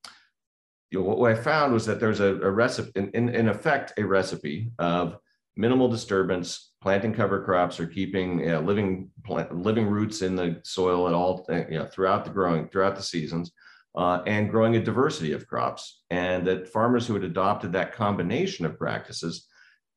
you 0.91 0.99
know, 0.99 1.05
what 1.15 1.31
I 1.31 1.35
found 1.35 1.73
was 1.73 1.87
that 1.87 1.99
there's 1.99 2.19
a, 2.19 2.35
a 2.41 2.51
recipe, 2.51 2.91
in, 2.93 3.09
in, 3.15 3.29
in 3.29 3.49
effect, 3.49 3.93
a 3.97 4.03
recipe 4.03 4.71
of 4.77 5.17
minimal 5.57 5.89
disturbance, 5.89 6.73
planting 6.79 7.11
cover 7.11 7.43
crops 7.43 7.79
or 7.79 7.87
keeping 7.87 8.41
you 8.41 8.49
know, 8.49 8.61
living 8.61 9.09
plant, 9.25 9.55
living 9.55 9.87
roots 9.87 10.21
in 10.21 10.35
the 10.35 10.61
soil 10.63 11.07
at 11.07 11.15
all, 11.15 11.43
you 11.49 11.79
know, 11.79 11.87
throughout 11.87 12.23
the 12.23 12.29
growing, 12.29 12.67
throughout 12.67 12.95
the 12.95 13.01
seasons, 13.01 13.51
uh, 13.95 14.21
and 14.27 14.51
growing 14.51 14.75
a 14.75 14.79
diversity 14.79 15.31
of 15.31 15.47
crops. 15.47 16.03
And 16.11 16.45
that 16.45 16.67
farmers 16.67 17.07
who 17.07 17.15
had 17.15 17.23
adopted 17.23 17.71
that 17.71 17.95
combination 17.95 18.63
of 18.63 18.77
practices 18.77 19.47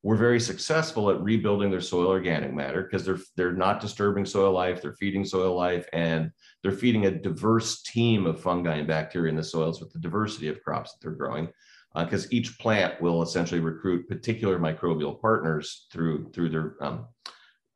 were 0.07 0.15
very 0.15 0.39
successful 0.39 1.11
at 1.11 1.21
rebuilding 1.21 1.69
their 1.69 1.81
soil 1.81 2.07
organic 2.07 2.55
matter 2.55 2.85
because 2.85 3.05
they're 3.05 3.19
they're 3.35 3.53
not 3.53 3.81
disturbing 3.81 4.25
soil 4.25 4.53
life, 4.53 4.81
they're 4.81 4.95
feeding 4.95 5.25
soil 5.25 5.57
life, 5.57 5.89
and 5.93 6.31
they're 6.63 6.71
feeding 6.71 7.07
a 7.07 7.11
diverse 7.11 7.83
team 7.83 8.25
of 8.25 8.41
fungi 8.41 8.77
and 8.77 8.87
bacteria 8.87 9.31
in 9.31 9.37
the 9.37 9.43
soils 9.43 9.81
with 9.81 9.93
the 9.93 9.99
diversity 9.99 10.47
of 10.47 10.63
crops 10.63 10.93
that 10.93 10.99
they're 11.03 11.11
growing. 11.11 11.49
Because 11.97 12.27
uh, 12.27 12.29
each 12.31 12.57
plant 12.61 13.01
will 13.01 13.21
essentially 13.23 13.61
recruit 13.61 14.09
particular 14.09 14.61
microbial 14.61 15.21
partners 15.21 15.89
through 15.91 16.31
through 16.31 16.51
their 16.51 16.77
um, 16.81 17.07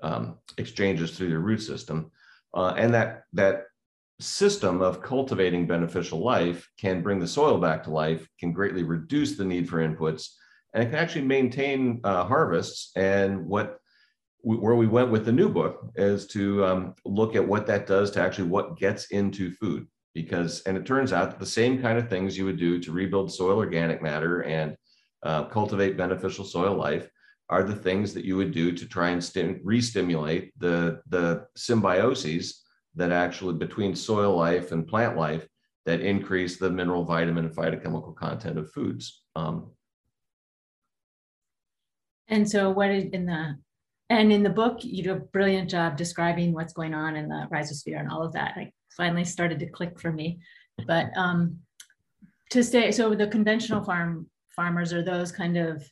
um, 0.01 0.39
exchanges 0.57 1.11
through 1.11 1.31
their 1.31 1.41
root 1.41 1.63
system, 1.63 2.13
uh, 2.55 2.75
and 2.77 2.95
that 2.95 3.25
that 3.33 3.65
system 4.21 4.83
of 4.83 5.03
cultivating 5.03 5.67
beneficial 5.67 6.21
life 6.23 6.71
can 6.79 7.03
bring 7.03 7.19
the 7.19 7.27
soil 7.27 7.59
back 7.59 7.83
to 7.83 7.91
life, 7.91 8.29
can 8.39 8.53
greatly 8.53 8.85
reduce 8.85 9.37
the 9.37 9.45
need 9.45 9.69
for 9.69 9.79
inputs, 9.79 10.29
and 10.73 10.83
it 10.83 10.87
can 10.87 10.97
actually 10.97 11.25
maintain 11.25 12.01
uh, 12.05 12.25
harvests. 12.25 12.93
And 12.97 13.47
what 13.47 13.79
where 14.43 14.75
we 14.75 14.87
went 14.87 15.11
with 15.11 15.27
the 15.27 15.33
new 15.33 15.49
book 15.49 15.91
is 15.97 16.27
to 16.29 16.65
um, 16.65 16.95
look 17.05 17.37
at 17.37 17.47
what 17.47 17.67
that 17.67 17.87
does 17.87 18.11
to 18.11 18.21
actually 18.23 18.49
what 18.49 18.79
gets 18.79 19.07
into 19.07 19.51
food 19.53 19.87
because 20.15 20.63
and 20.63 20.77
it 20.77 20.87
turns 20.87 21.13
out 21.13 21.31
that 21.31 21.39
the 21.39 21.47
same 21.47 21.81
kind 21.81 21.99
of 21.99 22.09
things 22.09 22.37
you 22.37 22.45
would 22.45 22.59
do 22.59 22.81
to 22.81 22.93
rebuild 22.93 23.33
soil 23.33 23.59
organic 23.59 24.03
matter 24.03 24.41
and 24.41 24.77
uh, 25.23 25.45
cultivate 25.45 25.97
beneficial 25.97 26.45
soil 26.45 26.75
life 26.75 27.09
are 27.49 27.63
the 27.63 27.75
things 27.75 28.15
that 28.15 28.25
you 28.25 28.37
would 28.37 28.53
do 28.53 28.73
to 28.73 28.87
try 28.87 29.11
and 29.11 29.23
stim- 29.23 29.61
re-stimulate 29.63 30.53
the 30.59 31.01
the 31.09 31.45
symbioses 31.57 32.61
that 32.95 33.13
actually 33.13 33.55
between 33.55 33.95
soil 33.95 34.37
life 34.37 34.73
and 34.73 34.89
plant 34.89 35.17
life 35.17 35.47
that 35.87 36.01
increase 36.01 36.57
the 36.57 36.71
mineral 36.71 37.05
vitamin 37.05 37.45
and 37.45 37.55
phytochemical 37.55 38.15
content 38.17 38.59
of 38.59 38.71
foods 38.73 39.23
um, 39.37 39.71
and 42.31 42.49
so 42.49 42.71
what 42.71 42.91
is 42.91 43.05
in 43.13 43.27
the 43.27 43.57
and 44.11 44.33
in 44.33 44.43
the 44.43 44.51
book, 44.51 44.79
you 44.83 45.05
do 45.05 45.13
a 45.13 45.21
brilliant 45.21 45.71
job 45.71 45.97
describing 45.97 46.53
what's 46.53 46.73
going 46.73 46.95
on 46.95 47.15
in 47.15 47.29
the 47.29 47.47
rhizosphere 47.53 48.01
and 48.01 48.11
all 48.11 48.25
of 48.25 48.33
that. 48.33 48.55
I 48.57 48.73
finally 48.97 49.25
started 49.25 49.61
to 49.61 49.67
click 49.67 50.01
for 50.01 50.13
me. 50.13 50.41
But 50.85 51.11
um, 51.17 51.59
to 52.51 52.65
stay, 52.65 52.91
so 52.91 53.15
the 53.15 53.29
conventional 53.29 53.85
farm 53.85 54.29
farmers 54.57 54.93
are 54.93 55.05
those 55.05 55.31
kind 55.31 55.57
of 55.57 55.89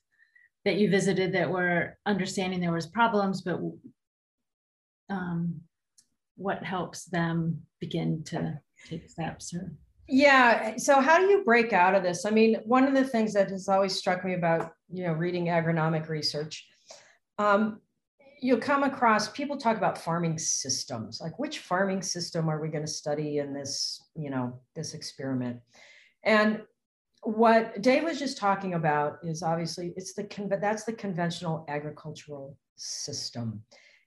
that 0.65 0.77
you 0.77 0.91
visited 0.91 1.33
that 1.33 1.49
were 1.49 1.97
understanding 2.07 2.61
there 2.61 2.73
was 2.73 2.89
problems, 2.89 3.43
but 3.43 3.61
um, 5.09 5.61
what 6.37 6.65
helps 6.65 7.05
them 7.05 7.63
begin 7.81 8.25
to 8.25 8.59
take 8.89 9.09
steps 9.09 9.55
or 9.55 9.73
yeah 10.09 10.77
so 10.77 11.01
how 11.01 11.19
do 11.19 11.25
you 11.25 11.45
break 11.45 11.73
out 11.73 11.95
of 11.95 12.03
this? 12.03 12.25
I 12.25 12.31
mean 12.31 12.57
one 12.65 12.85
of 12.85 12.95
the 12.95 13.05
things 13.05 13.33
that 13.35 13.51
has 13.51 13.69
always 13.69 13.95
struck 13.95 14.25
me 14.25 14.35
about 14.35 14.73
you 14.93 15.05
know 15.05 15.13
reading 15.13 15.47
agronomic 15.47 16.09
research 16.09 16.67
um, 17.39 17.81
you'll 18.41 18.59
come 18.59 18.85
across 18.85 19.29
people 19.29 19.57
talk 19.57 19.77
about 19.77 19.99
farming 19.99 20.39
systems. 20.39 21.21
Like 21.21 21.39
which 21.39 21.61
farming 21.61 22.03
system 22.03 22.49
are 22.49 22.61
we 22.61 22.69
going 22.69 22.85
to 22.85 22.91
study 22.91 23.39
in 23.39 23.53
this 23.53 24.03
you 24.15 24.31
know 24.31 24.61
this 24.75 24.95
experiment? 24.95 25.61
And 26.25 26.63
what 27.23 27.81
dave 27.83 28.05
was 28.05 28.19
just 28.19 28.39
talking 28.39 28.75
about 28.75 29.19
is 29.23 29.43
obviously 29.43 29.93
it's 29.97 30.15
the 30.15 30.27
that's 30.61 30.85
the 30.85 30.93
conventional 30.93 31.65
agricultural 31.69 32.57
system. 32.77 33.63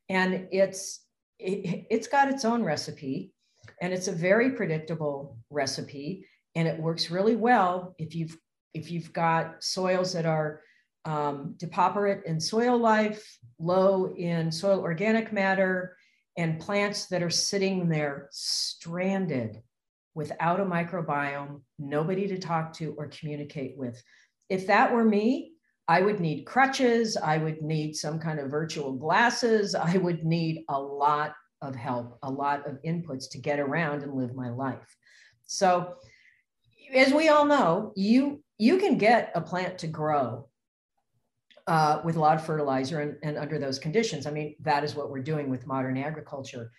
And 0.09 0.47
it's 0.51 1.01
it, 1.39 1.87
it's 1.89 2.07
got 2.07 2.29
its 2.29 2.45
own 2.45 2.63
recipe 2.63 3.33
and 3.81 3.93
it's 3.93 4.07
a 4.07 4.13
very 4.13 4.51
predictable 4.51 5.37
recipe 5.49 6.25
and 6.55 6.67
it 6.67 6.79
works 6.79 7.09
really 7.09 7.35
well 7.35 7.95
if 7.97 8.15
you've 8.15 8.37
if 8.73 8.89
you've 8.89 9.11
got 9.11 9.63
soils 9.63 10.13
that 10.13 10.25
are 10.25 10.61
um, 11.05 11.55
depauperate 11.57 12.23
in 12.25 12.39
soil 12.39 12.77
life, 12.77 13.37
low 13.59 14.13
in 14.15 14.51
soil 14.51 14.79
organic 14.79 15.33
matter, 15.33 15.97
and 16.37 16.59
plants 16.59 17.07
that 17.07 17.23
are 17.23 17.29
sitting 17.29 17.89
there 17.89 18.29
stranded 18.31 19.61
without 20.13 20.59
a 20.59 20.65
microbiome, 20.65 21.61
nobody 21.79 22.27
to 22.27 22.37
talk 22.37 22.73
to 22.73 22.93
or 22.97 23.07
communicate 23.07 23.77
with. 23.77 24.01
If 24.49 24.67
that 24.67 24.93
were 24.93 25.05
me, 25.05 25.53
I 25.87 26.01
would 26.01 26.19
need 26.19 26.45
crutches, 26.45 27.17
I 27.17 27.37
would 27.37 27.61
need 27.61 27.95
some 27.95 28.19
kind 28.19 28.39
of 28.39 28.51
virtual 28.51 28.93
glasses, 28.93 29.75
I 29.75 29.97
would 29.97 30.23
need 30.23 30.63
a 30.69 30.79
lot 30.79 31.33
of 31.61 31.75
help, 31.75 32.17
a 32.23 32.31
lot 32.31 32.67
of 32.67 32.81
inputs 32.83 33.29
to 33.31 33.37
get 33.37 33.59
around 33.59 34.03
and 34.03 34.13
live 34.13 34.35
my 34.35 34.49
life. 34.49 34.95
So, 35.45 35.95
as 36.93 37.13
we 37.13 37.29
all 37.29 37.45
know, 37.45 37.93
you 37.95 38.43
you 38.57 38.77
can 38.77 38.97
get 38.97 39.31
a 39.33 39.41
plant 39.41 39.77
to 39.79 39.87
grow 39.87 40.47
uh, 41.67 42.01
with 42.03 42.15
a 42.15 42.19
lot 42.19 42.37
of 42.37 42.45
fertilizer 42.45 42.99
and, 42.99 43.15
and 43.23 43.37
under 43.37 43.57
those 43.57 43.79
conditions. 43.79 44.27
I 44.27 44.31
mean, 44.31 44.55
that 44.61 44.83
is 44.83 44.95
what 44.95 45.09
we're 45.09 45.23
doing 45.23 45.49
with 45.49 45.67
modern 45.67 45.97
agriculture. 45.97 46.71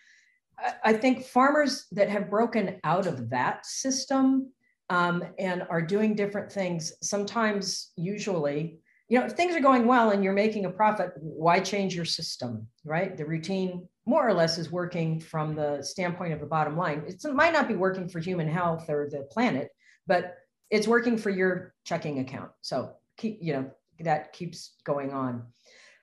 I, 0.59 0.75
I 0.85 0.93
think 0.93 1.25
farmers 1.25 1.87
that 1.93 2.09
have 2.09 2.31
broken 2.31 2.79
out 2.85 3.07
of 3.07 3.31
that 3.31 3.67
system 3.67 4.53
um, 4.91 5.25
and 5.39 5.67
are 5.71 5.83
doing 5.83 6.15
different 6.15 6.53
things, 6.53 6.93
sometimes, 7.01 7.93
usually, 7.97 8.79
you 9.09 9.19
know, 9.19 9.27
if 9.27 9.33
things 9.33 9.55
are 9.55 9.61
going 9.61 9.87
well 9.87 10.11
and 10.11 10.23
you're 10.23 10.33
making 10.33 10.65
a 10.65 10.71
profit, 10.71 11.13
why 11.17 11.61
change 11.61 11.95
your 11.95 12.05
system, 12.05 12.67
right? 12.85 13.17
The 13.17 13.27
routine 13.27 13.89
more 14.05 14.27
or 14.27 14.35
less 14.35 14.59
is 14.59 14.71
working 14.71 15.21
from 15.21 15.55
the 15.55 15.83
standpoint 15.83 16.33
of 16.33 16.41
the 16.41 16.47
bottom 16.47 16.77
line. 16.77 17.05
It's, 17.07 17.25
it 17.25 17.35
might 17.35 17.53
not 17.53 17.69
be 17.69 17.77
working 17.77 18.09
for 18.09 18.19
human 18.19 18.49
health 18.49 18.89
or 18.89 19.09
the 19.09 19.23
planet, 19.31 19.69
but 20.07 20.37
it's 20.71 20.89
working 20.89 21.17
for 21.17 21.31
your 21.31 21.75
checking 21.85 22.19
account. 22.19 22.51
So 22.63 22.95
keep, 23.17 23.39
you 23.41 23.53
know, 23.53 23.71
that 24.01 24.33
keeps 24.33 24.75
going 24.85 25.13
on. 25.13 25.45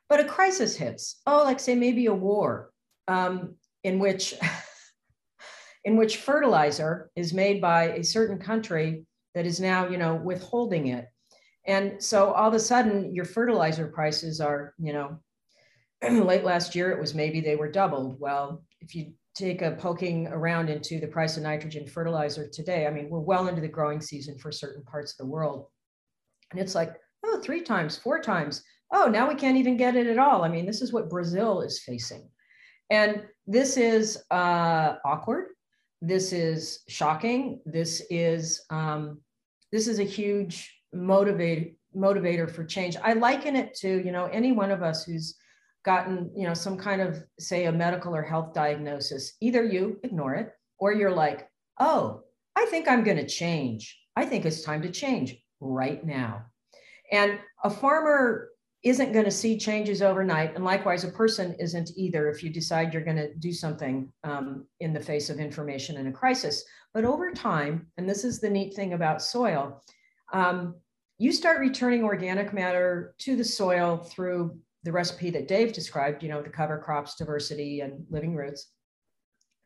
But 0.07 0.21
a 0.21 0.25
crisis 0.25 0.75
hits. 0.75 1.21
Oh, 1.27 1.43
like 1.43 1.59
say 1.59 1.75
maybe 1.75 2.05
a 2.05 2.13
war 2.13 2.71
um, 3.07 3.55
in 3.83 3.99
which 3.99 4.35
in 5.83 5.97
which 5.97 6.17
fertilizer 6.17 7.09
is 7.15 7.33
made 7.33 7.61
by 7.61 7.91
a 7.91 8.03
certain 8.03 8.37
country 8.37 9.05
that 9.35 9.45
is 9.45 9.59
now, 9.59 9.87
you 9.87 9.97
know, 9.97 10.15
withholding 10.15 10.87
it. 10.87 11.07
And 11.65 12.01
so 12.03 12.31
all 12.33 12.47
of 12.47 12.53
a 12.53 12.59
sudden 12.59 13.13
your 13.13 13.25
fertilizer 13.25 13.87
prices 13.87 14.41
are, 14.41 14.73
you 14.77 14.93
know, 14.93 15.19
late 16.09 16.43
last 16.43 16.75
year 16.75 16.91
it 16.91 16.99
was 16.99 17.13
maybe 17.13 17.41
they 17.41 17.55
were 17.55 17.71
doubled. 17.71 18.19
Well, 18.19 18.63
if 18.81 18.95
you 18.95 19.13
take 19.35 19.61
a 19.61 19.71
poking 19.71 20.27
around 20.27 20.69
into 20.69 20.99
the 20.99 21.07
price 21.07 21.37
of 21.37 21.43
nitrogen 21.43 21.87
fertilizer 21.87 22.47
today, 22.47 22.87
I 22.87 22.89
mean, 22.89 23.09
we're 23.09 23.19
well 23.19 23.47
into 23.47 23.61
the 23.61 23.67
growing 23.67 24.01
season 24.01 24.37
for 24.37 24.51
certain 24.51 24.83
parts 24.83 25.13
of 25.13 25.17
the 25.17 25.31
world. 25.31 25.67
And 26.51 26.59
it's 26.59 26.75
like, 26.75 26.95
oh, 27.25 27.39
three 27.41 27.61
times, 27.61 27.97
four 27.97 28.19
times. 28.19 28.63
Oh, 28.91 29.05
now 29.05 29.27
we 29.27 29.35
can't 29.35 29.57
even 29.57 29.77
get 29.77 29.95
it 29.95 30.07
at 30.07 30.17
all. 30.17 30.43
I 30.43 30.49
mean, 30.49 30.65
this 30.65 30.81
is 30.81 30.91
what 30.91 31.09
Brazil 31.09 31.61
is 31.61 31.79
facing. 31.79 32.27
And 32.89 33.23
this 33.45 33.77
is 33.77 34.23
uh, 34.31 34.95
awkward. 35.05 35.49
This 36.01 36.33
is 36.33 36.79
shocking. 36.87 37.61
This 37.65 38.01
is 38.09 38.63
um, 38.69 39.21
this 39.71 39.87
is 39.87 39.99
a 39.99 40.03
huge 40.03 40.73
motivate, 40.93 41.77
motivator 41.95 42.49
for 42.49 42.63
change. 42.63 42.95
I 43.03 43.13
liken 43.13 43.55
it 43.55 43.75
to 43.75 44.03
you 44.03 44.11
know 44.11 44.25
any 44.25 44.51
one 44.53 44.71
of 44.71 44.81
us 44.81 45.03
who's 45.03 45.35
gotten 45.89 46.29
you 46.35 46.45
know 46.47 46.53
some 46.53 46.77
kind 46.77 47.01
of 47.01 47.23
say 47.39 47.65
a 47.65 47.71
medical 47.71 48.15
or 48.15 48.21
health 48.21 48.53
diagnosis. 48.53 49.23
Either 49.41 49.63
you 49.63 49.99
ignore 50.03 50.35
it 50.35 50.49
or 50.77 50.93
you're 50.93 51.17
like, 51.25 51.49
oh, 51.79 52.21
I 52.55 52.65
think 52.67 52.87
I'm 52.87 53.03
going 53.03 53.17
to 53.17 53.25
change. 53.41 53.99
I 54.15 54.23
think 54.25 54.45
it's 54.45 54.61
time 54.61 54.83
to 54.83 54.91
change 54.91 55.35
right 55.59 56.01
now. 56.05 56.45
And 57.11 57.39
a 57.63 57.71
farmer 57.71 58.49
isn't 58.83 59.13
going 59.13 59.25
to 59.25 59.39
see 59.41 59.57
changes 59.57 60.01
overnight. 60.01 60.53
And 60.55 60.63
likewise, 60.63 61.03
a 61.03 61.19
person 61.23 61.55
isn't 61.59 61.89
either 61.97 62.29
if 62.29 62.43
you 62.43 62.49
decide 62.51 62.93
you're 62.93 63.09
going 63.09 63.23
to 63.25 63.33
do 63.35 63.51
something 63.51 64.11
um, 64.23 64.65
in 64.79 64.93
the 64.93 65.07
face 65.11 65.29
of 65.29 65.39
information 65.39 65.97
in 65.97 66.07
a 66.07 66.11
crisis. 66.21 66.63
But 66.93 67.03
over 67.03 67.31
time, 67.31 67.87
and 67.97 68.07
this 68.07 68.23
is 68.23 68.39
the 68.39 68.49
neat 68.49 68.75
thing 68.75 68.93
about 68.93 69.23
soil, 69.23 69.81
um, 70.31 70.75
you 71.17 71.31
start 71.33 71.59
returning 71.59 72.03
organic 72.03 72.53
matter 72.53 73.15
to 73.25 73.35
the 73.35 73.43
soil 73.43 73.97
through 73.97 74.57
the 74.83 74.91
recipe 74.91 75.29
that 75.31 75.47
Dave 75.47 75.73
described, 75.73 76.23
you 76.23 76.29
know, 76.29 76.41
to 76.41 76.49
cover 76.49 76.77
crops, 76.77 77.15
diversity, 77.15 77.81
and 77.81 78.05
living 78.09 78.35
roots. 78.35 78.71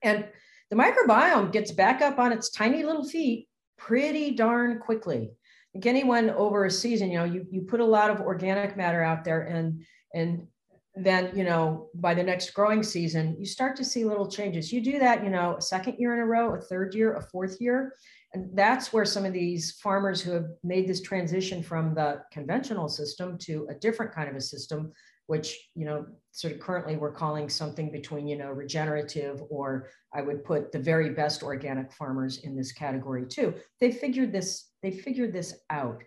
And 0.02 0.26
the 0.70 0.76
microbiome 0.76 1.52
gets 1.52 1.72
back 1.72 2.02
up 2.02 2.20
on 2.20 2.32
its 2.32 2.50
tiny 2.50 2.84
little 2.84 3.08
feet 3.08 3.48
pretty 3.78 4.32
darn 4.32 4.80
quickly 4.80 5.32
like 5.74 5.86
anyone 5.88 6.30
over 6.30 6.66
a 6.66 6.72
season, 6.72 7.10
you 7.10 7.18
know, 7.18 7.24
you, 7.24 7.46
you 7.50 7.62
put 7.62 7.80
a 7.80 7.86
lot 7.86 8.12
of 8.12 8.22
organic 8.22 8.78
matter 8.78 9.02
out 9.02 9.24
there 9.24 9.42
and, 9.42 9.84
and 10.14 10.48
then 10.96 11.32
you 11.36 11.44
know 11.44 11.90
by 11.96 12.14
the 12.14 12.22
next 12.22 12.52
growing 12.52 12.84
season 12.84 13.36
you 13.40 13.48
start 13.48 13.76
to 13.76 13.84
see 13.84 14.06
little 14.06 14.30
changes 14.30 14.72
you 14.72 14.80
do 14.80 15.00
that 15.00 15.24
you 15.24 15.30
know 15.32 15.56
a 15.58 15.62
second 15.62 15.96
year 15.98 16.14
in 16.14 16.20
a 16.20 16.26
row 16.26 16.54
a 16.54 16.62
third 16.62 16.94
year 16.94 17.16
a 17.16 17.22
fourth 17.22 17.60
year 17.60 17.96
and 18.34 18.50
that's 18.56 18.92
where 18.92 19.06
some 19.06 19.26
of 19.26 19.34
these 19.34 19.74
farmers 19.74 20.20
who 20.20 20.32
have 20.32 20.48
made 20.64 20.88
this 20.88 21.02
transition 21.02 21.62
from 21.62 21.94
the 21.94 22.22
conventional 22.32 22.90
system 22.90 23.38
to 23.38 23.68
a 23.70 23.76
different 23.76 24.12
kind 24.12 24.30
of 24.30 24.36
a 24.36 24.42
system 24.42 24.92
which 25.28 25.70
you 25.76 25.86
know 25.86 26.06
sort 26.32 26.54
of 26.54 26.60
currently 26.60 26.98
we're 26.98 27.12
calling 27.12 27.48
something 27.48 27.92
between 27.92 28.28
you 28.28 28.38
know 28.38 28.50
regenerative 28.50 29.42
or 29.50 29.88
i 30.14 30.22
would 30.22 30.44
put 30.44 30.72
the 30.72 30.80
very 30.80 31.12
best 31.12 31.44
organic 31.44 31.92
farmers 31.94 32.40
in 32.40 32.56
this 32.56 32.72
category 32.72 33.26
too. 33.26 33.54
They 33.80 33.92
figured 33.92 34.32
this 34.32 34.70
they 34.82 34.92
figured 34.92 35.34
this 35.34 35.56
out. 35.70 36.04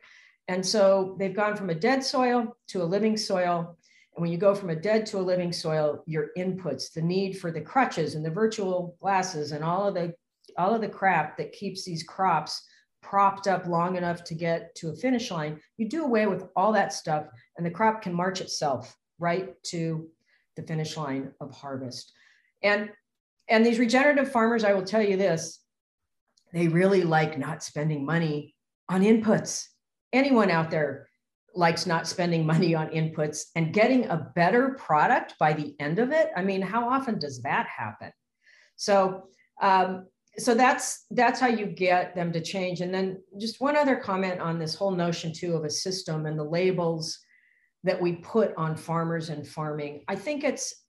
And 0.49 0.65
so 0.65 1.17
they've 1.19 1.35
gone 1.35 1.57
from 1.57 1.71
a 1.71 1.75
dead 1.75 2.05
soil 2.05 2.57
to 2.69 2.83
a 2.83 2.85
living 2.85 3.17
soil. 3.17 3.77
And 4.15 4.23
when 4.23 4.31
you 4.31 4.39
go 4.39 4.55
from 4.55 4.71
a 4.71 4.77
dead 4.77 5.07
to 5.07 5.19
a 5.19 5.21
living 5.21 5.53
soil, 5.53 6.05
your 6.07 6.29
inputs, 6.39 6.93
the 6.93 7.03
need 7.03 7.39
for 7.39 7.51
the 7.51 7.61
crutches 7.61 8.15
and 8.15 8.25
the 8.25 8.31
virtual 8.31 8.97
glasses 9.01 9.51
and 9.53 9.65
all 9.65 9.89
of 9.89 9.95
the 9.95 10.15
all 10.59 10.75
of 10.75 10.81
the 10.81 10.89
crap 10.89 11.37
that 11.39 11.53
keeps 11.53 11.85
these 11.85 12.03
crops 12.03 12.63
propped 13.03 13.47
up 13.47 13.67
long 13.67 13.97
enough 13.97 14.25
to 14.25 14.35
get 14.35 14.75
to 14.75 14.91
a 14.91 14.97
finish 14.97 15.31
line, 15.31 15.61
you 15.77 15.89
do 15.89 16.05
away 16.05 16.27
with 16.27 16.45
all 16.57 16.73
that 16.73 16.93
stuff 16.93 17.27
and 17.57 17.65
the 17.65 17.71
crop 17.71 18.03
can 18.03 18.13
march 18.13 18.41
itself 18.41 18.97
right 19.19 19.55
to 19.63 20.09
the 20.57 20.63
finish 20.63 20.97
line 20.97 21.33
of 21.41 21.55
harvest. 21.55 22.13
And 22.63 22.91
and 23.49 23.65
these 23.65 23.79
regenerative 23.79 24.33
farmers, 24.33 24.65
I 24.65 24.73
will 24.73 24.83
tell 24.83 25.03
you 25.03 25.17
this, 25.17 25.61
they 26.53 26.67
really 26.67 27.05
like 27.05 27.39
not 27.39 27.63
spending 27.63 28.05
money 28.05 28.57
on 28.89 29.03
inputs. 29.03 29.67
Anyone 30.13 30.51
out 30.51 30.71
there 30.71 31.09
likes 31.55 31.87
not 31.87 32.07
spending 32.07 32.45
money 32.47 32.75
on 32.75 32.89
inputs 32.89 33.45
and 33.55 33.73
getting 33.73 34.07
a 34.07 34.33
better 34.35 34.71
product 34.71 35.35
by 35.39 35.53
the 35.53 35.75
end 35.79 35.99
of 35.99 36.13
it. 36.13 36.31
I 36.37 36.43
mean, 36.43 36.61
how 36.61 36.89
often 36.89 37.19
does 37.19 37.41
that 37.43 37.67
happen? 37.67 38.11
So, 38.77 39.29
um, 39.63 40.07
so 40.39 40.55
that's 40.55 41.07
that's 41.11 41.41
how 41.41 41.49
you 41.49 41.67
get 41.67 42.15
them 42.15 42.33
to 42.33 42.41
change. 42.41 42.81
And 42.81 42.93
then 42.93 43.23
just 43.39 43.61
one 43.61 43.77
other 43.77 43.97
comment 43.97 44.41
on 44.41 44.59
this 44.59 44.75
whole 44.75 44.91
notion 44.91 45.33
too 45.33 45.55
of 45.55 45.65
a 45.65 45.71
system 45.71 46.27
and 46.27 46.39
the 46.39 46.45
labels 46.45 47.19
that 47.85 48.01
we 48.01 48.17
put 48.17 48.55
on 48.57 48.77
farmers 48.77 49.31
and 49.31 49.47
farming. 49.47 50.05
I 50.09 50.17
think 50.17 50.45
it's 50.45 50.87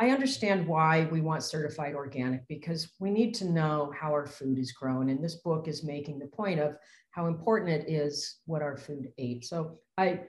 I 0.00 0.08
understand 0.08 0.66
why 0.66 1.08
we 1.12 1.20
want 1.20 1.42
certified 1.42 1.94
organic 1.94 2.48
because 2.48 2.90
we 3.00 3.10
need 3.10 3.34
to 3.34 3.44
know 3.44 3.92
how 3.94 4.12
our 4.12 4.26
food 4.26 4.58
is 4.58 4.72
grown. 4.72 5.10
And 5.10 5.22
this 5.22 5.36
book 5.36 5.68
is 5.68 5.84
making 5.84 6.18
the 6.18 6.26
point 6.26 6.58
of 6.58 6.76
how 7.10 7.26
important 7.26 7.70
it 7.70 7.90
is 7.90 8.38
what 8.46 8.62
our 8.62 8.78
food 8.78 9.12
ate. 9.18 9.44
So 9.44 9.78
I, 9.98 10.20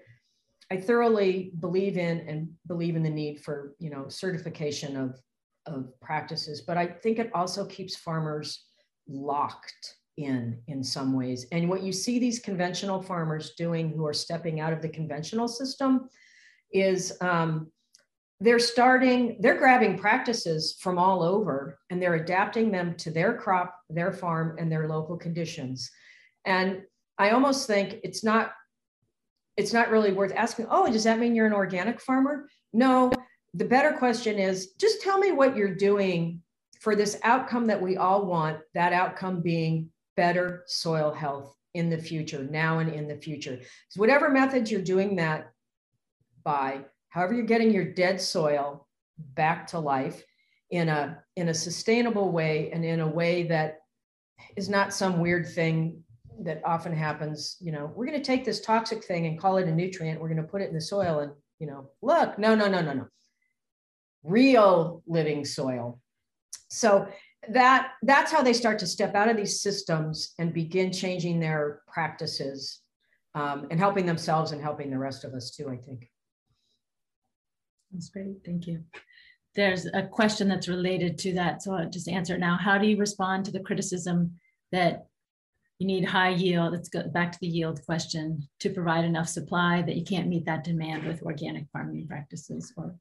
I 0.70 0.76
thoroughly 0.76 1.54
believe 1.60 1.98
in 1.98 2.20
and 2.28 2.50
believe 2.68 2.98
in 2.98 3.04
the 3.04 3.10
need 3.10 3.40
for 3.40 3.76
you 3.80 3.90
know 3.90 4.10
certification 4.10 4.98
of, 4.98 5.18
of 5.66 6.00
practices, 6.02 6.62
but 6.62 6.78
I 6.78 6.88
think 6.88 7.20
it 7.20 7.32
also 7.34 7.66
keeps 7.66 7.96
farmers 7.96 8.66
locked 9.08 9.96
in 10.18 10.60
in 10.68 10.84
some 10.84 11.14
ways. 11.14 11.46
And 11.52 11.70
what 11.70 11.84
you 11.84 11.92
see 11.92 12.20
these 12.20 12.40
conventional 12.40 13.02
farmers 13.02 13.52
doing 13.58 13.90
who 13.90 14.06
are 14.06 14.14
stepping 14.14 14.60
out 14.60 14.74
of 14.74 14.82
the 14.82 14.90
conventional 14.90 15.48
system 15.48 16.10
is 16.72 17.18
um, 17.22 17.72
they're 18.40 18.60
starting, 18.60 19.38
they're 19.40 19.58
grabbing 19.58 19.98
practices 19.98 20.76
from 20.80 20.98
all 20.98 21.22
over 21.22 21.78
and 21.90 22.02
they're 22.02 22.16
adapting 22.16 22.72
them 22.72 22.96
to 22.96 23.12
their 23.12 23.36
crop, 23.36 23.80
their 23.90 24.12
farm, 24.12 24.56
and 24.58 24.72
their 24.72 24.88
local 24.88 25.16
conditions. 25.16 25.92
And 26.46 26.82
I 27.20 27.30
almost 27.30 27.68
think 27.68 28.00
it's 28.04 28.24
not, 28.24 28.52
it's 29.58 29.74
not 29.74 29.92
really 29.92 30.12
worth 30.12 30.34
asking, 30.36 30.68
oh, 30.72 30.92
does 30.92 31.04
that 31.04 31.20
mean 31.20 31.36
you're 31.36 31.46
an 31.46 31.54
organic 31.54 32.02
farmer? 32.02 32.48
No, 32.74 33.12
the 33.54 33.66
better 33.66 33.92
question 33.92 34.40
is 34.40 34.72
just 34.80 35.02
tell 35.02 35.18
me 35.18 35.32
what 35.32 35.56
you're 35.56 35.76
doing 35.76 36.42
for 36.80 36.96
this 36.96 37.20
outcome 37.24 37.68
that 37.68 37.82
we 37.82 37.98
all 37.98 38.26
want, 38.26 38.60
that 38.74 38.94
outcome 38.94 39.42
being 39.42 39.90
better 40.16 40.64
soil 40.68 41.14
health 41.14 41.56
in 41.74 41.90
the 41.90 41.98
future, 41.98 42.48
now 42.50 42.80
and 42.80 42.92
in 42.92 43.08
the 43.08 43.16
future. 43.16 43.60
So 43.90 44.00
whatever 44.00 44.30
methods 44.30 44.72
you're 44.72 44.82
doing 44.82 45.16
that 45.18 45.52
by, 46.44 46.82
however 47.10 47.34
you're 47.34 47.46
getting 47.46 47.72
your 47.72 47.94
dead 47.94 48.20
soil 48.20 48.88
back 49.36 49.68
to 49.68 49.80
life 49.80 50.24
in 50.72 50.90
a 50.90 51.22
in 51.36 51.50
a 51.50 51.54
sustainable 51.54 52.32
way 52.32 52.72
and 52.72 52.84
in 52.84 53.02
a 53.02 53.08
way 53.08 53.44
that 53.44 53.80
is 54.56 54.70
not 54.70 54.94
some 54.94 55.20
weird 55.20 55.48
thing 55.48 56.02
that 56.44 56.62
often 56.66 56.94
happens 56.96 57.58
you 57.60 57.72
know 57.72 57.92
we're 57.94 58.06
going 58.06 58.18
to 58.18 58.24
take 58.24 58.44
this 58.44 58.62
toxic 58.62 59.04
thing 59.04 59.28
and 59.28 59.40
call 59.40 59.58
it 59.58 59.68
a 59.68 59.72
nutrient 59.72 60.20
we're 60.20 60.30
going 60.30 60.42
to 60.42 60.48
put 60.48 60.62
it 60.62 60.70
in 60.70 60.74
the 60.74 60.82
soil 60.82 61.20
and 61.20 61.32
you 61.60 61.68
know 61.68 61.90
look 62.02 62.40
no 62.40 62.56
no 62.56 62.68
no 62.68 62.82
no 62.82 62.94
no 62.94 63.06
real 64.24 65.02
living 65.08 65.44
soil 65.46 66.00
so 66.70 67.08
that 67.50 67.94
that's 68.04 68.32
how 68.32 68.42
they 68.42 68.54
start 68.54 68.78
to 68.80 68.88
step 68.88 69.16
out 69.16 69.28
of 69.28 69.36
these 69.36 69.62
systems 69.62 70.34
and 70.38 70.54
begin 70.54 70.92
changing 70.92 71.40
their 71.40 71.82
practices 71.88 72.82
um, 73.34 73.68
and 73.72 73.80
helping 73.80 74.06
themselves 74.06 74.52
and 74.52 74.62
helping 74.62 74.92
the 74.92 74.98
rest 74.98 75.24
of 75.24 75.34
us 75.34 75.52
too 75.52 75.70
i 75.70 75.78
think 75.78 76.08
that's 77.92 78.10
great. 78.10 78.38
Thank 78.46 78.68
you. 78.68 78.84
There's 79.56 79.86
a 79.86 80.04
question 80.04 80.48
that's 80.48 80.70
related 80.70 81.18
to 81.20 81.34
that. 81.34 81.62
So 81.62 81.74
I'll 81.74 81.90
just 81.90 82.08
answer 82.08 82.36
it 82.36 82.40
now. 82.40 82.58
How 82.58 82.78
do 82.78 82.88
you 82.88 82.98
respond 82.98 83.46
to 83.46 83.52
the 83.52 83.60
criticism 83.60 84.40
that 84.72 85.08
you 85.80 85.88
need 85.88 86.06
high 86.06 86.30
yield? 86.30 86.72
Let's 86.72 86.88
go 86.88 87.08
back 87.10 87.34
to 87.34 87.40
the 87.42 87.48
yield 87.48 87.84
question 87.86 88.48
to 88.60 88.70
provide 88.70 89.04
enough 89.04 89.28
supply 89.28 89.82
that 89.82 89.98
you 89.98 90.06
can't 90.06 90.30
meet 90.30 90.46
that 90.46 90.64
demand 90.64 91.06
with 91.06 91.24
organic 91.24 91.66
farming 91.74 92.08
practices 92.08 92.72
or 92.78 92.96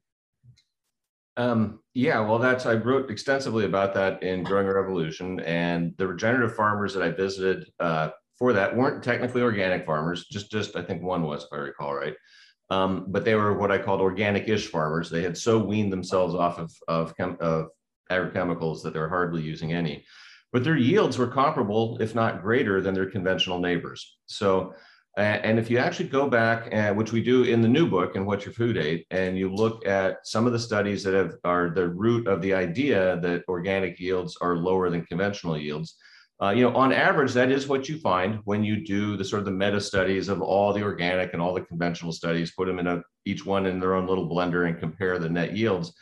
um, 1.37 1.79
yeah, 1.93 2.19
well, 2.19 2.39
that's 2.39 2.65
I 2.65 2.73
wrote 2.73 3.09
extensively 3.09 3.65
about 3.65 3.93
that 3.93 4.21
in 4.23 4.43
Growing 4.43 4.67
a 4.67 4.73
Revolution, 4.73 5.39
and 5.41 5.93
the 5.97 6.07
regenerative 6.07 6.55
farmers 6.55 6.93
that 6.93 7.03
I 7.03 7.11
visited 7.11 7.71
uh, 7.79 8.09
for 8.37 8.53
that 8.53 8.75
weren't 8.75 9.03
technically 9.03 9.41
organic 9.41 9.85
farmers. 9.85 10.27
Just, 10.27 10.51
just 10.51 10.75
I 10.75 10.81
think 10.81 11.01
one 11.01 11.23
was, 11.23 11.43
if 11.43 11.49
I 11.53 11.57
recall 11.57 11.93
right. 11.93 12.15
Um, 12.69 13.05
but 13.09 13.25
they 13.25 13.35
were 13.35 13.57
what 13.57 13.71
I 13.71 13.77
called 13.77 13.99
organic-ish 14.01 14.67
farmers. 14.67 15.09
They 15.09 15.21
had 15.21 15.37
so 15.37 15.59
weaned 15.59 15.91
themselves 15.91 16.33
off 16.33 16.57
of, 16.57 16.71
of, 16.87 17.13
of 17.41 17.67
agrochemicals 18.09 18.81
that 18.83 18.93
they're 18.93 19.09
hardly 19.09 19.41
using 19.41 19.73
any. 19.73 20.05
But 20.53 20.63
their 20.63 20.77
yields 20.77 21.17
were 21.17 21.27
comparable, 21.27 21.97
if 22.01 22.15
not 22.15 22.41
greater, 22.41 22.81
than 22.81 22.93
their 22.93 23.09
conventional 23.09 23.59
neighbors. 23.59 24.17
So, 24.25 24.73
and 25.17 25.59
if 25.59 25.69
you 25.69 25.77
actually 25.77 26.07
go 26.07 26.29
back, 26.29 26.69
and 26.71 26.95
which 26.95 27.11
we 27.11 27.21
do 27.21 27.43
in 27.43 27.61
the 27.61 27.67
new 27.67 27.87
book, 27.87 28.15
and 28.15 28.25
what 28.25 28.45
your 28.45 28.53
food 28.53 28.77
ate, 28.77 29.05
and 29.11 29.37
you 29.37 29.53
look 29.53 29.85
at 29.85 30.25
some 30.25 30.47
of 30.47 30.53
the 30.53 30.59
studies 30.59 31.03
that 31.03 31.13
have, 31.13 31.35
are 31.43 31.69
the 31.69 31.89
root 31.89 32.27
of 32.27 32.41
the 32.41 32.53
idea 32.53 33.19
that 33.21 33.43
organic 33.49 33.99
yields 33.99 34.37
are 34.41 34.55
lower 34.55 34.89
than 34.89 35.05
conventional 35.05 35.57
yields, 35.57 35.97
uh, 36.41 36.49
you 36.49 36.63
know, 36.63 36.75
on 36.75 36.91
average, 36.91 37.33
that 37.33 37.51
is 37.51 37.67
what 37.67 37.87
you 37.87 37.99
find 37.99 38.39
when 38.45 38.63
you 38.63 38.83
do 38.83 39.15
the 39.15 39.23
sort 39.23 39.39
of 39.39 39.45
the 39.45 39.51
meta 39.51 39.79
studies 39.79 40.27
of 40.27 40.41
all 40.41 40.73
the 40.73 40.81
organic 40.81 41.33
and 41.33 41.41
all 41.41 41.53
the 41.53 41.61
conventional 41.61 42.11
studies, 42.11 42.51
put 42.51 42.65
them 42.65 42.79
in 42.79 42.87
a, 42.87 43.03
each 43.25 43.45
one 43.45 43.67
in 43.67 43.79
their 43.79 43.93
own 43.93 44.07
little 44.07 44.27
blender 44.27 44.67
and 44.67 44.79
compare 44.79 45.19
the 45.19 45.29
net 45.29 45.55
yields. 45.55 45.93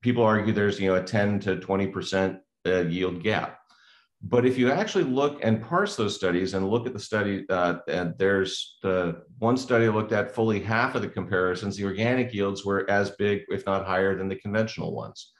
People 0.00 0.22
argue 0.22 0.52
there's, 0.52 0.78
you 0.78 0.88
know, 0.88 0.94
a 0.94 1.02
10 1.02 1.40
to 1.40 1.56
20% 1.56 2.38
uh, 2.66 2.82
yield 2.82 3.20
gap. 3.24 3.57
But 4.20 4.44
if 4.44 4.58
you 4.58 4.70
actually 4.70 5.04
look 5.04 5.38
and 5.44 5.62
parse 5.62 5.94
those 5.94 6.16
studies 6.16 6.54
and 6.54 6.68
look 6.68 6.86
at 6.86 6.92
the 6.92 6.98
study, 6.98 7.46
uh, 7.48 7.76
and 7.86 8.14
there's 8.18 8.78
the 8.82 9.22
one 9.38 9.56
study 9.56 9.88
looked 9.88 10.12
at 10.12 10.34
fully 10.34 10.60
half 10.60 10.96
of 10.96 11.02
the 11.02 11.08
comparisons, 11.08 11.76
the 11.76 11.84
organic 11.84 12.34
yields 12.34 12.64
were 12.64 12.88
as 12.90 13.10
big, 13.12 13.42
if 13.48 13.64
not 13.64 13.86
higher, 13.86 14.16
than 14.16 14.28
the 14.28 14.34
conventional 14.36 14.92
ones. 14.92 15.32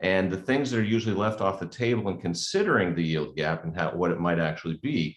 And 0.00 0.30
the 0.30 0.36
things 0.36 0.70
that 0.70 0.80
are 0.80 0.82
usually 0.82 1.14
left 1.14 1.40
off 1.40 1.60
the 1.60 1.66
table 1.66 2.10
in 2.10 2.20
considering 2.20 2.94
the 2.94 3.04
yield 3.04 3.36
gap 3.36 3.62
and 3.62 3.74
how, 3.76 3.92
what 3.92 4.10
it 4.10 4.18
might 4.18 4.40
actually 4.40 4.78
be 4.82 5.16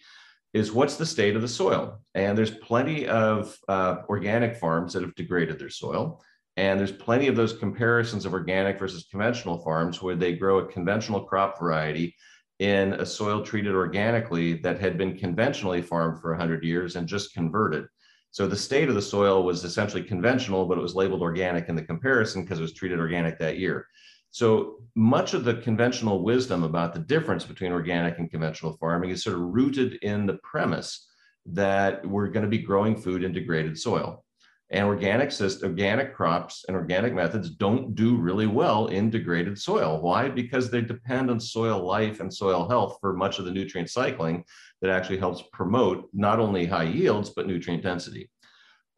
is 0.54 0.72
what's 0.72 0.96
the 0.96 1.04
state 1.04 1.34
of 1.34 1.42
the 1.42 1.48
soil? 1.48 2.00
And 2.14 2.38
there's 2.38 2.52
plenty 2.52 3.08
of 3.08 3.58
uh, 3.68 3.96
organic 4.08 4.56
farms 4.56 4.92
that 4.92 5.02
have 5.02 5.14
degraded 5.16 5.58
their 5.58 5.70
soil. 5.70 6.22
And 6.56 6.78
there's 6.78 6.92
plenty 6.92 7.26
of 7.26 7.36
those 7.36 7.52
comparisons 7.52 8.24
of 8.24 8.32
organic 8.32 8.78
versus 8.78 9.06
conventional 9.10 9.58
farms 9.58 10.00
where 10.00 10.16
they 10.16 10.34
grow 10.34 10.58
a 10.58 10.66
conventional 10.66 11.24
crop 11.24 11.58
variety 11.58 12.14
in 12.58 12.94
a 12.94 13.06
soil 13.06 13.42
treated 13.42 13.74
organically 13.74 14.54
that 14.54 14.80
had 14.80 14.98
been 14.98 15.16
conventionally 15.16 15.80
farmed 15.80 16.20
for 16.20 16.30
100 16.30 16.64
years 16.64 16.96
and 16.96 17.06
just 17.06 17.32
converted. 17.32 17.86
So 18.30 18.46
the 18.46 18.56
state 18.56 18.88
of 18.88 18.94
the 18.94 19.02
soil 19.02 19.44
was 19.44 19.64
essentially 19.64 20.02
conventional, 20.02 20.66
but 20.66 20.78
it 20.78 20.82
was 20.82 20.94
labeled 20.94 21.22
organic 21.22 21.68
in 21.68 21.76
the 21.76 21.82
comparison 21.82 22.42
because 22.42 22.58
it 22.58 22.62
was 22.62 22.74
treated 22.74 22.98
organic 22.98 23.38
that 23.38 23.58
year. 23.58 23.86
So 24.30 24.82
much 24.94 25.34
of 25.34 25.44
the 25.44 25.54
conventional 25.54 26.22
wisdom 26.22 26.62
about 26.62 26.92
the 26.92 27.00
difference 27.00 27.44
between 27.44 27.72
organic 27.72 28.18
and 28.18 28.30
conventional 28.30 28.76
farming 28.76 29.10
is 29.10 29.22
sort 29.22 29.36
of 29.36 29.42
rooted 29.42 29.94
in 30.02 30.26
the 30.26 30.38
premise 30.42 31.06
that 31.46 32.04
we're 32.06 32.28
going 32.28 32.44
to 32.44 32.50
be 32.50 32.58
growing 32.58 32.94
food 32.94 33.24
in 33.24 33.32
degraded 33.32 33.78
soil. 33.78 34.24
And 34.70 34.84
organic 34.84 35.32
system, 35.32 35.70
organic 35.70 36.14
crops 36.14 36.66
and 36.68 36.76
organic 36.76 37.14
methods 37.14 37.48
don't 37.48 37.94
do 37.94 38.16
really 38.16 38.46
well 38.46 38.88
in 38.88 39.08
degraded 39.08 39.58
soil. 39.58 40.02
Why? 40.02 40.28
Because 40.28 40.70
they 40.70 40.82
depend 40.82 41.30
on 41.30 41.40
soil 41.40 41.82
life 41.86 42.20
and 42.20 42.32
soil 42.32 42.68
health 42.68 42.98
for 43.00 43.14
much 43.14 43.38
of 43.38 43.46
the 43.46 43.50
nutrient 43.50 43.88
cycling 43.88 44.44
that 44.82 44.90
actually 44.90 45.18
helps 45.18 45.42
promote 45.54 46.08
not 46.12 46.38
only 46.38 46.66
high 46.66 46.84
yields, 46.84 47.30
but 47.30 47.46
nutrient 47.46 47.82
density. 47.82 48.28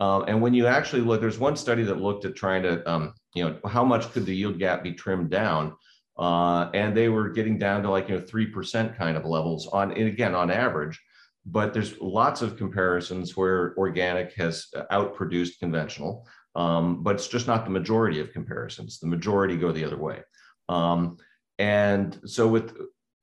Um, 0.00 0.24
and 0.26 0.40
when 0.40 0.54
you 0.54 0.66
actually 0.66 1.02
look, 1.02 1.20
there's 1.20 1.38
one 1.38 1.56
study 1.56 1.84
that 1.84 2.00
looked 2.00 2.24
at 2.24 2.34
trying 2.34 2.62
to, 2.62 2.90
um, 2.90 3.14
you 3.34 3.44
know, 3.44 3.58
how 3.66 3.84
much 3.84 4.10
could 4.12 4.24
the 4.24 4.34
yield 4.34 4.58
gap 4.58 4.82
be 4.82 4.92
trimmed 4.92 5.30
down? 5.30 5.76
Uh, 6.18 6.70
and 6.74 6.96
they 6.96 7.08
were 7.08 7.28
getting 7.28 7.58
down 7.58 7.82
to 7.82 7.90
like, 7.90 8.08
you 8.08 8.16
know, 8.16 8.22
3% 8.22 8.96
kind 8.96 9.16
of 9.16 9.24
levels 9.24 9.66
on, 9.68 9.92
and 9.92 10.08
again, 10.08 10.34
on 10.34 10.50
average. 10.50 10.98
But 11.46 11.72
there's 11.72 11.98
lots 12.00 12.42
of 12.42 12.56
comparisons 12.56 13.36
where 13.36 13.74
organic 13.76 14.34
has 14.34 14.66
outproduced 14.92 15.58
conventional, 15.58 16.28
um, 16.54 17.02
but 17.02 17.14
it's 17.14 17.28
just 17.28 17.46
not 17.46 17.64
the 17.64 17.70
majority 17.70 18.20
of 18.20 18.32
comparisons. 18.32 18.98
The 18.98 19.06
majority 19.06 19.56
go 19.56 19.72
the 19.72 19.84
other 19.84 19.96
way. 19.96 20.20
Um, 20.68 21.16
and 21.58 22.18
so 22.24 22.46
with 22.46 22.76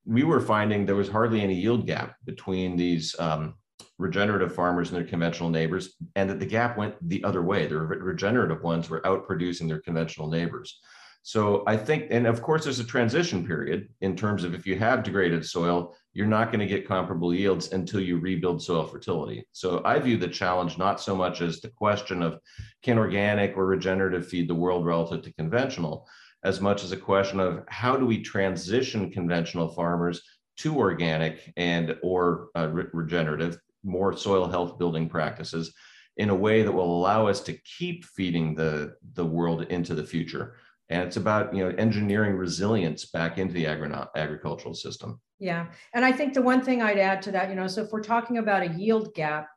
we 0.06 0.24
were 0.24 0.40
finding 0.40 0.86
there 0.86 0.96
was 0.96 1.10
hardly 1.10 1.42
any 1.42 1.54
yield 1.54 1.86
gap 1.86 2.16
between 2.26 2.78
these 2.78 3.18
um, 3.20 3.56
regenerative 4.00 4.56
farmers 4.56 4.90
and 4.90 4.98
their 4.98 5.08
conventional 5.08 5.50
neighbors, 5.50 5.96
and 6.16 6.30
that 6.30 6.40
the 6.40 6.46
gap 6.46 6.78
went 6.78 6.96
the 7.10 7.24
other 7.24 7.42
way. 7.42 7.68
The 7.68 7.78
regenerative 7.78 8.64
ones 8.64 8.90
were 8.90 9.02
outproducing 9.02 9.68
their 9.68 9.82
conventional 9.82 10.30
neighbors. 10.30 10.80
So 11.28 11.64
I 11.68 11.76
think, 11.76 12.08
and 12.10 12.26
of 12.26 12.42
course, 12.42 12.64
there's 12.64 12.80
a 12.80 12.86
transition 12.86 13.46
period 13.46 13.90
in 14.00 14.16
terms 14.16 14.46
of 14.46 14.54
if 14.54 14.66
you 14.66 14.80
have 14.80 15.04
degraded 15.04 15.46
soil, 15.46 15.94
you're 16.14 16.26
not 16.26 16.54
going 16.54 16.62
to 16.62 16.74
get 16.74 16.88
comparable 16.88 17.34
yields 17.34 17.74
until 17.74 18.00
you 18.00 18.18
rebuild 18.18 18.64
soil 18.64 18.86
fertility. 18.86 19.46
So 19.52 19.82
I 19.84 20.00
view 20.00 20.16
the 20.16 20.30
challenge 20.30 20.78
not 20.78 21.02
so 21.02 21.18
much 21.18 21.42
as 21.42 21.60
the 21.60 21.68
question 21.68 22.24
of 22.24 22.40
can 22.82 22.98
organic 22.98 23.58
or 23.58 23.66
regenerative 23.66 24.26
feed 24.26 24.48
the 24.48 24.56
world 24.56 24.86
relative 24.86 25.22
to 25.24 25.34
conventional, 25.34 26.08
as 26.46 26.62
much 26.62 26.86
as 26.86 26.94
a 26.94 26.98
question 26.98 27.42
of 27.42 27.66
how 27.68 27.98
do 27.98 28.06
we 28.06 28.22
transition 28.22 29.12
conventional 29.12 29.68
farmers 29.68 30.22
to 30.60 30.78
organic 30.78 31.52
and 31.58 31.98
or 32.04 32.48
uh, 32.56 32.70
re 32.70 32.86
regenerative, 32.94 33.60
more 33.84 34.16
soil 34.16 34.48
health 34.48 34.80
building 34.80 35.10
practices 35.10 35.74
in 36.16 36.30
a 36.30 36.36
way 36.36 36.64
that 36.64 36.72
will 36.72 36.98
allow 36.98 37.28
us 37.28 37.42
to 37.42 37.54
keep 37.78 38.06
feeding 38.06 38.56
the, 38.56 38.96
the 39.16 39.26
world 39.26 39.64
into 39.64 39.94
the 39.94 40.06
future. 40.06 40.56
And 40.90 41.04
it's 41.04 41.18
about 41.18 41.54
you 41.54 41.64
know 41.64 41.76
engineering 41.78 42.36
resilience 42.36 43.06
back 43.06 43.38
into 43.38 43.54
the 43.54 43.68
agri 43.68 43.92
agricultural 44.16 44.74
system. 44.74 45.20
Yeah, 45.40 45.68
and 45.94 46.06
I 46.06 46.12
think 46.12 46.34
the 46.34 46.42
one 46.42 46.64
thing 46.64 46.82
I'd 46.82 46.98
add 46.98 47.22
to 47.24 47.32
that, 47.32 47.50
you 47.50 47.56
know, 47.56 47.68
so 47.68 47.84
if 47.84 47.92
we're 47.92 48.02
talking 48.02 48.38
about 48.38 48.64
a 48.64 48.74
yield 48.74 49.14
gap, 49.14 49.50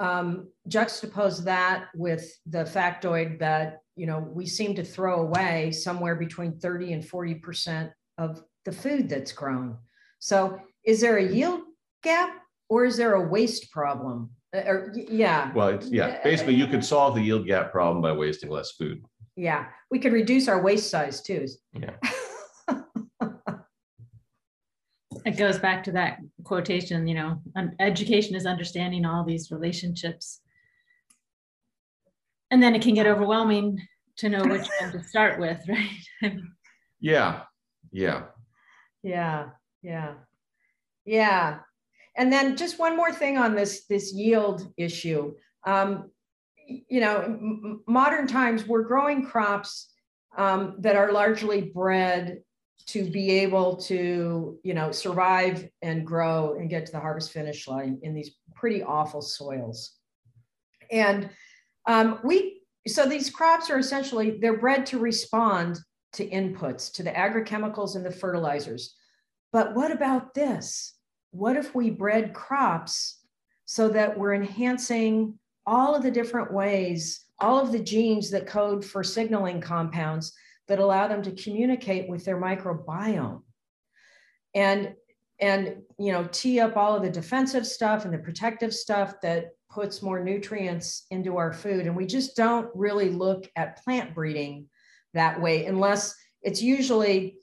um, 0.00 0.48
juxtapose 0.68 1.44
that 1.44 1.86
with 1.94 2.28
the 2.46 2.64
factoid 2.64 3.38
that 3.38 3.82
you 3.96 4.06
know 4.06 4.18
we 4.18 4.46
seem 4.46 4.74
to 4.74 4.84
throw 4.84 5.20
away 5.20 5.70
somewhere 5.70 6.16
between 6.16 6.58
30 6.58 6.94
and 6.94 7.06
40 7.06 7.34
percent 7.36 7.90
of 8.18 8.42
the 8.64 8.72
food 8.72 9.08
that's 9.08 9.32
grown. 9.32 9.76
So 10.18 10.58
is 10.84 11.00
there 11.00 11.18
a 11.18 11.24
yield 11.24 11.60
gap 12.02 12.30
or 12.68 12.84
is 12.84 12.96
there 12.96 13.14
a 13.14 13.28
waste 13.28 13.70
problem? 13.70 14.30
Uh, 14.54 14.62
or 14.66 14.94
yeah. 14.94 15.52
Well 15.52 15.68
it's 15.68 15.88
yeah 15.90 16.22
basically 16.22 16.54
you 16.54 16.66
could 16.66 16.84
solve 16.84 17.14
the 17.14 17.22
yield 17.22 17.46
gap 17.46 17.70
problem 17.70 18.00
by 18.00 18.12
wasting 18.12 18.50
less 18.50 18.72
food 18.72 19.04
yeah 19.36 19.66
we 19.90 19.98
could 19.98 20.12
reduce 20.12 20.48
our 20.48 20.62
waste 20.62 20.90
size 20.90 21.22
too. 21.22 21.46
Yeah. 21.72 21.96
It 25.24 25.36
goes 25.36 25.56
back 25.56 25.84
to 25.84 25.92
that 25.92 26.18
quotation 26.42 27.06
you 27.06 27.14
know 27.14 27.40
education 27.78 28.34
is 28.34 28.44
understanding 28.44 29.04
all 29.04 29.24
these 29.24 29.52
relationships. 29.52 30.40
And 32.50 32.62
then 32.62 32.74
it 32.74 32.82
can 32.82 32.94
get 32.94 33.06
overwhelming 33.06 33.78
to 34.16 34.28
know 34.28 34.42
which 34.42 34.66
one 34.80 34.92
to 34.92 35.02
start 35.04 35.38
with 35.38 35.60
right? 35.68 36.32
Yeah 36.98 37.42
yeah. 37.92 38.24
Yeah 39.02 39.50
yeah 39.82 40.14
yeah. 41.04 41.58
And 42.16 42.32
then 42.32 42.56
just 42.56 42.78
one 42.78 42.96
more 42.96 43.12
thing 43.12 43.38
on 43.38 43.54
this 43.54 43.86
this 43.86 44.12
yield 44.12 44.72
issue. 44.76 45.34
Um, 45.66 46.10
you 46.88 47.00
know 47.00 47.78
modern 47.86 48.26
times 48.26 48.66
we're 48.66 48.82
growing 48.82 49.24
crops 49.24 49.92
um, 50.36 50.76
that 50.78 50.96
are 50.96 51.12
largely 51.12 51.60
bred 51.60 52.42
to 52.86 53.08
be 53.10 53.30
able 53.30 53.76
to 53.76 54.58
you 54.62 54.74
know 54.74 54.90
survive 54.92 55.68
and 55.82 56.06
grow 56.06 56.56
and 56.58 56.70
get 56.70 56.86
to 56.86 56.92
the 56.92 57.00
harvest 57.00 57.32
finish 57.32 57.68
line 57.68 57.98
in 58.02 58.14
these 58.14 58.36
pretty 58.54 58.82
awful 58.82 59.22
soils. 59.22 59.96
And 60.90 61.30
um, 61.86 62.20
we 62.24 62.60
so 62.86 63.06
these 63.06 63.30
crops 63.30 63.70
are 63.70 63.78
essentially 63.78 64.38
they're 64.40 64.58
bred 64.58 64.86
to 64.86 64.98
respond 64.98 65.78
to 66.14 66.28
inputs 66.28 66.92
to 66.92 67.02
the 67.02 67.10
agrochemicals 67.10 67.96
and 67.96 68.04
the 68.04 68.10
fertilizers. 68.10 68.94
But 69.52 69.74
what 69.74 69.90
about 69.90 70.34
this? 70.34 70.94
What 71.30 71.56
if 71.56 71.74
we 71.74 71.90
bred 71.90 72.34
crops 72.34 73.20
so 73.64 73.88
that 73.88 74.18
we're 74.18 74.34
enhancing 74.34 75.38
all 75.66 75.94
of 75.94 76.02
the 76.02 76.10
different 76.10 76.52
ways 76.52 77.24
all 77.38 77.58
of 77.58 77.72
the 77.72 77.78
genes 77.78 78.30
that 78.30 78.46
code 78.46 78.84
for 78.84 79.02
signaling 79.02 79.60
compounds 79.60 80.32
that 80.68 80.78
allow 80.78 81.08
them 81.08 81.22
to 81.22 81.32
communicate 81.32 82.08
with 82.08 82.24
their 82.24 82.40
microbiome 82.40 83.42
and 84.54 84.94
and 85.40 85.76
you 85.98 86.12
know 86.12 86.28
tee 86.30 86.60
up 86.60 86.76
all 86.76 86.94
of 86.94 87.02
the 87.02 87.10
defensive 87.10 87.66
stuff 87.66 88.04
and 88.04 88.14
the 88.14 88.18
protective 88.18 88.72
stuff 88.72 89.14
that 89.22 89.50
puts 89.72 90.02
more 90.02 90.22
nutrients 90.22 91.06
into 91.10 91.36
our 91.38 91.52
food. 91.52 91.86
And 91.86 91.96
we 91.96 92.06
just 92.06 92.36
don't 92.36 92.68
really 92.74 93.08
look 93.08 93.48
at 93.56 93.82
plant 93.82 94.14
breeding 94.14 94.66
that 95.14 95.40
way 95.40 95.66
unless 95.66 96.14
it's 96.42 96.62
usually 96.62 97.36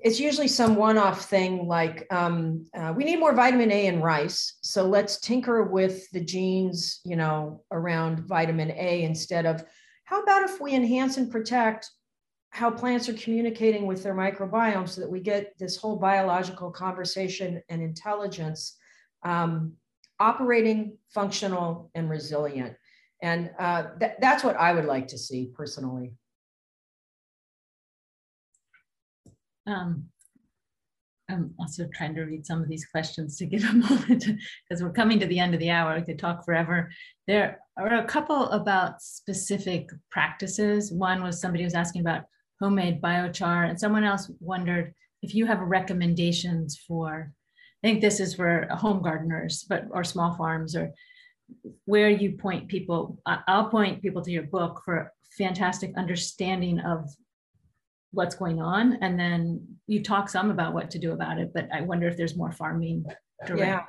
it's 0.00 0.20
usually 0.20 0.48
some 0.48 0.76
one-off 0.76 1.24
thing 1.24 1.66
like 1.66 2.06
um, 2.12 2.64
uh, 2.76 2.92
we 2.96 3.04
need 3.04 3.18
more 3.18 3.34
vitamin 3.34 3.72
A 3.72 3.86
in 3.86 4.00
rice, 4.00 4.58
so 4.60 4.86
let's 4.86 5.20
tinker 5.20 5.64
with 5.64 6.08
the 6.12 6.20
genes, 6.20 7.00
you 7.04 7.16
know, 7.16 7.62
around 7.72 8.20
vitamin 8.20 8.70
A 8.70 9.02
instead 9.02 9.44
of 9.44 9.64
how 10.04 10.22
about 10.22 10.44
if 10.44 10.60
we 10.60 10.74
enhance 10.74 11.16
and 11.16 11.30
protect 11.30 11.90
how 12.50 12.70
plants 12.70 13.08
are 13.08 13.14
communicating 13.14 13.86
with 13.86 14.02
their 14.02 14.14
microbiome 14.14 14.88
so 14.88 15.00
that 15.00 15.10
we 15.10 15.20
get 15.20 15.52
this 15.58 15.76
whole 15.76 15.96
biological 15.96 16.70
conversation 16.70 17.62
and 17.68 17.82
intelligence 17.82 18.76
um, 19.24 19.74
operating, 20.18 20.96
functional, 21.12 21.90
and 21.94 22.08
resilient. 22.08 22.74
And 23.20 23.50
uh, 23.58 23.98
th 24.00 24.12
that's 24.20 24.44
what 24.44 24.56
I 24.56 24.72
would 24.72 24.86
like 24.86 25.08
to 25.08 25.18
see 25.18 25.50
personally. 25.54 26.14
Um, 29.68 30.04
I'm 31.30 31.54
also 31.58 31.86
trying 31.94 32.14
to 32.14 32.22
read 32.22 32.46
some 32.46 32.62
of 32.62 32.68
these 32.68 32.86
questions 32.86 33.36
to 33.36 33.46
give 33.46 33.64
a 33.68 33.72
moment 33.72 34.24
because 34.68 34.82
we're 34.82 34.92
coming 34.92 35.20
to 35.20 35.26
the 35.26 35.38
end 35.38 35.54
of 35.54 35.60
the 35.60 35.70
hour. 35.70 35.96
We 35.96 36.04
could 36.04 36.18
talk 36.18 36.44
forever. 36.44 36.90
There 37.26 37.60
are 37.76 37.98
a 37.98 38.04
couple 38.04 38.48
about 38.50 39.02
specific 39.02 39.90
practices. 40.10 40.90
One 40.92 41.22
was 41.22 41.40
somebody 41.40 41.64
was 41.64 41.74
asking 41.74 42.00
about 42.00 42.24
homemade 42.60 43.02
biochar, 43.02 43.68
and 43.68 43.78
someone 43.78 44.04
else 44.04 44.30
wondered 44.40 44.94
if 45.22 45.34
you 45.34 45.46
have 45.46 45.60
recommendations 45.60 46.80
for 46.86 47.32
I 47.84 47.86
think 47.86 48.00
this 48.00 48.18
is 48.18 48.34
for 48.34 48.66
home 48.72 49.02
gardeners, 49.02 49.64
but 49.68 49.84
or 49.92 50.02
small 50.02 50.34
farms 50.36 50.74
or 50.74 50.92
where 51.84 52.10
you 52.10 52.32
point 52.32 52.68
people. 52.68 53.20
I'll 53.24 53.68
point 53.68 54.02
people 54.02 54.22
to 54.22 54.32
your 54.32 54.42
book 54.44 54.82
for 54.84 55.12
fantastic 55.36 55.92
understanding 55.96 56.80
of 56.80 57.08
what's 58.12 58.34
going 58.34 58.60
on, 58.60 58.98
and 59.00 59.18
then 59.18 59.66
you 59.86 60.02
talk 60.02 60.28
some 60.28 60.50
about 60.50 60.74
what 60.74 60.90
to 60.92 60.98
do 60.98 61.12
about 61.12 61.38
it. 61.38 61.52
But 61.52 61.68
I 61.72 61.82
wonder 61.82 62.08
if 62.08 62.16
there's 62.16 62.36
more 62.36 62.52
farming. 62.52 63.04
Yeah, 63.54 63.84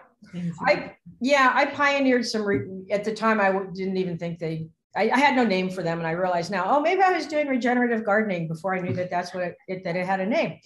I 0.62 0.96
yeah 1.22 1.52
I 1.54 1.66
pioneered 1.66 2.26
some 2.26 2.86
at 2.92 3.04
the 3.04 3.14
time. 3.14 3.40
I 3.40 3.52
didn't 3.74 3.98
even 3.98 4.18
think 4.18 4.40
they. 4.40 4.68
I, 4.96 5.12
I, 5.12 5.20
had 5.20 5.36
no 5.36 5.44
name 5.44 5.70
for 5.70 5.84
them, 5.84 6.00
and 6.00 6.08
I 6.08 6.12
realized 6.12 6.52
now. 6.52 6.66
Oh, 6.68 6.82
maybe 6.82 7.02
I 7.02 7.12
was 7.12 7.28
doing 7.28 7.48
regenerative 7.48 8.04
gardening 8.04 8.48
before 8.48 8.76
I 8.76 8.80
knew 8.80 8.94
that 8.94 9.12
that's 9.12 9.34
what 9.36 9.54
it, 9.68 9.84
that 9.84 9.96
it 9.96 10.06
had 10.06 10.20
a 10.20 10.26
name. 10.26 10.60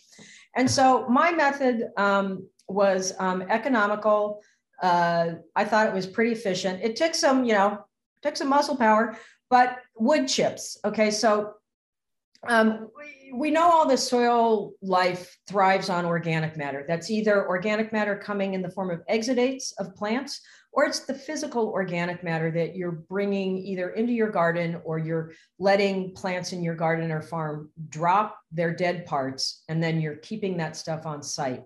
And 0.56 0.70
so 0.70 1.08
my 1.10 1.32
method 1.32 1.90
um, 1.98 2.48
was 2.68 3.14
um, 3.20 3.42
economical. 3.44 4.42
Uh, 4.82 5.34
I 5.56 5.66
thought 5.66 5.88
it 5.88 5.94
was 5.94 6.08
pretty 6.08 6.32
efficient. 6.32 6.82
It 6.82 6.96
took 6.96 7.16
some, 7.16 7.44
you 7.44 7.54
know, 7.54 7.84
took 8.22 8.38
some 8.38 8.50
muscle 8.50 8.78
power, 8.78 9.18
but 9.50 9.80
wood 9.96 10.28
chips. 10.28 10.78
Okay, 10.86 11.12
so 11.12 11.54
um, 12.48 12.90
we, 12.98 13.32
we 13.34 13.52
know 13.52 13.64
all 13.64 13.88
the 13.88 13.98
soil 13.98 14.74
life 14.82 15.38
thrives 15.48 15.90
on 15.90 16.06
organic 16.06 16.58
matter. 16.58 16.86
That's 16.88 17.10
either 17.10 17.48
organic 17.48 17.92
matter 17.94 18.18
coming 18.18 18.54
in 18.54 18.62
the 18.62 18.70
form 18.70 18.92
of 18.92 19.02
exudates 19.10 19.74
of 19.80 19.96
plants, 19.96 20.42
or 20.72 20.86
it's 20.86 21.02
the 21.02 21.14
physical 21.14 21.70
organic 21.70 22.24
matter 22.24 22.52
that 22.52 22.76
you're 22.76 22.92
bringing 22.92 23.58
either 23.60 23.92
into 23.92 24.12
your 24.14 24.30
garden 24.30 24.82
or 24.84 24.98
you're 24.98 25.32
letting 25.60 26.14
plants 26.16 26.52
in 26.52 26.64
your 26.64 26.76
garden 26.76 27.12
or 27.12 27.22
farm 27.22 27.70
drop 27.90 28.40
their 28.52 28.76
dead 28.76 29.06
parts, 29.06 29.64
and 29.70 29.82
then 29.82 30.02
you're 30.02 30.18
keeping 30.18 30.58
that 30.58 30.76
stuff 30.76 31.06
on 31.06 31.22
site. 31.22 31.64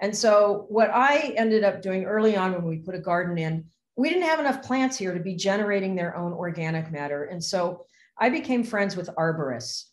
And 0.00 0.16
so 0.16 0.66
what 0.68 0.90
I 0.90 1.34
ended 1.36 1.64
up 1.64 1.82
doing 1.82 2.04
early 2.04 2.36
on 2.36 2.52
when 2.52 2.64
we 2.64 2.78
put 2.78 2.94
a 2.94 3.00
garden 3.00 3.38
in, 3.38 3.64
we 3.96 4.08
didn't 4.08 4.24
have 4.24 4.40
enough 4.40 4.62
plants 4.62 4.96
here 4.96 5.14
to 5.14 5.20
be 5.20 5.36
generating 5.36 5.94
their 5.94 6.16
own 6.16 6.32
organic 6.32 6.90
matter. 6.90 7.24
And 7.24 7.42
so 7.42 7.86
I 8.18 8.28
became 8.28 8.64
friends 8.64 8.96
with 8.96 9.08
arborists. 9.16 9.84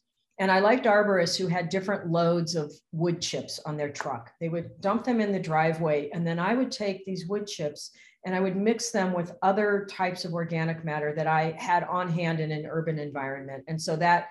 And 0.42 0.52
I 0.52 0.60
liked 0.60 0.88
arborists 0.88 1.38
who 1.38 1.46
had 1.46 1.70
different 1.70 2.10
loads 2.10 2.56
of 2.56 2.74
wood 2.92 3.22
chips 3.22 3.60
on 3.64 3.78
their 3.78 3.92
truck. 3.92 4.32
They 4.40 4.50
would 4.50 4.82
dump 4.82 5.04
them 5.04 5.22
in 5.22 5.32
the 5.32 5.40
driveway, 5.40 6.10
and 6.16 6.26
then 6.26 6.40
I 6.40 6.56
would 6.56 6.72
take 6.72 7.06
these 7.06 7.28
wood 7.28 7.46
chips 7.46 7.92
and 8.26 8.34
I 8.34 8.40
would 8.40 8.56
mix 8.56 8.90
them 8.90 9.14
with 9.14 9.36
other 9.44 9.88
types 9.88 10.26
of 10.26 10.34
organic 10.34 10.84
matter 10.84 11.14
that 11.16 11.28
I 11.28 11.56
had 11.60 11.84
on 11.84 12.10
hand 12.10 12.40
in 12.40 12.52
an 12.52 12.66
urban 12.66 12.98
environment. 12.98 13.66
And 13.68 13.80
so 13.80 13.96
that 13.98 14.30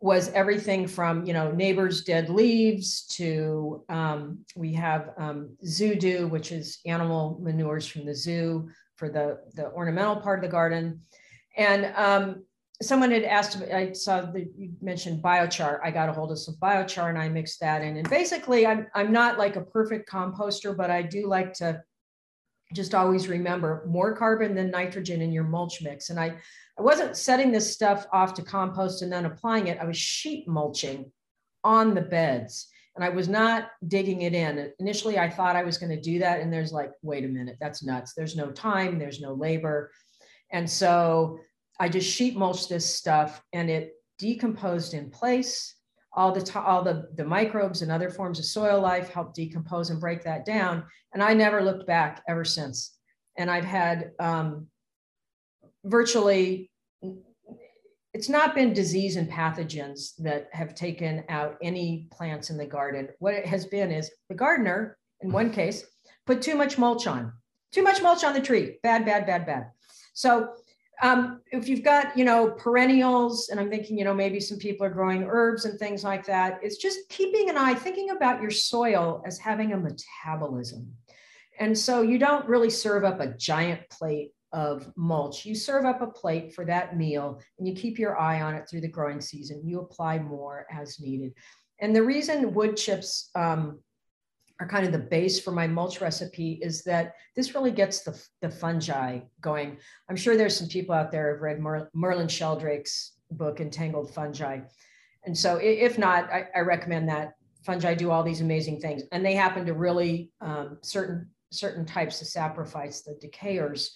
was 0.00 0.30
everything 0.30 0.86
from 0.86 1.26
you 1.26 1.34
know 1.34 1.52
neighbors 1.52 2.04
dead 2.04 2.30
leaves 2.30 3.06
to 3.16 3.84
um, 3.90 4.38
we 4.56 4.72
have 4.72 5.10
um, 5.18 5.54
zoo 5.66 6.26
which 6.28 6.52
is 6.52 6.78
animal 6.86 7.38
manures 7.42 7.86
from 7.86 8.06
the 8.06 8.14
zoo 8.14 8.68
for 8.96 9.10
the 9.10 9.40
the 9.54 9.70
ornamental 9.72 10.16
part 10.16 10.38
of 10.38 10.42
the 10.42 10.50
garden 10.50 11.00
and 11.56 11.92
um, 11.96 12.44
someone 12.82 13.10
had 13.10 13.24
asked 13.24 13.62
i 13.72 13.92
saw 13.92 14.20
that 14.22 14.46
you 14.56 14.70
mentioned 14.82 15.22
biochar 15.22 15.78
i 15.84 15.90
got 15.90 16.08
a 16.08 16.12
hold 16.12 16.32
of 16.32 16.38
some 16.38 16.56
biochar 16.56 17.08
and 17.08 17.18
i 17.18 17.28
mixed 17.28 17.60
that 17.60 17.82
in 17.82 17.96
and 17.96 18.10
basically 18.10 18.66
i'm, 18.66 18.86
I'm 18.94 19.12
not 19.12 19.38
like 19.38 19.56
a 19.56 19.62
perfect 19.62 20.10
composter 20.10 20.76
but 20.76 20.90
i 20.90 21.00
do 21.02 21.26
like 21.26 21.52
to 21.54 21.82
just 22.72 22.94
always 22.94 23.28
remember 23.28 23.84
more 23.86 24.16
carbon 24.16 24.54
than 24.54 24.70
nitrogen 24.70 25.20
in 25.20 25.32
your 25.32 25.44
mulch 25.44 25.82
mix 25.82 26.10
and 26.10 26.18
i 26.18 26.36
I 26.78 26.82
wasn't 26.82 27.16
setting 27.16 27.52
this 27.52 27.72
stuff 27.72 28.06
off 28.12 28.34
to 28.34 28.42
compost 28.42 29.02
and 29.02 29.12
then 29.12 29.26
applying 29.26 29.68
it. 29.68 29.78
I 29.80 29.84
was 29.84 29.96
sheet 29.96 30.48
mulching 30.48 31.12
on 31.62 31.94
the 31.94 32.00
beds 32.00 32.68
and 32.96 33.04
I 33.04 33.10
was 33.10 33.28
not 33.28 33.70
digging 33.86 34.22
it 34.22 34.34
in. 34.34 34.72
Initially, 34.80 35.18
I 35.18 35.30
thought 35.30 35.56
I 35.56 35.62
was 35.62 35.78
going 35.78 35.90
to 35.90 36.00
do 36.00 36.18
that. 36.18 36.40
And 36.40 36.52
there's 36.52 36.72
like, 36.72 36.90
wait 37.02 37.24
a 37.24 37.28
minute, 37.28 37.56
that's 37.60 37.84
nuts. 37.84 38.14
There's 38.14 38.36
no 38.36 38.50
time, 38.50 38.98
there's 38.98 39.20
no 39.20 39.34
labor. 39.34 39.90
And 40.50 40.68
so 40.68 41.38
I 41.80 41.88
just 41.88 42.10
sheet 42.10 42.36
mulched 42.36 42.68
this 42.68 42.94
stuff 42.94 43.42
and 43.52 43.68
it 43.68 43.94
decomposed 44.18 44.94
in 44.94 45.10
place. 45.10 45.74
All 46.16 46.30
the, 46.30 46.60
all 46.60 46.84
the, 46.84 47.08
the 47.16 47.24
microbes 47.24 47.82
and 47.82 47.90
other 47.90 48.08
forms 48.08 48.38
of 48.38 48.44
soil 48.44 48.80
life 48.80 49.08
helped 49.08 49.34
decompose 49.34 49.90
and 49.90 50.00
break 50.00 50.22
that 50.22 50.44
down. 50.44 50.84
And 51.12 51.22
I 51.22 51.34
never 51.34 51.62
looked 51.62 51.86
back 51.86 52.22
ever 52.28 52.44
since. 52.44 52.96
And 53.36 53.50
I've 53.50 53.64
had 53.64 54.12
um, 54.20 54.68
virtually 55.84 56.70
it's 58.14 58.28
not 58.28 58.54
been 58.54 58.72
disease 58.72 59.16
and 59.16 59.28
pathogens 59.28 60.14
that 60.18 60.48
have 60.52 60.76
taken 60.76 61.24
out 61.28 61.56
any 61.60 62.06
plants 62.12 62.48
in 62.48 62.56
the 62.56 62.64
garden. 62.64 63.08
What 63.18 63.34
it 63.34 63.44
has 63.44 63.66
been 63.66 63.90
is 63.90 64.08
the 64.28 64.36
gardener, 64.36 64.96
in 65.20 65.32
one 65.32 65.50
case, 65.50 65.84
put 66.24 66.40
too 66.40 66.54
much 66.54 66.78
mulch 66.78 67.08
on, 67.08 67.32
too 67.72 67.82
much 67.82 68.00
mulch 68.02 68.22
on 68.22 68.32
the 68.32 68.40
tree. 68.40 68.78
Bad, 68.84 69.04
bad, 69.04 69.26
bad, 69.26 69.44
bad. 69.46 69.66
So 70.14 70.54
um, 71.02 71.40
if 71.50 71.68
you've 71.68 71.82
got, 71.82 72.16
you 72.16 72.24
know, 72.24 72.50
perennials, 72.50 73.48
and 73.48 73.58
I'm 73.58 73.70
thinking, 73.70 73.98
you 73.98 74.04
know, 74.04 74.14
maybe 74.14 74.40
some 74.40 74.58
people 74.58 74.86
are 74.86 74.90
growing 74.90 75.24
herbs 75.24 75.64
and 75.64 75.78
things 75.78 76.04
like 76.04 76.24
that, 76.26 76.60
it's 76.62 76.76
just 76.76 77.08
keeping 77.08 77.50
an 77.50 77.56
eye, 77.56 77.74
thinking 77.74 78.10
about 78.10 78.40
your 78.40 78.50
soil 78.50 79.22
as 79.26 79.38
having 79.38 79.72
a 79.72 79.76
metabolism. 79.76 80.92
And 81.58 81.76
so 81.76 82.02
you 82.02 82.18
don't 82.18 82.48
really 82.48 82.70
serve 82.70 83.04
up 83.04 83.20
a 83.20 83.34
giant 83.36 83.88
plate 83.90 84.32
of 84.52 84.90
mulch. 84.96 85.44
You 85.44 85.54
serve 85.54 85.84
up 85.84 86.00
a 86.00 86.06
plate 86.06 86.54
for 86.54 86.64
that 86.64 86.96
meal 86.96 87.40
and 87.58 87.66
you 87.66 87.74
keep 87.74 87.98
your 87.98 88.18
eye 88.18 88.40
on 88.40 88.54
it 88.54 88.68
through 88.68 88.82
the 88.82 88.88
growing 88.88 89.20
season. 89.20 89.62
You 89.64 89.80
apply 89.80 90.20
more 90.20 90.66
as 90.70 91.00
needed. 91.00 91.32
And 91.80 91.94
the 91.94 92.02
reason 92.02 92.54
wood 92.54 92.76
chips 92.76 93.30
um, 93.34 93.80
are 94.64 94.68
kind 94.68 94.86
of 94.86 94.92
the 94.92 94.98
base 94.98 95.38
for 95.38 95.52
my 95.52 95.66
mulch 95.66 96.00
recipe 96.00 96.58
is 96.62 96.82
that 96.84 97.16
this 97.36 97.54
really 97.54 97.70
gets 97.70 98.00
the, 98.00 98.18
the 98.40 98.48
fungi 98.48 99.20
going. 99.42 99.76
I'm 100.08 100.16
sure 100.16 100.36
there's 100.36 100.56
some 100.56 100.68
people 100.68 100.94
out 100.94 101.12
there 101.12 101.32
who've 101.32 101.42
read 101.42 101.60
Mer- 101.60 101.90
Merlin 101.92 102.28
Sheldrake's 102.28 103.12
book, 103.30 103.60
Entangled 103.60 104.14
Fungi. 104.14 104.60
And 105.26 105.36
so 105.36 105.58
if 105.60 105.98
not, 105.98 106.32
I, 106.32 106.46
I, 106.56 106.60
recommend 106.60 107.08
that. 107.08 107.34
Fungi 107.62 107.94
do 107.94 108.10
all 108.10 108.22
these 108.22 108.42
amazing 108.42 108.78
things. 108.80 109.04
And 109.10 109.24
they 109.24 109.34
happen 109.34 109.64
to 109.64 109.72
really, 109.72 110.30
um, 110.42 110.78
certain 110.82 111.30
certain 111.50 111.86
types 111.86 112.20
of 112.20 112.26
saprophytes, 112.26 113.04
the 113.04 113.18
decayers, 113.26 113.90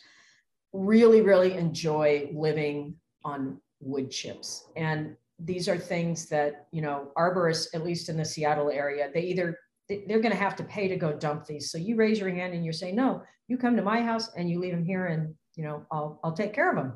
really, 0.72 1.20
really 1.20 1.54
enjoy 1.54 2.30
living 2.32 2.94
on 3.24 3.60
wood 3.80 4.10
chips. 4.10 4.64
And 4.76 5.16
these 5.38 5.68
are 5.68 5.76
things 5.76 6.28
that, 6.28 6.66
you 6.72 6.80
know, 6.80 7.12
arborists, 7.16 7.74
at 7.74 7.84
least 7.84 8.08
in 8.08 8.16
the 8.16 8.24
Seattle 8.24 8.70
area, 8.70 9.10
they 9.12 9.22
either 9.22 9.58
they're 9.88 10.20
going 10.20 10.32
to 10.32 10.36
have 10.36 10.56
to 10.56 10.64
pay 10.64 10.88
to 10.88 10.96
go 10.96 11.12
dump 11.12 11.46
these. 11.46 11.70
So 11.70 11.78
you 11.78 11.96
raise 11.96 12.18
your 12.20 12.30
hand 12.30 12.54
and 12.54 12.64
you're 12.64 12.72
saying, 12.72 12.96
no, 12.96 13.22
you 13.48 13.56
come 13.56 13.76
to 13.76 13.82
my 13.82 14.02
house 14.02 14.30
and 14.36 14.48
you 14.50 14.60
leave 14.60 14.72
them 14.72 14.84
here 14.84 15.06
and, 15.06 15.34
you 15.56 15.64
know, 15.64 15.86
I'll, 15.90 16.20
I'll 16.22 16.32
take 16.32 16.52
care 16.52 16.70
of 16.70 16.76
them. 16.76 16.92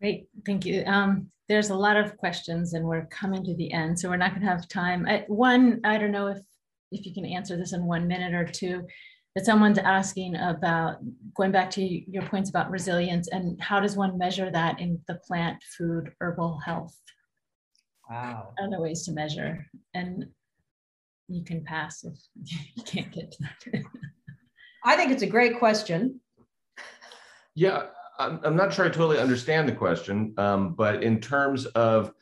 Great, 0.00 0.28
thank 0.44 0.64
you. 0.64 0.82
Um, 0.86 1.30
there's 1.48 1.70
a 1.70 1.74
lot 1.74 1.96
of 1.96 2.16
questions 2.16 2.74
and 2.74 2.84
we're 2.84 3.06
coming 3.06 3.44
to 3.44 3.54
the 3.54 3.72
end, 3.72 3.98
so 3.98 4.08
we're 4.08 4.16
not 4.16 4.30
going 4.30 4.42
to 4.42 4.48
have 4.48 4.66
time. 4.68 5.06
I, 5.06 5.24
one, 5.28 5.80
I 5.84 5.98
don't 5.98 6.12
know 6.12 6.28
if 6.28 6.38
if 6.92 7.06
you 7.06 7.14
can 7.14 7.24
answer 7.24 7.56
this 7.56 7.72
in 7.72 7.84
one 7.84 8.08
minute 8.08 8.34
or 8.34 8.44
two 8.44 8.86
that 9.36 9.46
someone's 9.46 9.78
asking 9.78 10.34
about 10.36 10.96
going 11.36 11.52
back 11.52 11.70
to 11.70 11.82
your 11.82 12.24
points 12.24 12.50
about 12.50 12.70
resilience 12.70 13.28
and 13.28 13.60
how 13.60 13.78
does 13.78 13.96
one 13.96 14.18
measure 14.18 14.50
that 14.50 14.80
in 14.80 14.98
the 15.06 15.14
plant 15.26 15.62
food 15.78 16.10
herbal 16.20 16.58
health 16.64 16.96
wow. 18.10 18.52
other 18.62 18.80
ways 18.80 19.04
to 19.04 19.12
measure 19.12 19.66
and 19.94 20.26
you 21.28 21.44
can 21.44 21.64
pass 21.64 22.04
if 22.04 22.14
you 22.76 22.82
can't 22.82 23.12
get 23.12 23.30
to 23.32 23.42
that. 23.42 23.82
I 24.84 24.96
think 24.96 25.12
it's 25.12 25.22
a 25.22 25.26
great 25.26 25.58
question. 25.58 26.20
Yeah 27.54 27.86
i'm, 28.18 28.38
I'm 28.44 28.56
not 28.56 28.72
sure 28.72 28.84
i 28.84 28.88
totally 28.88 29.18
understand 29.18 29.68
the 29.68 29.72
question 29.72 30.34
um, 30.36 30.74
but 30.74 31.02
in 31.02 31.20
terms 31.20 31.66
of 31.66 32.12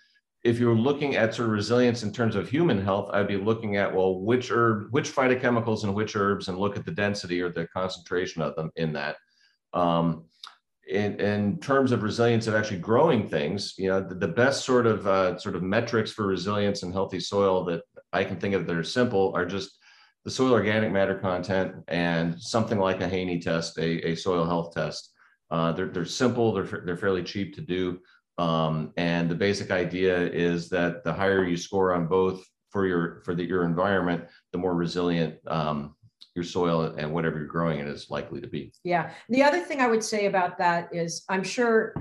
if 0.45 0.59
you're 0.59 0.75
looking 0.75 1.17
at 1.17 1.35
sort 1.35 1.47
of 1.47 1.53
resilience 1.53 2.03
in 2.03 2.13
terms 2.13 2.37
of 2.37 2.49
human 2.49 2.81
health, 2.81 3.11
I'd 3.13 3.29
be 3.29 3.37
looking 3.37 3.77
at 3.77 3.93
well, 3.93 4.21
which 4.21 4.51
herb, 4.51 4.89
which 4.93 5.15
phytochemicals 5.15 5.85
and 5.85 5.95
which 5.95 6.15
herbs, 6.15 6.49
and 6.49 6.59
look 6.59 6.77
at 6.77 6.85
the 6.85 6.93
density 6.93 7.43
or 7.43 7.51
the 7.51 7.67
concentration 7.67 8.43
of 8.43 8.55
them 8.55 8.71
in 8.77 8.93
that. 8.93 9.17
Um, 9.75 10.25
in, 10.89 11.21
in 11.21 11.59
terms 11.61 11.93
of 11.93 12.03
resilience 12.03 12.47
of 12.47 12.55
actually 12.55 12.79
growing 12.79 13.29
things, 13.29 13.75
you 13.77 13.89
know, 13.89 14.01
the, 14.01 14.15
the 14.15 14.29
best 14.29 14.65
sort 14.65 14.87
of 14.87 15.07
uh, 15.07 15.39
sort 15.39 15.55
of 15.55 15.63
metrics 15.63 16.11
for 16.11 16.27
resilience 16.27 16.83
and 16.83 16.93
healthy 16.93 17.21
soil 17.21 17.65
that 17.67 17.83
I 18.13 18.25
can 18.25 18.37
think 18.37 18.55
of 18.55 18.67
that 18.67 18.77
are 18.77 18.85
simple 18.85 19.33
are 19.37 19.45
just 19.45 19.79
the 20.25 20.31
soil 20.31 20.53
organic 20.53 20.91
matter 20.91 21.15
content 21.15 21.75
and 21.89 22.41
something 22.41 22.79
like 22.79 23.01
a 23.01 23.09
Haney 23.09 23.39
test, 23.39 23.79
a, 23.79 24.09
a 24.09 24.15
soil 24.15 24.47
health 24.47 24.75
test. 24.75 25.13
Uh, 25.51 25.73
they're, 25.73 25.89
they're 25.89 26.05
simple, 26.05 26.53
they're, 26.53 26.83
they're 26.85 26.97
fairly 26.97 27.23
cheap 27.23 27.55
to 27.55 27.61
do. 27.61 27.99
Um, 28.39 28.93
and 28.97 29.29
the 29.29 29.35
basic 29.35 29.71
idea 29.71 30.17
is 30.17 30.69
that 30.71 31.05
the 31.05 31.13
higher 31.13 31.45
you 31.45 31.57
score 31.57 31.93
on 31.93 32.07
both 32.07 32.45
for 32.71 32.87
your 32.87 33.23
for 33.25 33.35
the, 33.35 33.45
your 33.45 33.65
environment, 33.65 34.25
the 34.53 34.59
more 34.59 34.75
resilient 34.75 35.37
um, 35.47 35.95
your 36.35 36.45
soil 36.45 36.95
and 36.97 37.13
whatever 37.13 37.39
you're 37.39 37.47
growing 37.47 37.81
it 37.81 37.87
is 37.87 38.11
likely 38.11 38.41
to 38.41 38.47
be. 38.47 38.73
Yeah. 38.85 39.11
The 39.29 39.43
other 39.43 39.61
thing 39.61 39.81
I 39.81 39.89
would 39.89 40.05
say 40.05 40.27
about 40.27 40.59
that 40.59 40.89
is 40.93 41.25
I'm 41.29 41.43
sure 41.43 41.95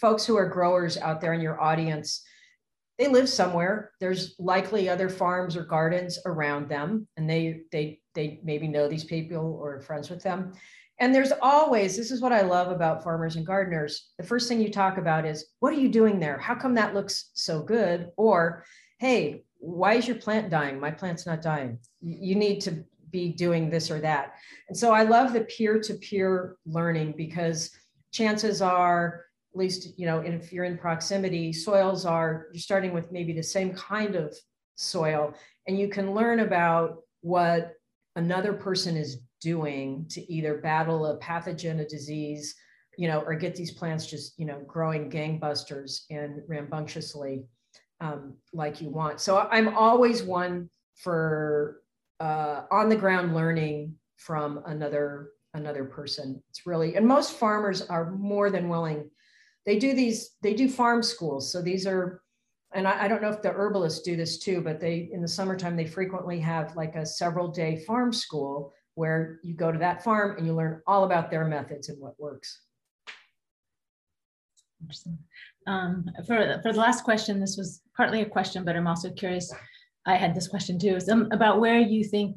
folks 0.00 0.24
who 0.24 0.36
are 0.36 0.48
growers 0.48 0.96
out 0.96 1.20
there 1.20 1.34
in 1.34 1.40
your 1.40 1.60
audience, 1.60 2.24
they 2.98 3.08
live 3.08 3.28
somewhere. 3.28 3.92
There's 4.00 4.34
likely 4.38 4.88
other 4.88 5.08
farms 5.08 5.56
or 5.56 5.64
gardens 5.64 6.18
around 6.26 6.68
them, 6.68 7.06
and 7.16 7.30
they 7.30 7.60
they 7.70 8.00
they 8.14 8.40
maybe 8.42 8.66
know 8.66 8.88
these 8.88 9.04
people 9.04 9.56
or 9.60 9.76
are 9.76 9.80
friends 9.80 10.10
with 10.10 10.22
them. 10.22 10.52
And 11.00 11.14
there's 11.14 11.32
always, 11.40 11.96
this 11.96 12.10
is 12.10 12.20
what 12.20 12.32
I 12.32 12.40
love 12.40 12.72
about 12.72 13.04
farmers 13.04 13.36
and 13.36 13.46
gardeners. 13.46 14.10
The 14.18 14.26
first 14.26 14.48
thing 14.48 14.60
you 14.60 14.72
talk 14.72 14.98
about 14.98 15.24
is, 15.24 15.46
what 15.60 15.72
are 15.72 15.78
you 15.78 15.88
doing 15.88 16.18
there? 16.18 16.38
How 16.38 16.56
come 16.56 16.74
that 16.74 16.92
looks 16.92 17.30
so 17.34 17.62
good? 17.62 18.08
Or, 18.16 18.64
hey, 18.98 19.44
why 19.58 19.94
is 19.94 20.08
your 20.08 20.16
plant 20.16 20.50
dying? 20.50 20.80
My 20.80 20.90
plant's 20.90 21.24
not 21.24 21.40
dying. 21.40 21.78
You 22.00 22.34
need 22.34 22.62
to 22.62 22.84
be 23.10 23.32
doing 23.32 23.70
this 23.70 23.90
or 23.90 24.00
that. 24.00 24.34
And 24.68 24.76
so 24.76 24.92
I 24.92 25.02
love 25.02 25.32
the 25.32 25.42
peer 25.42 25.80
to 25.80 25.94
peer 25.94 26.56
learning 26.66 27.14
because 27.16 27.70
chances 28.12 28.62
are, 28.62 29.24
at 29.54 29.58
least, 29.58 29.98
you 29.98 30.06
know, 30.06 30.20
if 30.20 30.52
you're 30.52 30.64
in 30.64 30.78
proximity, 30.78 31.52
soils 31.52 32.04
are, 32.04 32.48
you're 32.52 32.60
starting 32.60 32.92
with 32.92 33.10
maybe 33.12 33.32
the 33.32 33.42
same 33.42 33.72
kind 33.74 34.14
of 34.14 34.36
soil, 34.76 35.34
and 35.66 35.78
you 35.78 35.88
can 35.88 36.14
learn 36.14 36.40
about 36.40 36.98
what 37.22 37.72
another 38.16 38.52
person 38.52 38.96
is 38.96 39.22
doing 39.40 40.06
to 40.10 40.32
either 40.32 40.58
battle 40.58 41.06
a 41.06 41.18
pathogen, 41.18 41.80
a 41.80 41.84
disease, 41.84 42.54
you 42.96 43.08
know, 43.08 43.20
or 43.20 43.34
get 43.34 43.54
these 43.54 43.70
plants 43.70 44.06
just, 44.06 44.38
you 44.38 44.44
know, 44.44 44.60
growing 44.66 45.10
gangbusters 45.10 46.02
and 46.10 46.42
rambunctiously 46.48 47.44
um, 48.00 48.34
like 48.52 48.80
you 48.80 48.90
want. 48.90 49.20
So 49.20 49.38
I'm 49.38 49.76
always 49.76 50.22
one 50.22 50.68
for 50.96 51.80
uh, 52.20 52.62
on 52.70 52.88
the 52.88 52.96
ground 52.96 53.34
learning 53.34 53.94
from 54.16 54.62
another 54.66 55.30
another 55.54 55.84
person. 55.84 56.42
It's 56.50 56.66
really, 56.66 56.96
and 56.96 57.06
most 57.06 57.32
farmers 57.32 57.82
are 57.82 58.10
more 58.12 58.50
than 58.50 58.68
willing. 58.68 59.10
They 59.66 59.78
do 59.78 59.94
these, 59.94 60.36
they 60.42 60.54
do 60.54 60.68
farm 60.68 61.02
schools. 61.02 61.52
So 61.52 61.62
these 61.62 61.86
are, 61.86 62.22
and 62.74 62.86
I, 62.86 63.04
I 63.04 63.08
don't 63.08 63.22
know 63.22 63.30
if 63.30 63.42
the 63.42 63.50
herbalists 63.50 64.02
do 64.02 64.16
this 64.16 64.38
too, 64.38 64.60
but 64.60 64.80
they, 64.80 65.08
in 65.12 65.22
the 65.22 65.28
summertime, 65.28 65.76
they 65.76 65.86
frequently 65.86 66.38
have 66.40 66.76
like 66.76 66.96
a 66.96 67.04
several 67.04 67.48
day 67.48 67.82
farm 67.86 68.12
school 68.12 68.72
where 68.94 69.40
you 69.42 69.54
go 69.54 69.70
to 69.72 69.78
that 69.78 70.02
farm 70.02 70.36
and 70.36 70.46
you 70.46 70.54
learn 70.54 70.82
all 70.86 71.04
about 71.04 71.30
their 71.30 71.46
methods 71.46 71.88
and 71.88 72.00
what 72.00 72.18
works. 72.18 72.60
Um, 75.66 76.06
for, 76.26 76.60
for 76.62 76.72
the 76.72 76.78
last 76.78 77.04
question, 77.04 77.40
this 77.40 77.56
was 77.56 77.82
partly 77.96 78.22
a 78.22 78.26
question, 78.26 78.64
but 78.64 78.76
I'm 78.76 78.86
also 78.86 79.10
curious. 79.10 79.52
I 80.06 80.16
had 80.16 80.34
this 80.34 80.48
question 80.48 80.78
too, 80.78 80.96
is, 80.96 81.08
um, 81.08 81.28
about 81.32 81.60
where 81.60 81.78
you 81.78 82.04
think 82.04 82.36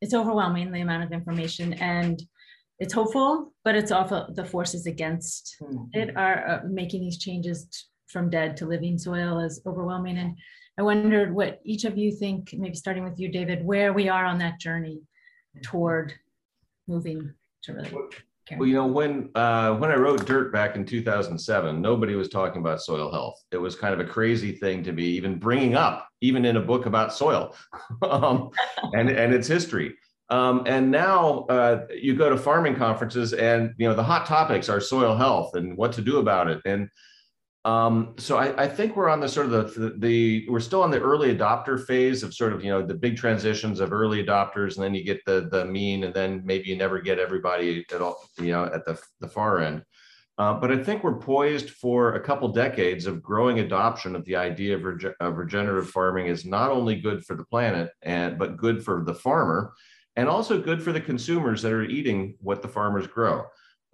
it's 0.00 0.14
overwhelming 0.14 0.70
the 0.70 0.80
amount 0.80 1.02
of 1.02 1.12
information 1.12 1.72
and 1.74 2.22
it's 2.78 2.92
hopeful, 2.92 3.52
but 3.64 3.74
it's 3.74 3.90
also 3.90 4.26
the 4.34 4.44
forces 4.44 4.86
against 4.86 5.56
Hmm. 5.58 5.84
it 5.92 6.16
are 6.16 6.48
uh, 6.48 6.60
making 6.68 7.00
these 7.00 7.18
changes 7.18 7.86
from 8.06 8.30
dead 8.30 8.56
to 8.58 8.66
living 8.66 8.98
soil 8.98 9.40
is 9.40 9.60
overwhelming. 9.66 10.18
And 10.18 10.36
I 10.78 10.82
wondered 10.82 11.34
what 11.34 11.60
each 11.64 11.84
of 11.84 11.98
you 11.98 12.12
think, 12.12 12.54
maybe 12.56 12.76
starting 12.76 13.04
with 13.04 13.18
you, 13.18 13.28
David, 13.28 13.64
where 13.64 13.92
we 13.92 14.08
are 14.08 14.24
on 14.24 14.38
that 14.38 14.60
journey 14.60 15.02
toward 15.62 16.14
moving 16.86 17.34
to 17.64 17.72
really. 17.72 17.90
Well, 18.56 18.66
you 18.66 18.74
know, 18.74 18.86
when 18.86 19.30
uh, 19.34 19.74
when 19.74 19.90
I 19.90 19.96
wrote 19.96 20.24
Dirt 20.26 20.52
back 20.52 20.76
in 20.76 20.84
2007, 20.84 21.80
nobody 21.80 22.14
was 22.14 22.28
talking 22.28 22.60
about 22.60 22.80
soil 22.80 23.10
health. 23.10 23.42
It 23.50 23.58
was 23.58 23.74
kind 23.74 23.92
of 23.92 24.00
a 24.00 24.04
crazy 24.10 24.52
thing 24.52 24.82
to 24.84 24.92
be 24.92 25.04
even 25.04 25.38
bringing 25.38 25.74
up, 25.74 26.08
even 26.20 26.44
in 26.44 26.56
a 26.56 26.60
book 26.60 26.86
about 26.86 27.12
soil 27.12 27.54
um, 28.02 28.50
and 28.94 29.10
and 29.10 29.34
its 29.34 29.48
history. 29.48 29.94
Um, 30.30 30.64
and 30.66 30.90
now 30.90 31.46
uh, 31.48 31.86
you 31.90 32.14
go 32.14 32.28
to 32.28 32.36
farming 32.36 32.76
conferences, 32.76 33.32
and 33.32 33.74
you 33.78 33.88
know 33.88 33.94
the 33.94 34.02
hot 34.02 34.26
topics 34.26 34.68
are 34.68 34.80
soil 34.80 35.16
health 35.16 35.54
and 35.54 35.76
what 35.76 35.92
to 35.92 36.02
do 36.02 36.18
about 36.18 36.48
it. 36.48 36.60
And 36.64 36.88
um, 37.68 38.14
so 38.16 38.38
I, 38.38 38.62
I 38.62 38.66
think 38.66 38.96
we're 38.96 39.10
on 39.10 39.20
the 39.20 39.28
sort 39.28 39.52
of 39.52 39.74
the, 39.74 39.90
the 39.98 40.48
we're 40.48 40.58
still 40.58 40.82
on 40.82 40.90
the 40.90 41.00
early 41.00 41.36
adopter 41.36 41.84
phase 41.84 42.22
of 42.22 42.32
sort 42.32 42.54
of 42.54 42.64
you 42.64 42.70
know 42.70 42.80
the 42.80 42.94
big 42.94 43.18
transitions 43.18 43.80
of 43.80 43.92
early 43.92 44.24
adopters, 44.24 44.76
and 44.76 44.84
then 44.84 44.94
you 44.94 45.04
get 45.04 45.22
the 45.26 45.50
the 45.52 45.66
mean, 45.66 46.04
and 46.04 46.14
then 46.14 46.40
maybe 46.46 46.70
you 46.70 46.76
never 46.76 46.98
get 46.98 47.18
everybody 47.18 47.84
at 47.92 48.00
all 48.00 48.26
you 48.38 48.52
know 48.52 48.64
at 48.64 48.86
the 48.86 48.98
the 49.20 49.28
far 49.28 49.60
end. 49.60 49.84
Uh, 50.38 50.54
but 50.54 50.72
I 50.72 50.82
think 50.82 51.04
we're 51.04 51.18
poised 51.18 51.68
for 51.68 52.14
a 52.14 52.20
couple 52.20 52.48
decades 52.48 53.04
of 53.04 53.22
growing 53.22 53.58
adoption 53.58 54.16
of 54.16 54.24
the 54.24 54.36
idea 54.36 54.78
of, 54.78 55.04
of 55.20 55.36
regenerative 55.36 55.90
farming 55.90 56.28
is 56.28 56.46
not 56.46 56.70
only 56.70 56.94
good 56.94 57.22
for 57.26 57.36
the 57.36 57.44
planet 57.44 57.90
and 58.00 58.38
but 58.38 58.56
good 58.56 58.82
for 58.82 59.04
the 59.04 59.14
farmer, 59.14 59.74
and 60.16 60.26
also 60.26 60.58
good 60.58 60.82
for 60.82 60.92
the 60.92 61.02
consumers 61.02 61.60
that 61.60 61.72
are 61.72 61.84
eating 61.84 62.34
what 62.40 62.62
the 62.62 62.68
farmers 62.68 63.06
grow. 63.06 63.44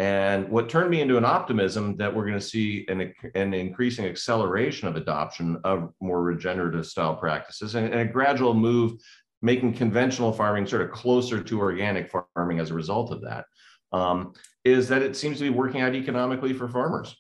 And 0.00 0.48
what 0.48 0.68
turned 0.68 0.90
me 0.90 1.00
into 1.00 1.16
an 1.16 1.24
optimism 1.24 1.96
that 1.98 2.12
we're 2.12 2.26
going 2.26 2.38
to 2.38 2.44
see 2.44 2.84
an, 2.88 3.14
an 3.34 3.54
increasing 3.54 4.06
acceleration 4.06 4.88
of 4.88 4.96
adoption 4.96 5.60
of 5.62 5.92
more 6.00 6.22
regenerative 6.22 6.86
style 6.86 7.14
practices 7.14 7.76
and, 7.76 7.86
and 7.86 8.00
a 8.00 8.04
gradual 8.04 8.54
move 8.54 8.94
making 9.40 9.74
conventional 9.74 10.32
farming 10.32 10.66
sort 10.66 10.82
of 10.82 10.90
closer 10.90 11.42
to 11.42 11.60
organic 11.60 12.10
farming 12.34 12.58
as 12.58 12.70
a 12.70 12.74
result 12.74 13.12
of 13.12 13.20
that, 13.20 13.44
um, 13.92 14.32
is 14.64 14.88
that 14.88 15.02
it 15.02 15.14
seems 15.14 15.38
to 15.38 15.44
be 15.44 15.50
working 15.50 15.82
out 15.82 15.94
economically 15.94 16.52
for 16.52 16.66
farmers. 16.66 17.14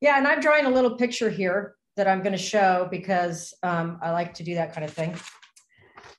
Yeah, 0.00 0.18
and 0.18 0.28
I'm 0.28 0.40
drawing 0.40 0.66
a 0.66 0.70
little 0.70 0.96
picture 0.96 1.30
here 1.30 1.76
that 1.96 2.06
I'm 2.06 2.22
going 2.22 2.32
to 2.32 2.38
show 2.38 2.88
because 2.90 3.54
um, 3.62 3.98
I 4.02 4.10
like 4.10 4.34
to 4.34 4.44
do 4.44 4.54
that 4.54 4.74
kind 4.74 4.84
of 4.84 4.92
thing. 4.92 5.16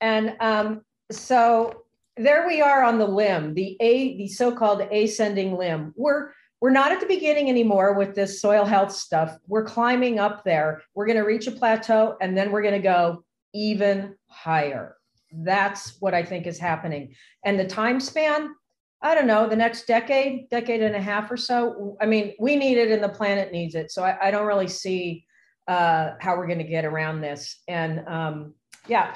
And 0.01 0.35
um, 0.39 0.81
so 1.11 1.82
there 2.17 2.47
we 2.47 2.61
are 2.61 2.83
on 2.83 2.99
the 2.99 3.07
limb, 3.07 3.53
the 3.53 3.75
a 3.79 4.17
the 4.17 4.27
so-called 4.27 4.81
ascending 4.81 5.57
limb. 5.57 5.93
We're 5.95 6.31
we're 6.61 6.69
not 6.69 6.91
at 6.91 7.01
the 7.01 7.05
beginning 7.07 7.49
anymore 7.49 7.93
with 7.93 8.15
this 8.15 8.41
soil 8.41 8.63
health 8.63 8.93
stuff. 8.93 9.37
We're 9.47 9.65
climbing 9.65 10.19
up 10.19 10.45
there. 10.45 10.81
We're 10.95 11.05
going 11.05 11.17
to 11.17 11.23
reach 11.23 11.45
a 11.47 11.51
plateau 11.51 12.15
and 12.21 12.37
then 12.37 12.51
we're 12.51 12.61
going 12.61 12.73
to 12.73 12.79
go 12.79 13.25
even 13.53 14.15
higher. 14.27 14.95
That's 15.33 15.97
what 15.99 16.13
I 16.13 16.23
think 16.23 16.47
is 16.47 16.57
happening. 16.57 17.15
And 17.43 17.59
the 17.59 17.65
time 17.65 17.99
span, 17.99 18.55
I 19.01 19.13
don't 19.13 19.27
know, 19.27 19.49
the 19.49 19.57
next 19.57 19.87
decade, 19.87 20.49
decade 20.49 20.81
and 20.81 20.95
a 20.95 21.01
half 21.01 21.29
or 21.29 21.35
so. 21.35 21.97
I 21.99 22.05
mean, 22.05 22.33
we 22.39 22.55
need 22.55 22.77
it 22.77 22.91
and 22.91 23.03
the 23.03 23.09
planet 23.09 23.51
needs 23.51 23.75
it. 23.75 23.91
So 23.91 24.03
I, 24.03 24.27
I 24.27 24.31
don't 24.31 24.47
really 24.47 24.69
see 24.69 25.25
uh, 25.67 26.11
how 26.21 26.37
we're 26.37 26.47
going 26.47 26.59
to 26.59 26.63
get 26.63 26.85
around 26.85 27.19
this. 27.19 27.61
And 27.67 28.07
um, 28.07 28.53
yeah, 28.87 29.15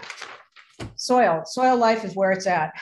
soil, 0.97 1.43
soil 1.45 1.77
life 1.77 2.03
is 2.03 2.15
where 2.15 2.31
it's 2.31 2.47
at. 2.47 2.73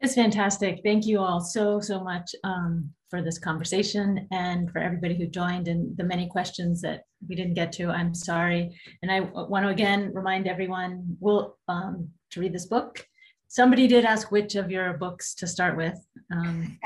It's 0.00 0.14
fantastic. 0.14 0.80
Thank 0.84 1.06
you 1.06 1.20
all 1.20 1.40
so, 1.40 1.80
so 1.80 2.04
much 2.04 2.34
um, 2.44 2.90
for 3.08 3.22
this 3.22 3.38
conversation 3.38 4.28
and 4.30 4.70
for 4.70 4.78
everybody 4.78 5.16
who 5.16 5.26
joined 5.26 5.68
and 5.68 5.96
the 5.96 6.04
many 6.04 6.28
questions 6.28 6.82
that 6.82 7.02
we 7.26 7.34
didn't 7.34 7.54
get 7.54 7.72
to. 7.72 7.88
I'm 7.88 8.14
sorry. 8.14 8.78
And 9.02 9.10
I 9.10 9.20
want 9.20 9.64
to 9.64 9.70
again 9.70 10.12
remind 10.12 10.46
everyone 10.46 11.16
will 11.18 11.56
um, 11.68 12.10
to 12.32 12.40
read 12.40 12.52
this 12.52 12.66
book. 12.66 13.06
Somebody 13.48 13.86
did 13.86 14.04
ask 14.04 14.30
which 14.30 14.56
of 14.56 14.70
your 14.70 14.94
books 14.94 15.34
to 15.36 15.46
start 15.46 15.76
with. 15.76 15.98
Um, 16.32 16.78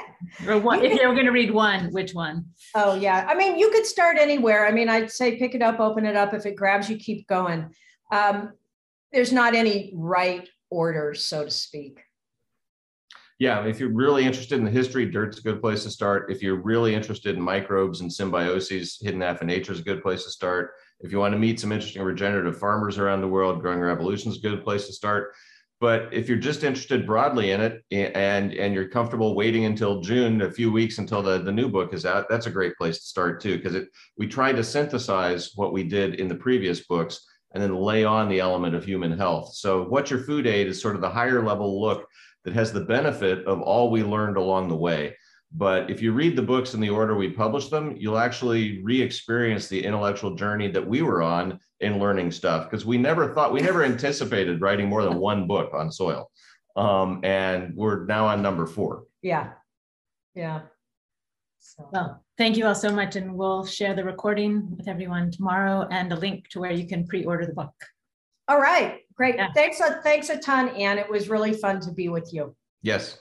or 0.47 0.59
what, 0.59 0.85
if 0.85 0.93
you're 1.01 1.15
going 1.15 1.27
to 1.27 1.33
read 1.33 1.51
one, 1.51 1.91
which 1.91 2.13
one? 2.13 2.45
Oh, 2.75 2.95
yeah. 2.95 3.27
I 3.29 3.35
mean, 3.35 3.59
you 3.59 3.71
could 3.71 3.87
start 3.87 4.19
anywhere. 4.19 4.67
I 4.67 4.71
mean, 4.71 4.89
I'd 4.89 5.11
say 5.11 5.37
pick 5.37 5.55
it 5.55 5.63
up, 5.63 5.81
open 5.81 6.05
it 6.05 6.17
up. 6.17 6.35
If 6.35 6.45
it 6.45 6.57
grabs 6.57 6.89
you, 6.91 6.97
keep 6.97 7.27
going. 7.27 7.71
Um, 8.13 8.53
there's 9.13 9.33
not 9.33 9.55
any 9.55 9.93
right 9.95 10.49
order, 10.71 11.15
so 11.15 11.45
to 11.45 11.51
speak. 11.51 12.01
Yeah, 13.39 13.65
if 13.65 13.81
you're 13.81 13.93
really 13.93 14.27
interested 14.27 14.59
in 14.59 14.67
the 14.67 14.71
history, 14.71 15.07
dirt's 15.07 15.39
a 15.39 15.43
good 15.43 15.63
place 15.63 15.83
to 15.85 15.91
start. 15.91 16.31
If 16.31 16.43
you're 16.43 16.61
really 16.61 16.95
interested 16.95 17.37
in 17.37 17.43
microbes 17.43 18.03
and 18.03 18.11
symbioses, 18.11 19.03
hidden 19.03 19.23
half 19.23 19.41
of 19.41 19.47
nature 19.47 19.73
is 19.73 19.81
a 19.81 19.85
good 19.85 20.03
place 20.03 20.25
to 20.25 20.31
start. 20.31 20.73
If 21.01 21.11
you 21.11 21.19
want 21.19 21.33
to 21.33 21.39
meet 21.39 21.59
some 21.59 21.73
interesting 21.73 22.03
regenerative 22.03 22.59
farmers 22.59 22.99
around 22.99 23.23
the 23.23 23.29
world, 23.29 23.63
growing 23.63 23.81
revolution 23.81 24.31
is 24.31 24.37
a 24.37 24.43
good 24.43 24.63
place 24.63 24.87
to 24.89 24.93
start. 24.93 25.33
But 25.81 26.13
if 26.13 26.29
you're 26.29 26.37
just 26.37 26.63
interested 26.63 27.07
broadly 27.07 27.53
in 27.53 27.63
it 27.63 27.83
and 27.91 28.53
and 28.53 28.75
you're 28.75 28.89
comfortable 28.89 29.35
waiting 29.35 29.65
until 29.65 30.03
June, 30.03 30.43
a 30.43 30.51
few 30.51 30.71
weeks 30.71 30.99
until 30.99 31.23
the, 31.23 31.39
the 31.39 31.51
new 31.51 31.71
book 31.71 31.95
is 31.95 32.05
out, 32.05 32.29
that's 32.29 32.45
a 32.45 32.51
great 32.51 32.77
place 32.77 32.99
to 32.99 33.07
start 33.07 33.41
too, 33.41 33.57
because 33.57 33.75
it 33.75 33.89
we 34.19 34.27
tried 34.27 34.57
to 34.57 34.63
synthesize 34.63 35.53
what 35.55 35.73
we 35.73 35.83
did 35.83 36.17
in 36.17 36.29
the 36.29 36.35
previous 36.35 36.81
books 36.81 37.27
and 37.53 37.63
then 37.63 37.75
lay 37.75 38.05
on 38.05 38.29
the 38.29 38.41
element 38.41 38.75
of 38.75 38.85
human 38.85 39.17
health. 39.17 39.55
So 39.55 39.85
what's 39.85 40.11
your 40.11 40.21
food 40.21 40.47
ate 40.47 40.69
is 40.69 40.81
sort 40.81 40.95
of 40.95 41.01
the 41.01 41.11
higher 41.11 41.45
level 41.45 41.81
look 41.81 42.07
that 42.45 42.55
has 42.55 42.73
the 42.73 42.81
benefit 42.81 43.45
of 43.47 43.61
all 43.61 43.91
we 43.91 44.03
learned 44.03 44.37
along 44.37 44.69
the 44.69 44.77
way. 44.77 45.17
But 45.53 45.91
if 45.91 46.01
you 46.01 46.13
read 46.13 46.37
the 46.37 46.43
books 46.43 46.75
in 46.75 46.81
the 46.81 46.91
order 46.91 47.17
we 47.17 47.31
publish 47.31 47.69
them, 47.69 47.97
you'll 47.99 48.19
actually 48.19 48.83
re-experience 48.83 49.67
the 49.67 49.85
intellectual 49.85 50.37
journey 50.37 50.69
that 50.69 50.87
we 50.87 51.03
were 51.03 51.23
on 51.23 51.59
in 51.81 51.99
learning 51.99 52.31
stuff 52.31 52.71
because 52.71 52.87
we 52.87 52.99
never 52.99 53.35
thought 53.35 53.53
we 53.53 53.61
never 53.61 53.83
anticipated 53.85 54.61
writing 54.61 54.89
more 54.89 55.03
than 55.03 55.19
one 55.19 55.49
book 55.49 55.75
on 55.75 55.91
soil. 55.91 56.31
Um, 56.77 57.21
and 57.25 57.75
we're 57.75 58.05
now 58.07 58.27
on 58.27 58.43
number 58.43 58.67
four. 58.67 59.05
Yeah. 59.23 59.51
Yeah. 60.35 60.63
So. 61.59 61.89
Well, 61.93 62.25
thank 62.41 62.57
you 62.57 62.67
all 62.67 62.75
so 62.75 62.91
much. 62.91 63.17
And 63.17 63.35
we'll 63.35 63.67
share 63.67 63.95
the 63.95 64.03
recording 64.03 64.75
with 64.75 64.89
everyone 64.89 65.31
tomorrow 65.31 65.87
and 65.91 66.11
a 66.11 66.17
link 66.17 66.49
to 66.49 66.61
where 66.61 66.73
you 66.73 66.87
can 66.87 67.07
pre-order 67.07 67.45
the 67.45 67.53
book. 67.53 67.75
All 68.49 68.59
right. 68.59 69.01
Great. 69.15 69.35
Yeah. 69.35 69.49
Thanks 69.55 69.79
a, 69.81 70.01
thanks 70.03 70.31
a 70.31 70.39
ton, 70.39 70.71
Anne. 70.71 70.97
It 70.97 71.11
was 71.11 71.29
really 71.29 71.53
fun 71.53 71.81
to 71.81 71.93
be 71.93 72.09
with 72.09 72.33
you. 72.33 72.57
Yes. 72.83 73.19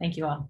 Thank 0.00 0.16
you 0.16 0.24
all. 0.24 0.48